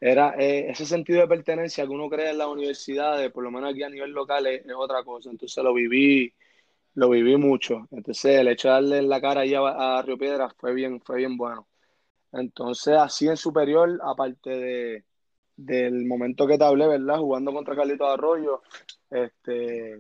era 0.01 0.35
eh, 0.39 0.71
ese 0.71 0.85
sentido 0.85 1.21
de 1.21 1.29
pertenencia 1.29 1.85
que 1.85 1.91
uno 1.91 2.09
crea 2.09 2.31
en 2.31 2.39
las 2.39 2.49
universidades, 2.49 3.31
por 3.33 3.45
lo 3.45 3.51
menos 3.51 3.73
aquí 3.73 3.83
a 3.83 3.89
nivel 3.89 4.11
local, 4.11 4.47
es, 4.47 4.63
otra 4.77 5.03
cosa. 5.05 5.31
Entonces 5.31 5.63
lo 5.63 5.73
viví, 5.73 6.33
lo 6.95 7.11
viví 7.11 7.37
mucho. 7.37 7.89
Entonces 7.91 8.39
el 8.39 8.49
hecho 8.49 8.69
de 8.69 8.75
darle 8.75 9.03
la 9.03 9.21
cara 9.21 9.43
ahí 9.43 9.55
a, 9.55 10.03
Río 10.03 10.19
Piedras 10.19 10.53
fue 10.59 10.75
bien, 10.75 11.01
fue 11.01 11.19
bien 11.19 11.37
bueno. 11.37 11.67
Entonces, 12.33 12.95
así 12.97 13.29
en 13.29 13.37
superior, 13.37 13.99
aparte 14.03 14.51
de, 14.51 15.05
del 15.57 16.05
momento 16.05 16.47
que 16.47 16.59
te 16.59 16.65
hablé, 16.65 16.87
¿verdad? 16.87 17.19
Jugando 17.19 17.53
contra 17.53 17.75
Carlito 17.75 18.07
Arroyo, 18.07 18.63
este, 19.11 19.99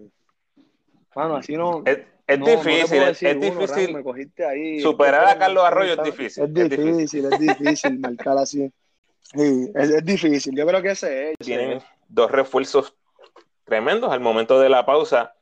bueno, 1.14 1.36
así 1.36 1.56
no. 1.56 1.82
Es 2.26 2.40
difícil, 2.40 3.02
es, 3.02 3.40
difícil. 3.40 4.82
Superar 4.82 5.28
a 5.28 5.38
Carlos 5.38 5.64
Arroyo 5.64 5.92
es 5.92 6.02
difícil. 6.02 6.44
Es 6.44 6.52
difícil, 6.52 7.32
es 7.32 7.38
difícil, 7.38 7.98
marcar 8.00 8.36
así. 8.36 8.70
Sí, 9.34 9.70
es, 9.74 10.04
difícil. 10.04 10.56
Yo 10.56 10.66
creo 10.66 10.82
que 10.82 10.90
ese 10.90 11.30
es. 11.30 11.36
Tienen 11.38 11.80
dos 12.08 12.30
refuerzos 12.30 12.94
tremendos 13.64 14.12
al 14.12 14.20
momento 14.20 14.60
de 14.60 14.68
la 14.68 14.86
pausa. 14.86 15.34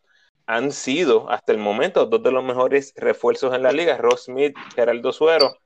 Han 0.47 0.73
sido 0.73 1.31
hasta 1.31 1.53
el 1.53 1.59
momento 1.59 2.07
dos 2.07 2.23
de 2.23 2.31
los 2.31 2.45
mejores 2.45 2.93
refuerzos 2.97 3.55
en 3.55 3.63
la 3.63 3.73
liga, 3.73 3.97
Ross 3.97 4.25
Smith, 4.25 4.55
Geraldo 4.75 5.13
Suero. 5.13 5.57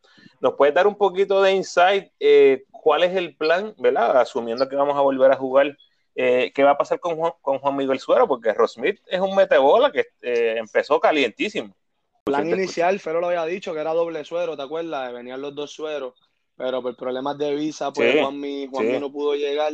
¿Nos 0.40 0.54
puedes 0.54 0.74
dar 0.74 0.86
un 0.86 0.96
poquito 0.96 1.42
de 1.42 1.52
insight? 1.52 2.12
Eh, 2.20 2.64
¿Cuál 2.70 3.04
es 3.04 3.16
el 3.16 3.36
plan, 3.36 3.74
verdad? 3.78 4.20
Asumiendo 4.20 4.68
que 4.68 4.76
vamos 4.76 4.96
a 4.96 5.00
volver 5.00 5.32
a 5.32 5.36
jugar 5.36 5.76
eh, 6.20 6.50
¿qué 6.52 6.64
va 6.64 6.72
a 6.72 6.76
pasar 6.76 6.98
con 6.98 7.16
Juan, 7.16 7.32
con 7.40 7.60
Juan 7.60 7.76
Miguel 7.76 8.00
Suero? 8.00 8.26
Porque 8.26 8.52
Rosmith 8.52 9.00
es 9.06 9.20
un 9.20 9.36
metebola 9.36 9.92
que 9.92 10.06
eh, 10.20 10.56
empezó 10.58 10.98
calientísimo. 10.98 11.76
Plan 12.24 12.48
inicial, 12.48 12.98
Fero 12.98 13.20
lo 13.20 13.28
había 13.28 13.44
dicho 13.44 13.72
que 13.72 13.78
era 13.78 13.94
doble 13.94 14.24
suero, 14.24 14.56
¿te 14.56 14.64
acuerdas? 14.64 15.12
Venían 15.12 15.40
los 15.40 15.54
dos 15.54 15.70
sueros, 15.70 16.14
pero 16.58 16.82
por 16.82 16.96
problemas 16.96 17.38
de 17.38 17.54
visa, 17.54 17.92
pues 17.92 18.20
Juan 18.20 18.42
Juanmi, 18.70 18.98
no 18.98 19.12
pudo 19.12 19.34
llegar. 19.34 19.72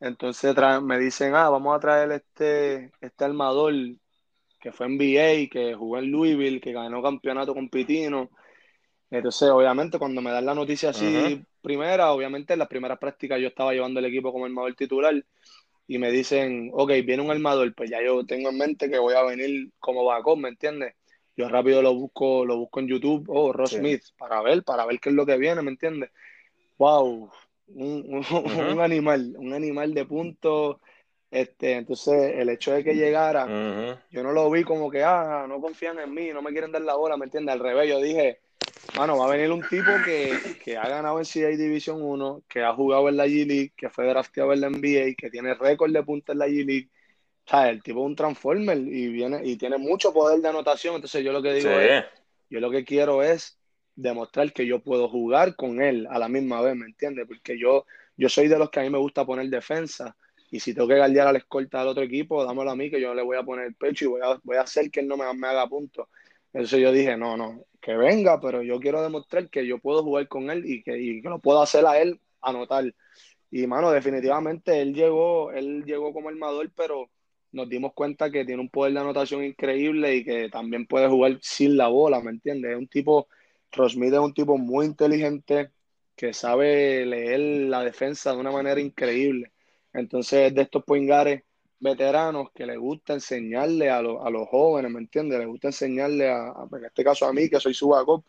Entonces 0.00 0.54
me 0.82 0.98
dicen, 0.98 1.34
ah, 1.34 1.50
vamos 1.50 1.76
a 1.76 1.80
traer 1.80 2.12
este, 2.12 2.92
este 3.00 3.24
armador 3.24 3.74
que 4.60 4.72
fue 4.72 4.86
en 4.86 4.96
NBA, 4.96 5.50
que 5.50 5.74
jugó 5.74 5.98
en 5.98 6.10
Louisville, 6.10 6.60
que 6.60 6.72
ganó 6.72 7.02
campeonato 7.02 7.52
con 7.52 7.68
Pitino. 7.68 8.30
Entonces, 9.10 9.50
obviamente, 9.50 9.98
cuando 9.98 10.22
me 10.22 10.30
dan 10.30 10.46
la 10.46 10.54
noticia 10.54 10.90
así 10.90 11.44
primera, 11.60 12.12
obviamente 12.12 12.52
en 12.52 12.60
las 12.60 12.68
primeras 12.68 12.98
prácticas 12.98 13.40
yo 13.40 13.48
estaba 13.48 13.72
llevando 13.72 13.98
el 13.98 14.06
equipo 14.06 14.32
como 14.32 14.44
armador 14.44 14.74
titular 14.74 15.14
y 15.86 15.98
me 15.98 16.10
dicen, 16.10 16.70
ok, 16.72 16.90
viene 17.04 17.22
un 17.22 17.30
armador, 17.30 17.74
pues 17.74 17.90
ya 17.90 18.02
yo 18.02 18.24
tengo 18.24 18.50
en 18.50 18.58
mente 18.58 18.88
que 18.88 18.98
voy 18.98 19.14
a 19.14 19.22
venir 19.22 19.70
como 19.80 20.04
backup, 20.04 20.38
¿me 20.38 20.48
entiendes? 20.50 20.94
Yo 21.36 21.48
rápido 21.48 21.82
lo 21.82 21.94
busco, 21.94 22.44
lo 22.44 22.56
busco 22.58 22.80
en 22.80 22.88
YouTube, 22.88 23.24
oh, 23.28 23.52
Ross 23.52 23.72
Smith, 23.72 24.02
para 24.16 24.40
ver, 24.42 24.62
para 24.62 24.86
ver 24.86 25.00
qué 25.00 25.08
es 25.08 25.14
lo 25.14 25.26
que 25.26 25.36
viene, 25.36 25.62
¿me 25.62 25.70
entiendes? 25.70 26.10
Wow, 26.78 27.30
un, 27.68 28.22
animal, 28.80 29.34
un 29.38 29.52
animal 29.52 29.94
de 29.94 30.04
punto. 30.04 30.80
Este, 31.30 31.72
entonces, 31.72 32.34
el 32.36 32.48
hecho 32.48 32.72
de 32.72 32.84
que 32.84 32.94
llegara, 32.94 34.00
yo 34.10 34.22
no 34.22 34.32
lo 34.32 34.48
vi 34.50 34.62
como 34.62 34.88
que, 34.90 35.02
ah, 35.02 35.46
no 35.48 35.60
confían 35.60 35.98
en 35.98 36.14
mí, 36.14 36.30
no 36.32 36.42
me 36.42 36.52
quieren 36.52 36.70
dar 36.70 36.82
la 36.82 36.94
bola, 36.94 37.16
¿me 37.16 37.24
entiendes? 37.24 37.52
Al 37.54 37.60
revés, 37.60 37.88
yo 37.88 38.00
dije, 38.00 38.38
Mano, 38.96 39.18
va 39.18 39.26
a 39.26 39.30
venir 39.30 39.50
un 39.50 39.62
tipo 39.62 39.90
que, 40.04 40.76
ha 40.76 40.88
ganado 40.88 41.18
en 41.18 41.24
CA 41.24 41.48
Division 41.48 42.00
1, 42.00 42.44
que 42.48 42.62
ha 42.62 42.72
jugado 42.74 43.08
en 43.08 43.16
la 43.16 43.26
G-League, 43.26 43.72
que 43.76 43.90
fue 43.90 44.06
drafteado 44.06 44.52
en 44.52 44.60
la 44.60 44.70
NBA, 44.70 45.14
que 45.18 45.30
tiene 45.30 45.54
récord 45.54 45.92
de 45.92 46.02
puntos 46.04 46.32
en 46.32 46.38
la 46.38 46.46
G-League. 46.46 46.90
O 47.46 47.50
sea, 47.50 47.68
el 47.68 47.82
tipo 47.82 48.00
es 48.00 48.06
un 48.06 48.16
transformer 48.16 48.78
y 48.78 49.08
viene 49.08 49.40
y 49.44 49.56
tiene 49.56 49.76
mucho 49.76 50.12
poder 50.12 50.40
de 50.40 50.48
anotación. 50.48 50.94
Entonces, 50.94 51.22
yo 51.22 51.32
lo 51.32 51.42
que 51.42 51.52
digo 51.54 51.70
es, 51.70 52.04
yo 52.48 52.60
lo 52.60 52.70
que 52.70 52.84
quiero 52.84 53.22
es 53.22 53.58
demostrar 53.94 54.52
que 54.52 54.66
yo 54.66 54.82
puedo 54.82 55.08
jugar 55.08 55.54
con 55.54 55.82
él 55.82 56.06
a 56.10 56.18
la 56.18 56.28
misma 56.28 56.60
vez, 56.62 56.74
¿me 56.74 56.86
entiendes? 56.86 57.26
Porque 57.26 57.58
yo, 57.58 57.84
yo 58.16 58.28
soy 58.28 58.48
de 58.48 58.58
los 58.58 58.70
que 58.70 58.80
a 58.80 58.82
mí 58.82 58.90
me 58.90 58.98
gusta 58.98 59.26
poner 59.26 59.48
defensa. 59.48 60.16
Y 60.50 60.60
si 60.60 60.72
tengo 60.72 60.88
que 60.88 60.96
guardiar 60.96 61.28
a 61.28 61.32
la 61.32 61.38
escolta 61.38 61.80
del 61.80 61.88
otro 61.88 62.02
equipo, 62.02 62.44
dámelo 62.44 62.70
a 62.70 62.76
mí, 62.76 62.90
que 62.90 63.00
yo 63.00 63.08
no 63.08 63.14
le 63.14 63.22
voy 63.22 63.36
a 63.36 63.42
poner 63.42 63.66
el 63.66 63.74
pecho 63.74 64.04
y 64.04 64.08
voy 64.08 64.20
a, 64.22 64.40
voy 64.42 64.56
a 64.56 64.62
hacer 64.62 64.90
que 64.90 65.00
él 65.00 65.08
no 65.08 65.16
me, 65.16 65.32
me 65.34 65.48
haga 65.48 65.66
puntos. 65.68 66.08
Entonces 66.52 66.80
yo 66.80 66.92
dije, 66.92 67.16
no, 67.16 67.36
no, 67.36 67.64
que 67.80 67.96
venga, 67.96 68.40
pero 68.40 68.62
yo 68.62 68.78
quiero 68.78 69.02
demostrar 69.02 69.50
que 69.50 69.66
yo 69.66 69.78
puedo 69.80 70.02
jugar 70.02 70.28
con 70.28 70.50
él 70.50 70.64
y 70.64 70.82
que, 70.82 70.96
y 70.96 71.20
que 71.20 71.28
lo 71.28 71.40
puedo 71.40 71.60
hacer 71.60 71.84
a 71.84 71.98
él 71.98 72.20
anotar. 72.40 72.94
Y 73.50 73.66
mano, 73.66 73.90
definitivamente 73.90 74.80
él 74.80 74.94
llegó, 74.94 75.50
él 75.52 75.84
llegó 75.84 76.12
como 76.12 76.28
armador, 76.28 76.70
pero 76.76 77.10
nos 77.54 77.68
dimos 77.68 77.92
cuenta 77.94 78.30
que 78.30 78.44
tiene 78.44 78.60
un 78.62 78.68
poder 78.68 78.92
de 78.94 79.00
anotación 79.00 79.44
increíble 79.44 80.16
y 80.16 80.24
que 80.24 80.48
también 80.50 80.86
puede 80.86 81.08
jugar 81.08 81.38
sin 81.42 81.76
la 81.76 81.88
bola, 81.88 82.20
¿me 82.20 82.30
entiendes? 82.30 82.72
Es 82.72 82.78
un 82.78 82.88
tipo, 82.88 83.28
Rosmith 83.72 84.12
es 84.12 84.18
un 84.18 84.34
tipo 84.34 84.58
muy 84.58 84.86
inteligente 84.86 85.70
que 86.16 86.32
sabe 86.32 87.06
leer 87.06 87.40
la 87.70 87.82
defensa 87.84 88.32
de 88.32 88.38
una 88.38 88.50
manera 88.52 88.80
increíble. 88.80 89.52
Entonces, 89.92 90.54
de 90.54 90.62
estos 90.62 90.84
poingares 90.84 91.42
veteranos 91.80 92.50
que 92.54 92.66
les 92.66 92.78
gusta 92.78 93.14
enseñarle 93.14 93.90
a, 93.90 93.98
a 93.98 94.30
los 94.30 94.48
jóvenes, 94.48 94.90
¿me 94.90 95.00
entiendes? 95.00 95.38
Les 95.38 95.48
gusta 95.48 95.68
enseñarle 95.68 96.30
a, 96.30 96.52
en 96.72 96.84
este 96.84 97.04
caso 97.04 97.26
a 97.26 97.32
mí, 97.32 97.48
que 97.48 97.60
soy 97.60 97.74
su 97.74 97.88
backup, 97.88 98.24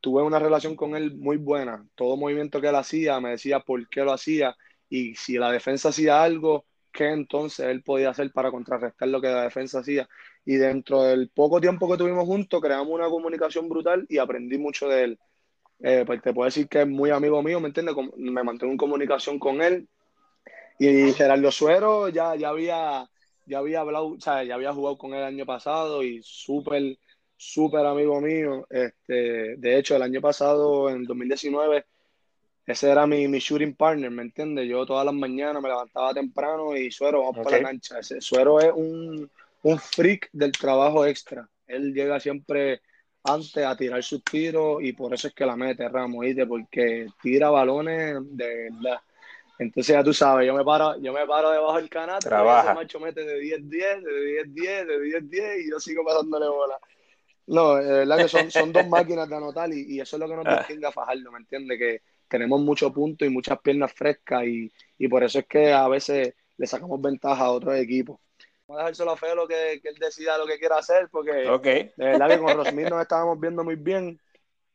tuve 0.00 0.22
una 0.22 0.38
relación 0.38 0.76
con 0.76 0.96
él 0.96 1.14
muy 1.16 1.36
buena. 1.36 1.86
Todo 1.94 2.16
movimiento 2.16 2.60
que 2.60 2.68
él 2.68 2.76
hacía, 2.76 3.20
me 3.20 3.30
decía 3.30 3.60
por 3.60 3.88
qué 3.88 4.02
lo 4.02 4.12
hacía 4.12 4.56
y 4.88 5.14
si 5.14 5.34
la 5.38 5.50
defensa 5.50 5.90
hacía 5.90 6.22
algo, 6.22 6.66
qué 6.92 7.10
entonces 7.10 7.66
él 7.66 7.82
podía 7.82 8.10
hacer 8.10 8.30
para 8.32 8.50
contrarrestar 8.50 9.08
lo 9.08 9.20
que 9.20 9.28
la 9.28 9.42
defensa 9.42 9.80
hacía. 9.80 10.08
Y 10.44 10.56
dentro 10.56 11.02
del 11.02 11.30
poco 11.30 11.60
tiempo 11.60 11.90
que 11.90 11.98
tuvimos 11.98 12.26
juntos, 12.26 12.60
creamos 12.60 12.92
una 12.92 13.08
comunicación 13.08 13.68
brutal 13.68 14.06
y 14.08 14.18
aprendí 14.18 14.58
mucho 14.58 14.88
de 14.88 15.04
él. 15.04 15.18
Eh, 15.80 16.04
pues 16.06 16.22
te 16.22 16.32
puedo 16.32 16.46
decir 16.46 16.68
que 16.68 16.82
es 16.82 16.88
muy 16.88 17.10
amigo 17.10 17.42
mío, 17.42 17.60
¿me 17.60 17.68
entiendes? 17.68 17.96
Me 18.16 18.42
mantengo 18.44 18.72
en 18.72 18.78
comunicación 18.78 19.38
con 19.38 19.60
él 19.62 19.88
y 20.78 21.12
Gerardo 21.12 21.50
Suero 21.50 22.08
ya, 22.08 22.36
ya 22.36 22.48
había 22.50 23.08
ya 23.46 23.58
había 23.58 23.80
hablado, 23.80 24.08
o 24.08 24.20
sea, 24.20 24.44
ya 24.44 24.54
había 24.54 24.72
jugado 24.72 24.98
con 24.98 25.12
él 25.12 25.20
el 25.20 25.24
año 25.24 25.46
pasado 25.46 26.02
y 26.02 26.20
súper, 26.22 26.98
súper 27.36 27.86
amigo 27.86 28.20
mío. 28.20 28.66
Este, 28.70 29.56
de 29.56 29.78
hecho, 29.78 29.96
el 29.96 30.02
año 30.02 30.20
pasado, 30.20 30.90
en 30.90 31.04
2019, 31.04 31.84
ese 32.66 32.90
era 32.90 33.06
mi, 33.06 33.26
mi 33.26 33.38
shooting 33.38 33.74
partner, 33.74 34.10
¿me 34.10 34.22
entiendes? 34.22 34.68
Yo 34.68 34.86
todas 34.86 35.04
las 35.04 35.14
mañanas 35.14 35.62
me 35.62 35.68
levantaba 35.68 36.14
temprano 36.14 36.76
y 36.76 36.90
Suero, 36.90 37.20
vamos 37.20 37.44
para 37.44 37.58
la 37.58 37.68
cancha. 37.68 37.98
Ese, 37.98 38.20
Suero 38.20 38.60
es 38.60 38.72
un, 38.74 39.28
un 39.62 39.78
freak 39.78 40.28
del 40.32 40.52
trabajo 40.52 41.04
extra. 41.04 41.48
Él 41.66 41.92
llega 41.92 42.20
siempre 42.20 42.80
antes 43.24 43.64
a 43.64 43.76
tirar 43.76 44.02
sus 44.02 44.22
tiros 44.22 44.82
y 44.82 44.92
por 44.92 45.14
eso 45.14 45.28
es 45.28 45.34
que 45.34 45.46
la 45.46 45.56
mete 45.56 45.88
Ramos, 45.88 46.24
¿viste? 46.24 46.46
Porque 46.46 47.06
tira 47.20 47.50
balones 47.50 48.16
de 48.30 48.70
verdad. 48.70 49.00
Entonces 49.58 49.94
ya 49.94 50.02
tú 50.02 50.12
sabes, 50.12 50.46
yo 50.46 50.54
me 50.54 50.64
paro, 50.64 51.00
yo 51.00 51.12
me 51.12 51.26
paro 51.26 51.50
debajo 51.50 51.76
del 51.76 51.88
canal, 51.88 52.18
Trabaja. 52.20 52.74
macho 52.74 52.98
mete 52.98 53.24
de 53.24 53.40
10-10, 53.40 54.02
de 54.02 54.44
10-10, 54.44 54.86
de 54.86 55.20
10-10 55.20 55.64
y 55.64 55.70
yo 55.70 55.78
sigo 55.78 56.04
pasándole 56.04 56.48
bola. 56.48 56.78
No, 57.46 57.78
es 57.78 57.86
verdad 57.86 58.16
que 58.18 58.28
son, 58.28 58.50
son 58.50 58.72
dos 58.72 58.86
máquinas 58.88 59.28
de 59.28 59.36
anotar 59.36 59.72
y, 59.72 60.00
eso 60.00 60.16
es 60.16 60.20
lo 60.20 60.28
que 60.28 60.36
nos 60.36 60.58
distingue 60.58 60.86
a 60.86 60.92
Fajardo, 60.92 61.30
¿me 61.30 61.38
entiendes? 61.38 61.78
Que 61.78 62.02
tenemos 62.32 62.62
muchos 62.62 62.90
puntos 62.92 63.28
y 63.28 63.30
muchas 63.30 63.60
piernas 63.60 63.92
frescas 63.92 64.44
y, 64.44 64.72
y, 64.96 65.06
por 65.06 65.22
eso 65.22 65.38
es 65.38 65.46
que 65.46 65.70
a 65.70 65.86
veces 65.86 66.34
le 66.56 66.66
sacamos 66.66 66.98
ventaja 66.98 67.44
a 67.44 67.50
otros 67.50 67.76
equipos. 67.76 68.18
Vamos 68.66 68.80
a 68.80 68.84
dejárselo 68.84 69.10
a 69.10 69.16
Felo 69.18 69.46
que, 69.46 69.80
que 69.82 69.90
él 69.90 69.96
decida 70.00 70.38
lo 70.38 70.46
que 70.46 70.58
quiera 70.58 70.78
hacer 70.78 71.10
porque 71.10 71.32
de 71.32 71.92
verdad 71.96 72.30
que 72.30 72.38
con 72.38 72.56
Rosmir 72.56 72.88
nos 72.88 73.02
estábamos 73.02 73.38
viendo 73.38 73.62
muy 73.62 73.76
bien 73.76 74.18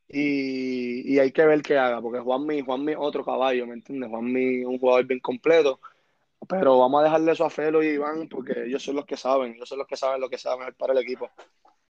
y, 0.06 1.12
y, 1.12 1.18
hay 1.18 1.32
que 1.32 1.44
ver 1.44 1.62
qué 1.62 1.76
haga, 1.76 2.00
porque 2.00 2.20
Juanmi, 2.20 2.60
Juanmi 2.60 2.94
otro 2.96 3.24
caballo, 3.24 3.66
¿me 3.66 3.74
entiendes? 3.74 4.08
Juanmi 4.08 4.60
es 4.60 4.66
un 4.66 4.78
jugador 4.78 5.04
bien 5.04 5.20
completo, 5.20 5.80
pero 6.48 6.78
vamos 6.78 7.00
a 7.00 7.04
dejarle 7.04 7.32
eso 7.32 7.44
a 7.44 7.50
Felo 7.50 7.82
y 7.82 7.88
Iván, 7.88 8.28
porque 8.28 8.66
ellos 8.66 8.82
son 8.82 8.94
los 8.94 9.04
que 9.04 9.16
saben, 9.16 9.54
ellos 9.54 9.68
son 9.68 9.78
los 9.78 9.86
que 9.88 9.96
saben 9.96 10.20
lo 10.20 10.30
que 10.30 10.38
saben 10.38 10.72
para 10.74 10.92
el 10.92 11.00
equipo. 11.00 11.28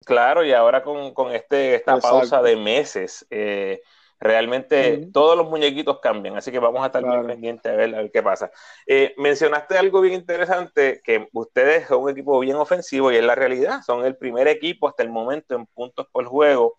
Claro, 0.06 0.46
y 0.46 0.54
ahora 0.54 0.84
con, 0.84 1.14
con 1.16 1.34
este, 1.34 1.76
esta 1.76 2.00
pausa 2.00 2.42
de 2.42 2.56
meses, 2.56 3.26
eh, 3.32 3.82
realmente 4.26 5.08
todos 5.14 5.38
los 5.38 5.50
muñequitos 5.50 6.00
cambian, 6.00 6.36
así 6.38 6.52
que 6.52 6.60
vamos 6.60 6.84
a 6.84 6.88
estar 6.88 7.04
bien 7.04 7.28
pendientes 7.28 7.72
a 7.72 7.76
ver, 7.76 7.96
a 7.96 7.98
ver 8.00 8.12
qué 8.12 8.24
pasa. 8.24 8.52
Eh, 8.86 9.14
mencionaste 9.18 9.78
algo 9.78 10.02
bien 10.02 10.16
interesante, 10.16 11.02
que 11.04 11.28
ustedes 11.34 11.88
son 11.88 12.04
un 12.04 12.10
equipo 12.10 12.40
bien 12.40 12.56
ofensivo 12.56 13.12
y 13.12 13.18
es 13.18 13.24
la 13.24 13.36
realidad, 13.36 13.82
son 13.86 14.06
el 14.06 14.16
primer 14.18 14.48
equipo 14.48 14.88
hasta 14.88 15.04
el 15.04 15.10
momento 15.10 15.56
en 15.56 15.66
puntos 15.68 16.08
por 16.12 16.26
juego 16.26 16.76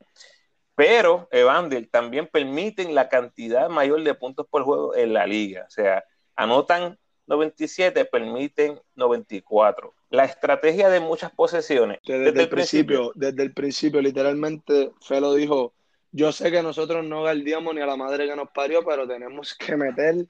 pero 0.77 1.27
Evander 1.33 1.89
también 1.91 2.29
permiten 2.31 2.95
la 2.95 3.09
cantidad 3.09 3.71
mayor 3.71 4.05
de 4.05 4.15
puntos 4.15 4.47
por 4.47 4.63
juego 4.63 4.95
en 4.95 5.15
la 5.15 5.27
liga. 5.27 5.65
O 5.67 5.71
sea, 5.71 6.05
anotan 6.37 6.99
97, 7.27 8.05
permiten 8.05 8.79
94. 8.95 9.95
La 10.11 10.27
estrategia 10.27 10.91
de 10.91 11.01
muchas 11.01 11.33
posesiones. 11.33 11.99
Desde, 12.07 12.43
el 12.43 12.49
principio, 12.51 13.11
desde 13.15 13.43
el 13.43 13.55
principio, 13.55 14.03
literalmente, 14.03 14.93
Felo 15.01 15.33
dijo, 15.33 15.73
yo 16.17 16.33
sé 16.33 16.51
que 16.51 16.63
nosotros 16.63 17.05
no 17.05 17.21
guardiamos 17.21 17.75
ni 17.75 17.83
a 17.83 17.87
la 17.87 17.97
madre 17.97 18.27
que 18.27 18.35
nos 18.35 18.51
parió, 18.51 18.83
pero 18.83 19.07
tenemos 19.07 19.55
que 19.55 19.77
meter 19.77 20.27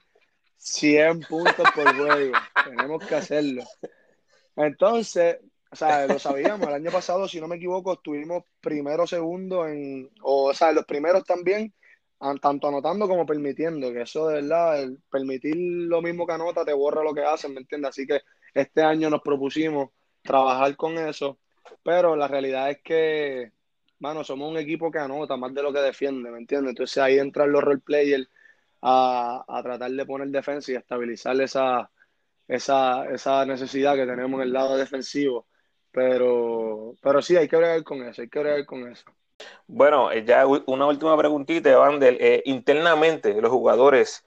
100 0.57 1.21
puntos 1.21 1.65
por 1.73 1.95
juego. 1.95 2.33
tenemos 2.65 3.05
que 3.05 3.15
hacerlo. 3.15 3.63
Entonces, 4.57 5.37
o 5.71 5.75
sea, 5.77 6.05
lo 6.05 6.19
sabíamos. 6.19 6.67
El 6.67 6.73
año 6.73 6.91
pasado, 6.91 7.25
si 7.29 7.39
no 7.39 7.47
me 7.47 7.55
equivoco, 7.55 7.93
estuvimos 7.93 8.43
primero, 8.59 9.07
segundo 9.07 9.65
en. 9.65 10.09
O, 10.23 10.53
sea, 10.53 10.73
los 10.73 10.83
primeros 10.83 11.23
también, 11.23 11.73
tanto 12.41 12.67
anotando 12.67 13.07
como 13.07 13.25
permitiendo. 13.25 13.93
Que 13.93 14.01
eso 14.01 14.27
de 14.27 14.41
verdad, 14.41 14.83
el 14.83 14.99
permitir 15.09 15.55
lo 15.55 16.01
mismo 16.01 16.27
que 16.27 16.33
anota 16.33 16.65
te 16.65 16.73
borra 16.73 17.01
lo 17.01 17.13
que 17.13 17.23
hacen, 17.23 17.53
¿me 17.53 17.61
entiendes? 17.61 17.89
Así 17.89 18.05
que 18.05 18.19
este 18.53 18.83
año 18.83 19.09
nos 19.09 19.21
propusimos 19.21 19.91
trabajar 20.21 20.75
con 20.75 20.97
eso. 20.97 21.39
Pero 21.81 22.17
la 22.17 22.27
realidad 22.27 22.71
es 22.71 22.81
que, 22.83 23.53
mano, 23.99 24.23
somos 24.23 24.49
un 24.51 24.57
equipo 24.57 24.91
que 24.91 24.99
anota 24.99 25.37
más 25.37 25.53
de 25.53 25.63
lo 25.63 25.73
que 25.73 25.79
defiende, 25.79 26.31
¿me 26.31 26.39
entiendes? 26.39 26.71
Entonces 26.71 26.97
ahí 26.99 27.17
entran 27.19 27.51
los 27.51 27.63
role 27.63 27.79
players 27.79 28.29
a, 28.81 29.43
a 29.47 29.63
tratar 29.63 29.91
de 29.91 30.05
poner 30.05 30.29
defensa 30.29 30.71
y 30.71 30.75
estabilizar 30.75 31.39
esa, 31.41 31.91
esa, 32.47 33.05
esa 33.11 33.45
necesidad 33.45 33.95
que 33.95 34.05
tenemos 34.07 34.39
en 34.41 34.47
el 34.47 34.53
lado 34.53 34.77
defensivo 34.77 35.47
Pero, 35.91 36.95
pero 37.01 37.21
sí, 37.21 37.35
hay 37.37 37.47
que 37.49 37.57
bregar 37.57 37.83
con 37.83 38.03
eso, 38.03 38.21
hay 38.23 38.29
que 38.29 38.39
bregar 38.39 38.65
con 38.65 38.87
eso. 38.91 39.05
Bueno, 39.67 40.11
eh, 40.11 40.23
ya 40.25 40.45
una 40.47 40.85
última 40.87 41.17
preguntita, 41.17 41.69
Evander. 41.71 42.17
Eh, 42.19 42.41
internamente, 42.45 43.39
los 43.41 43.51
jugadores 43.51 44.25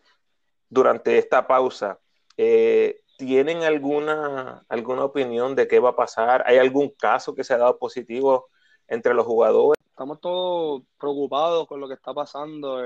durante 0.68 1.18
esta 1.18 1.46
pausa, 1.46 2.00
eh, 2.36 3.02
¿tienen 3.16 3.62
alguna, 3.64 4.64
alguna 4.68 5.04
opinión 5.04 5.54
de 5.56 5.68
qué 5.68 5.78
va 5.80 5.90
a 5.90 5.96
pasar? 5.96 6.44
¿Hay 6.46 6.58
algún 6.58 6.90
caso 6.90 7.34
que 7.34 7.44
se 7.44 7.54
ha 7.54 7.58
dado 7.58 7.78
positivo 7.78 8.48
entre 8.90 9.14
los 9.14 9.24
jugadores? 9.24 9.82
Estamos 9.88 10.20
todos 10.20 10.82
preocupados 10.98 11.66
con 11.66 11.80
lo 11.80 11.88
que 11.88 11.94
está 11.94 12.12
pasando, 12.12 12.82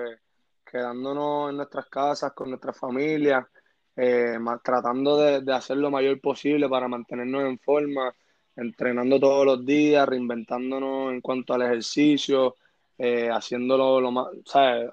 quedándonos 0.64 1.50
en 1.50 1.56
nuestras 1.56 1.86
casas, 1.86 2.32
con 2.32 2.50
nuestras 2.50 2.78
familias, 2.78 3.44
tratando 4.62 5.16
de, 5.18 5.40
de 5.40 5.52
hacer 5.52 5.78
lo 5.78 5.90
mayor 5.90 6.20
posible 6.20 6.68
para 6.68 6.86
mantenernos 6.86 7.42
en 7.42 7.58
forma 7.58 8.14
entrenando 8.56 9.18
todos 9.18 9.44
los 9.44 9.66
días, 9.66 10.08
reinventándonos 10.08 11.12
en 11.12 11.20
cuanto 11.20 11.54
al 11.54 11.62
ejercicio, 11.62 12.56
eh, 12.98 13.28
haciéndolo 13.30 14.00
lo 14.00 14.12
más, 14.12 14.28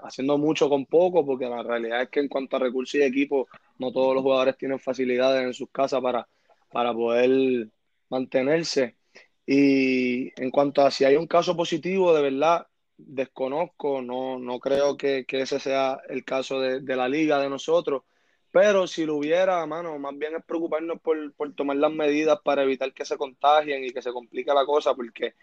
haciendo 0.04 0.38
mucho 0.38 0.70
con 0.70 0.86
poco, 0.86 1.26
porque 1.26 1.46
la 1.46 1.62
realidad 1.64 2.04
es 2.04 2.10
que 2.10 2.20
en 2.20 2.28
cuanto 2.28 2.56
a 2.56 2.60
recursos 2.60 2.96
y 2.96 3.04
equipo, 3.04 3.48
no 3.78 3.92
todos 3.92 4.16
los 4.16 4.24
jugadores 4.24 4.58
tienen 4.58 4.80
facilidades 4.80 5.44
en 5.44 5.54
sus 5.54 5.70
casas 5.70 6.02
para, 6.02 6.28
para 6.72 6.94
poder 6.94 7.68
mantenerse. 8.10 8.96
Y 9.46 10.32
en 10.42 10.52
cuanto 10.52 10.82
a 10.82 10.92
si 10.92 11.04
hay 11.04 11.16
un 11.16 11.28
caso 11.28 11.56
positivo, 11.56 12.14
de 12.14 12.22
verdad, 12.22 12.68
desconozco, 12.98 14.02
no, 14.02 14.40
no 14.40 14.60
creo 14.60 14.98
que, 14.98 15.26
ese 15.28 15.60
sea 15.60 16.00
el 16.10 16.24
caso 16.24 16.60
de, 16.60 16.82
de 16.82 16.96
la 16.96 17.10
liga 17.10 17.40
de 17.40 17.50
nosotros 17.50 18.04
pero 18.52 18.86
si 18.86 19.06
lo 19.06 19.16
hubiera, 19.16 19.66
mano, 19.66 19.98
más 19.98 20.18
bien 20.18 20.36
es 20.36 20.44
preocuparnos 20.44 21.00
por, 21.02 21.54
tomar 21.54 21.78
las 21.78 21.92
medidas 21.92 22.40
para 22.44 22.64
evitar 22.64 22.94
que 22.94 23.06
se 23.06 23.18
contagien 23.18 23.84
y 23.84 23.92
que 23.92 24.02
se 24.02 24.12
complique 24.12 24.54
la 24.54 24.66
cosa, 24.66 24.94
porque 24.94 25.36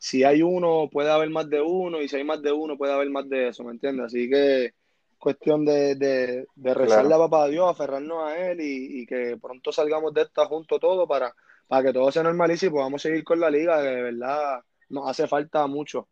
si 0.00 0.24
hay 0.24 0.42
uno, 0.42 0.88
puede 0.90 1.10
haber 1.10 1.30
más 1.30 1.48
de 1.48 1.62
uno, 1.62 2.02
y 2.02 2.08
si 2.08 2.16
hay 2.16 2.24
más 2.24 2.42
de 2.42 2.50
uno, 2.50 2.76
puede 2.76 2.92
haber 2.92 3.08
más 3.08 3.28
de 3.28 3.48
eso, 3.48 3.62
¿me 3.62 3.70
entiendes? 3.70 4.06
Así 4.06 4.28
que 4.28 4.74
cuestión 5.16 5.64
de, 5.64 5.94
de, 5.94 6.46
de 6.56 6.74
rezarle 6.74 7.14
a 7.14 7.18
papá 7.18 7.48
Dios, 7.48 7.70
aferrarnos 7.70 8.24
a 8.24 8.50
él 8.50 8.58
y, 8.60 9.06
que 9.06 9.38
pronto 9.40 9.70
salgamos 9.70 10.12
de 10.12 10.22
esta 10.22 10.46
junto 10.46 10.80
todo 10.80 11.06
para, 11.06 11.34
para 11.66 11.84
que 11.84 11.92
todo 11.92 12.10
se 12.12 12.22
normalice 12.22 12.66
y 12.66 12.70
podamos 12.70 13.02
seguir 13.02 13.24
con 13.24 13.40
la 13.40 13.50
liga, 13.50 13.82
que 13.82 13.88
de 13.88 14.02
verdad 14.02 14.60
nos 14.88 15.08
hace 15.08 15.26
falta 15.26 15.66
mucho. 15.66 16.08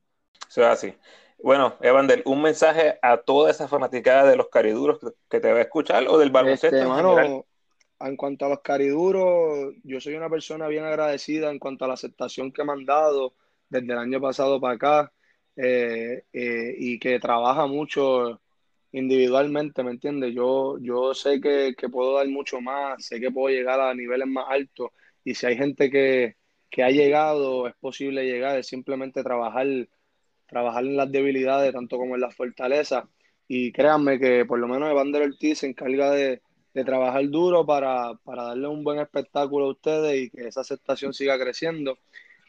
Eso 0.48 0.62
es 0.62 0.66
así. 0.66 0.94
Bueno, 1.42 1.76
Evander, 1.80 2.22
un 2.26 2.42
mensaje 2.42 2.98
a 3.02 3.18
toda 3.18 3.50
esa 3.50 3.68
fanaticada 3.68 4.30
de 4.30 4.36
los 4.36 4.48
cariduros 4.48 4.98
que 5.28 5.40
te 5.40 5.52
va 5.52 5.58
a 5.58 5.62
escuchar 5.62 6.06
o 6.08 6.18
del 6.18 6.30
baloncesto. 6.30 6.76
Este, 6.76 6.88
en, 6.88 7.44
en 8.00 8.16
cuanto 8.16 8.46
a 8.46 8.48
los 8.48 8.60
cariduros, 8.60 9.74
yo 9.82 10.00
soy 10.00 10.14
una 10.14 10.30
persona 10.30 10.68
bien 10.68 10.84
agradecida 10.84 11.50
en 11.50 11.58
cuanto 11.58 11.84
a 11.84 11.88
la 11.88 11.94
aceptación 11.94 12.52
que 12.52 12.64
me 12.64 12.72
han 12.72 12.84
dado 12.84 13.34
desde 13.68 13.92
el 13.92 13.98
año 13.98 14.20
pasado 14.20 14.60
para 14.60 14.74
acá 14.74 15.12
eh, 15.56 16.24
eh, 16.32 16.74
y 16.78 16.98
que 16.98 17.18
trabaja 17.20 17.66
mucho 17.66 18.40
individualmente, 18.92 19.82
¿me 19.82 19.90
entiendes? 19.90 20.34
Yo, 20.34 20.78
yo 20.78 21.14
sé 21.14 21.40
que, 21.40 21.74
que, 21.76 21.88
puedo 21.88 22.16
dar 22.16 22.28
mucho 22.28 22.60
más, 22.60 23.04
sé 23.04 23.20
que 23.20 23.30
puedo 23.30 23.54
llegar 23.54 23.80
a 23.80 23.94
niveles 23.94 24.28
más 24.28 24.46
altos 24.48 24.90
y 25.24 25.34
si 25.34 25.46
hay 25.46 25.56
gente 25.56 25.90
que, 25.90 26.36
que 26.70 26.82
ha 26.82 26.90
llegado, 26.90 27.66
es 27.68 27.74
posible 27.76 28.24
llegar, 28.24 28.58
es 28.58 28.66
simplemente 28.66 29.22
trabajar 29.22 29.66
trabajar 30.46 30.84
en 30.84 30.96
las 30.96 31.10
debilidades 31.10 31.72
tanto 31.72 31.98
como 31.98 32.14
en 32.14 32.20
las 32.20 32.34
fortalezas. 32.34 33.04
Y 33.48 33.72
créanme 33.72 34.18
que 34.18 34.44
por 34.46 34.58
lo 34.58 34.68
menos 34.68 34.90
Evander 34.90 35.22
Ortiz 35.22 35.58
se 35.58 35.66
encarga 35.66 36.10
de, 36.10 36.40
trabajar 36.84 37.28
duro 37.28 37.64
para, 37.64 38.18
darle 38.24 38.68
un 38.68 38.82
buen 38.82 38.98
espectáculo 38.98 39.66
a 39.66 39.70
ustedes 39.70 40.24
y 40.24 40.30
que 40.30 40.48
esa 40.48 40.62
aceptación 40.62 41.12
siga 41.12 41.38
creciendo. 41.38 41.98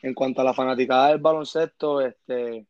En 0.02 0.14
cuanto 0.14 0.42
a 0.42 0.44
la 0.44 0.54
fanaticada 0.54 1.10
del 1.10 1.20
baloncesto, 1.20 2.02
este, 2.02 2.66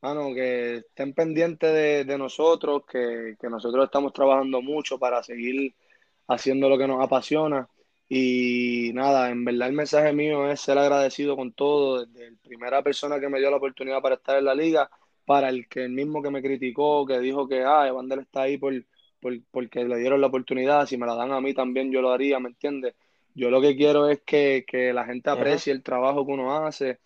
bueno, 0.00 0.34
que 0.34 0.76
estén 0.76 1.14
pendientes 1.14 2.06
de, 2.06 2.18
nosotros, 2.18 2.82
que, 2.86 3.36
que, 3.40 3.48
nosotros 3.48 3.86
estamos 3.86 4.12
trabajando 4.12 4.60
mucho 4.60 4.98
para 4.98 5.22
seguir 5.22 5.74
haciendo 6.28 6.68
lo 6.68 6.76
que 6.78 6.86
nos 6.86 7.02
apasiona. 7.02 7.68
Y 8.08 8.92
nada, 8.94 9.30
en 9.30 9.44
verdad 9.44 9.68
el 9.68 9.74
mensaje 9.74 10.12
mío 10.12 10.48
es 10.50 10.60
ser 10.60 10.78
agradecido 10.78 11.36
con 11.36 11.52
todo, 11.52 12.06
desde 12.06 12.30
la 12.30 12.36
primera 12.42 12.82
persona 12.82 13.18
que 13.18 13.28
me 13.28 13.40
dio 13.40 13.50
la 13.50 13.56
oportunidad 13.56 14.00
para 14.00 14.14
estar 14.14 14.38
en 14.38 14.44
la 14.44 14.54
liga, 14.54 14.88
para 15.24 15.48
el 15.48 15.68
que 15.68 15.84
el 15.84 15.90
mismo 15.90 16.22
que 16.22 16.30
me 16.30 16.42
criticó, 16.42 17.04
que 17.04 17.18
dijo 17.18 17.48
que, 17.48 17.64
ah, 17.64 17.86
Evander 17.88 18.20
está 18.20 18.42
ahí 18.42 18.58
por, 18.58 18.72
porque 19.50 19.84
le 19.84 19.98
dieron 19.98 20.20
la 20.20 20.28
oportunidad, 20.28 20.86
si 20.86 20.96
me 20.96 21.06
la 21.06 21.16
dan 21.16 21.32
a 21.32 21.40
mí 21.40 21.52
también 21.52 21.90
yo 21.90 22.00
lo 22.00 22.12
haría, 22.12 22.38
¿me 22.38 22.48
entiendes? 22.48 22.94
Yo 23.34 23.50
lo 23.50 23.60
que 23.60 23.76
quiero 23.76 24.08
es 24.08 24.22
que, 24.22 24.64
la 24.94 25.04
gente 25.04 25.30
aprecie 25.30 25.72
el 25.72 25.82
trabajo 25.82 26.24
que 26.24 26.32
uno 26.32 26.64
hace 26.64 27.00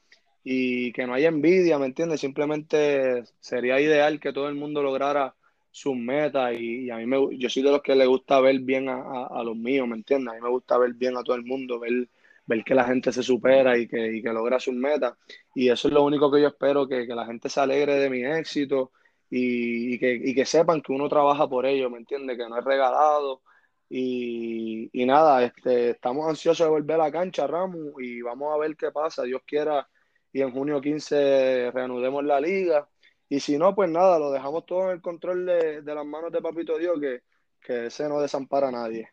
y 0.45 0.93
que 0.93 1.07
no 1.07 1.15
haya 1.15 1.29
envidia, 1.29 1.79
¿me 1.79 1.87
entiendes? 1.87 2.21
Simplemente 2.21 3.25
sería 3.41 3.81
ideal 3.81 4.21
que 4.21 4.33
todo 4.33 4.49
el 4.49 4.55
mundo 4.55 4.83
lograra 4.83 5.35
sus 5.71 5.97
metas 5.97 6.53
y, 6.59 6.91
a 6.91 6.97
mí 6.97 7.07
me, 7.07 7.17
yo 7.39 7.49
soy 7.49 7.63
de 7.63 7.71
los 7.71 7.83
que 7.83 7.95
le 7.95 8.07
gusta 8.07 8.41
ver 8.41 8.61
bien 8.61 8.89
a, 8.89 9.43
los 9.45 9.57
míos, 9.57 9.87
¿me 9.89 9.97
entiendes? 9.97 10.33
A 10.33 10.37
mí 10.37 10.43
me 10.43 10.49
gusta 10.51 10.79
ver 10.79 10.95
bien 10.95 11.17
a 11.17 11.23
todo 11.23 11.37
el 11.37 11.45
mundo, 11.45 11.79
ver, 11.79 12.09
ver 12.47 12.65
que 12.65 12.75
la 12.75 12.85
gente 12.85 13.13
se 13.13 13.23
supera 13.23 13.79
y 13.79 13.87
que, 13.89 14.21
que 14.23 14.33
logra 14.33 14.59
sus 14.61 14.75
metas 14.75 15.15
y 15.55 15.69
eso 15.69 15.89
es 15.89 15.95
lo 15.95 16.05
único 16.05 16.31
que 16.31 16.41
yo 16.41 16.49
espero, 16.49 16.89
que, 16.89 17.07
la 17.07 17.27
gente 17.27 17.49
se 17.49 17.61
alegre 17.61 17.95
de 17.95 18.11
mi 18.11 18.25
éxito 18.25 18.93
y, 19.31 19.99
que, 19.99 20.35
que, 20.35 20.45
sepan 20.45 20.83
que 20.83 20.93
uno 20.93 21.09
trabaja 21.09 21.49
por 21.49 21.67
ello, 21.67 21.89
¿me 21.91 21.99
entiendes? 21.99 22.37
Que 22.37 22.49
no 22.49 22.59
es 22.59 22.65
regalado 22.65 23.43
y, 23.89 24.91
y 24.93 25.07
nada, 25.07 25.45
este, 25.45 25.91
estamos 25.91 26.29
ansiosos 26.29 26.67
de 26.67 26.71
volver 26.71 26.97
a 26.97 27.05
la 27.05 27.13
cancha, 27.13 27.47
Ramos, 27.47 27.95
y 28.01 28.23
vamos 28.23 28.53
a 28.55 28.59
ver 28.59 28.77
qué 28.77 28.91
pasa, 28.91 29.23
Dios 29.25 29.43
quiera 29.47 29.89
y 30.33 30.43
en 30.43 30.53
junio 30.53 30.81
15 30.81 31.71
reanudemos 31.73 32.25
la 32.25 32.41
liga 32.41 32.89
y 33.31 33.39
si 33.39 33.57
no, 33.57 33.75
pues 33.77 33.89
nada, 33.89 34.19
lo 34.19 34.33
dejamos 34.33 34.67
todo 34.67 34.87
en 34.87 34.91
el 34.91 35.01
control 35.01 35.47
de, 35.47 35.83
las 35.83 36.05
manos 36.05 36.33
de 36.33 36.43
Papito 36.43 36.77
Dios, 36.77 36.99
que, 37.01 37.23
que 37.63 37.87
ese 37.87 38.09
no 38.09 38.21
desampara 38.21 38.69
a 38.69 38.73
nadie. 38.73 39.09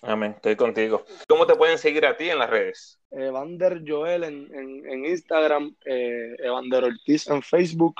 Amén, 0.00 0.32
estoy 0.34 0.56
contigo. 0.56 1.04
¿Cómo 1.28 1.46
te 1.46 1.54
pueden 1.54 1.76
seguir 1.76 2.06
a 2.06 2.16
ti 2.16 2.30
en 2.30 2.38
las 2.38 2.48
redes? 2.48 2.98
Evander 3.10 3.82
Joel 3.86 4.24
en, 4.24 5.04
Instagram, 5.04 5.76
eh, 5.84 6.34
Evander 6.38 6.84
Ortiz 6.84 7.28
en 7.28 7.42
Facebook 7.42 7.96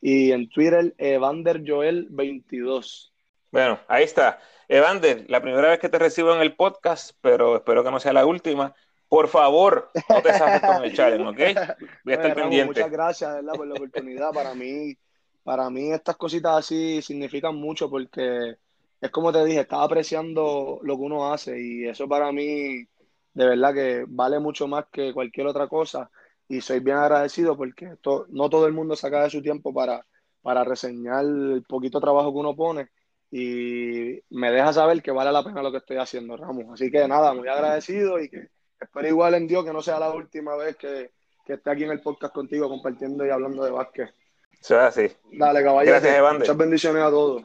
y 0.00 0.32
en 0.32 0.48
Twitter 0.50 0.92
Evander 0.98 1.62
Joel 1.64 2.08
22. 2.10 3.14
Bueno, 3.52 3.78
ahí 3.86 4.02
está. 4.02 4.40
Evander, 4.66 5.24
la 5.28 5.40
primera 5.40 5.68
vez 5.68 5.78
que 5.78 5.88
te 5.88 5.98
recibo 6.00 6.34
en 6.34 6.42
el 6.42 6.56
podcast, 6.56 7.16
pero 7.20 7.56
espero 7.56 7.84
que 7.84 7.90
no 7.92 8.00
sea 8.00 8.12
la 8.12 8.26
última. 8.26 8.74
Por 9.08 9.28
favor, 9.28 9.90
no 10.08 10.22
te 10.22 10.32
saques 10.34 10.60
con 10.60 10.84
el 10.84 10.92
challenge, 10.94 11.28
¿ok? 11.28 11.36
Voy 12.04 12.12
a 12.12 12.16
estar 12.16 12.34
pendiente. 12.34 12.66
Muchas 12.66 12.90
gracias, 12.90 13.34
¿verdad? 13.34 13.54
Por 13.54 13.66
la 13.66 13.74
oportunidad. 13.74 14.32
Para 14.32 14.54
mí, 14.54 14.94
para 15.42 15.70
mí 15.70 15.90
estas 15.92 16.16
cositas 16.16 16.58
así 16.58 17.00
significan 17.00 17.56
mucho 17.56 17.88
porque 17.88 18.56
es 19.00 19.10
como 19.10 19.32
te 19.32 19.44
dije, 19.44 19.60
estaba 19.60 19.84
apreciando 19.84 20.80
lo 20.82 20.96
que 20.96 21.02
uno 21.02 21.32
hace 21.32 21.60
y 21.60 21.86
eso 21.86 22.08
para 22.08 22.32
mí 22.32 22.84
de 23.32 23.46
verdad 23.46 23.72
que 23.72 24.04
vale 24.08 24.40
mucho 24.40 24.66
más 24.66 24.86
que 24.90 25.12
cualquier 25.12 25.46
otra 25.46 25.68
cosa 25.68 26.10
y 26.48 26.60
soy 26.60 26.80
bien 26.80 26.96
agradecido 26.96 27.56
porque 27.56 27.94
no 28.30 28.50
todo 28.50 28.66
el 28.66 28.72
mundo 28.72 28.96
saca 28.96 29.22
de 29.22 29.30
su 29.30 29.40
tiempo 29.40 29.72
para, 29.72 30.04
para 30.42 30.64
reseñar 30.64 31.24
el 31.24 31.62
poquito 31.68 32.00
trabajo 32.00 32.32
que 32.32 32.38
uno 32.38 32.56
pone 32.56 32.88
y 33.30 34.20
me 34.30 34.50
deja 34.50 34.72
saber 34.72 35.02
que 35.02 35.12
vale 35.12 35.30
la 35.30 35.44
pena 35.44 35.62
lo 35.62 35.70
que 35.70 35.78
estoy 35.78 35.98
haciendo, 35.98 36.36
Ramos. 36.36 36.64
Así 36.72 36.90
que 36.90 37.06
nada, 37.06 37.34
muy 37.34 37.46
agradecido 37.46 38.18
y 38.18 38.28
que 38.28 38.48
espero 38.80 39.08
igual 39.08 39.34
en 39.34 39.46
Dios 39.46 39.64
que 39.64 39.72
no 39.72 39.82
sea 39.82 39.98
la 39.98 40.10
última 40.10 40.56
vez 40.56 40.76
que, 40.76 41.10
que 41.44 41.54
esté 41.54 41.70
aquí 41.70 41.84
en 41.84 41.90
el 41.90 42.00
podcast 42.00 42.34
contigo 42.34 42.68
compartiendo 42.68 43.24
y 43.26 43.30
hablando 43.30 43.64
de 43.64 43.70
básquet. 43.70 44.12
Eso 44.60 44.74
es 44.74 44.80
así. 44.80 45.16
Dale, 45.32 45.62
caballero. 45.62 45.92
Gracias, 45.92 46.18
Evander. 46.18 46.40
Muchas 46.40 46.56
bendiciones 46.56 47.02
a 47.02 47.10
todos. 47.10 47.44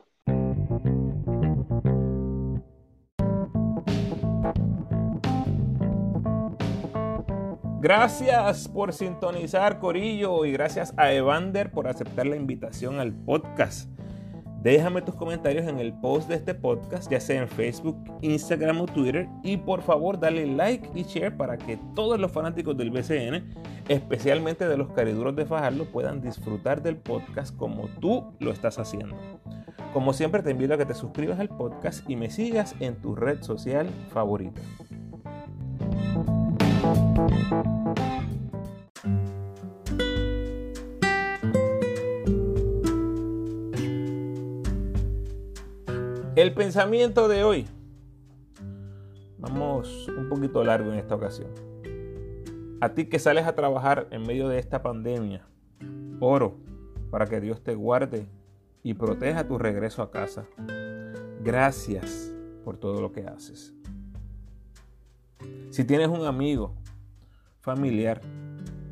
Gracias 7.84 8.70
por 8.70 8.94
sintonizar, 8.94 9.80
Corillo, 9.80 10.46
y 10.46 10.54
gracias 10.54 10.94
a 10.96 11.12
Evander 11.12 11.70
por 11.70 11.90
aceptar 11.90 12.26
la 12.26 12.38
invitación 12.38 13.02
al 13.02 13.12
podcast. 13.12 13.93
Déjame 14.64 15.02
tus 15.02 15.16
comentarios 15.16 15.68
en 15.68 15.78
el 15.80 15.92
post 15.92 16.30
de 16.30 16.36
este 16.36 16.56
podcast, 16.56 17.12
ya 17.12 17.20
sea 17.20 17.42
en 17.42 17.50
Facebook, 17.50 17.98
Instagram 18.22 18.80
o 18.80 18.86
Twitter. 18.86 19.28
Y 19.44 19.58
por 19.58 19.82
favor, 19.82 20.18
dale 20.18 20.48
like 20.48 20.90
y 20.96 21.04
share 21.04 21.36
para 21.36 21.58
que 21.58 21.78
todos 21.94 22.18
los 22.18 22.32
fanáticos 22.32 22.78
del 22.78 22.90
BCN, 22.90 23.54
especialmente 23.90 24.66
de 24.66 24.78
los 24.78 24.90
cariduros 24.94 25.36
de 25.36 25.46
Fajardo, 25.46 25.84
puedan 25.92 26.22
disfrutar 26.22 26.82
del 26.82 26.96
podcast 26.96 27.54
como 27.58 27.90
tú 28.00 28.32
lo 28.40 28.54
estás 28.54 28.80
haciendo. 28.80 29.18
Como 29.92 30.14
siempre, 30.14 30.42
te 30.42 30.52
invito 30.52 30.76
a 30.76 30.78
que 30.78 30.86
te 30.86 30.94
suscribas 30.94 31.42
al 31.42 31.50
podcast 31.50 32.10
y 32.10 32.16
me 32.16 32.30
sigas 32.30 32.74
en 32.80 32.96
tu 32.96 33.16
red 33.16 33.44
social 33.44 33.90
favorita. 34.14 34.62
El 46.44 46.54
pensamiento 46.54 47.30
de 47.30 47.46
hoy. 47.46 47.68
Vamos 49.38 50.10
un 50.10 50.28
poquito 50.28 50.62
largo 50.62 50.92
en 50.92 51.00
esta 51.00 51.16
ocasión. 51.16 51.48
A 52.82 52.90
ti 52.90 53.06
que 53.06 53.18
sales 53.18 53.46
a 53.46 53.56
trabajar 53.56 54.10
en 54.12 54.24
medio 54.24 54.50
de 54.50 54.60
esta 54.60 54.84
pandemia, 54.84 55.48
oro 56.20 56.58
para 57.12 57.28
que 57.28 57.40
Dios 57.40 57.64
te 57.64 57.76
guarde 57.76 58.28
y 58.84 58.94
proteja 58.94 59.48
tu 59.48 59.58
regreso 59.58 60.02
a 60.02 60.12
casa. 60.12 60.46
Gracias 61.42 62.36
por 62.66 62.76
todo 62.76 63.00
lo 63.00 63.14
que 63.14 63.26
haces. 63.26 63.74
Si 65.70 65.86
tienes 65.86 66.10
un 66.10 66.26
amigo, 66.26 66.76
familiar, 67.62 68.20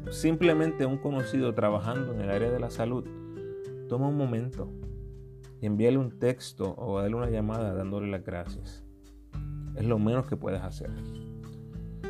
simplemente 0.09 0.85
un 0.85 0.99
conocido 0.99 1.53
trabajando 1.53 2.13
en 2.13 2.21
el 2.21 2.29
área 2.29 2.49
de 2.49 2.61
la 2.61 2.69
salud, 2.69 3.05
toma 3.89 4.07
un 4.07 4.15
momento 4.15 4.71
envíale 5.65 5.97
un 5.97 6.17
texto 6.19 6.75
o 6.77 6.99
dale 6.99 7.15
una 7.15 7.29
llamada 7.29 7.73
dándole 7.73 8.09
las 8.09 8.23
gracias. 8.23 8.83
Es 9.75 9.85
lo 9.85 9.99
menos 9.99 10.27
que 10.27 10.37
puedes 10.37 10.61
hacer. 10.61 10.89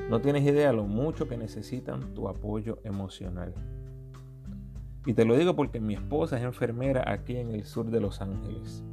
No 0.10 0.20
tienes 0.22 0.44
idea 0.44 0.74
lo 0.74 0.86
mucho 0.86 1.28
que 1.28 1.38
necesitan 1.38 2.14
tu 2.14 2.28
apoyo 2.28 2.80
emocional. 2.84 3.54
Y 5.06 5.14
te 5.14 5.26
lo 5.26 5.38
digo 5.38 5.56
porque 5.56 5.80
mi 5.80 5.94
esposa 5.94 6.38
es 6.38 6.44
enfermera 6.44 7.04
aquí 7.08 7.38
en 7.38 7.52
el 7.52 7.64
sur 7.64 7.90
de 7.90 8.00
Los 8.00 8.22
Ángeles. 8.22 8.84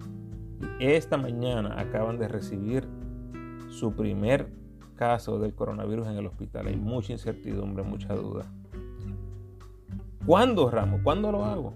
Y 0.81 0.87
esta 0.87 1.17
mañana 1.17 1.79
acaban 1.79 2.19
de 2.19 2.29
recibir 2.29 2.89
su 3.69 3.95
primer 3.95 4.49
caso 4.97 5.39
del 5.39 5.55
coronavirus 5.55 6.09
en 6.09 6.17
el 6.17 6.27
hospital. 6.27 6.67
Hay 6.67 6.77
mucha 6.77 7.13
incertidumbre, 7.13 7.85
mucha 7.85 8.15
duda. 8.15 8.51
¿Cuándo, 10.27 10.71
Ramos? 10.71 11.01
¿Cuándo 11.03 11.33
lo 11.33 11.45
hago? 11.45 11.75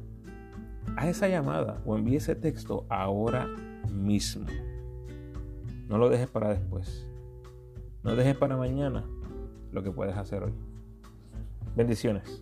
Haz 0.97 1.09
esa 1.09 1.29
llamada 1.29 1.81
o 1.85 1.97
envíe 1.97 2.17
ese 2.17 2.35
texto 2.35 2.87
ahora 2.89 3.49
mismo. 3.91 4.47
No 5.89 5.99
lo 5.99 6.09
dejes 6.09 6.29
para 6.29 6.51
después. 6.51 7.07
No 8.03 8.17
dejes 8.17 8.37
para 8.37 8.57
mañana 8.57 9.05
lo 9.73 9.83
que 9.83 9.91
puedes 9.91 10.17
hacer 10.17 10.43
hoy. 10.43 10.53
Bendiciones. 11.77 12.42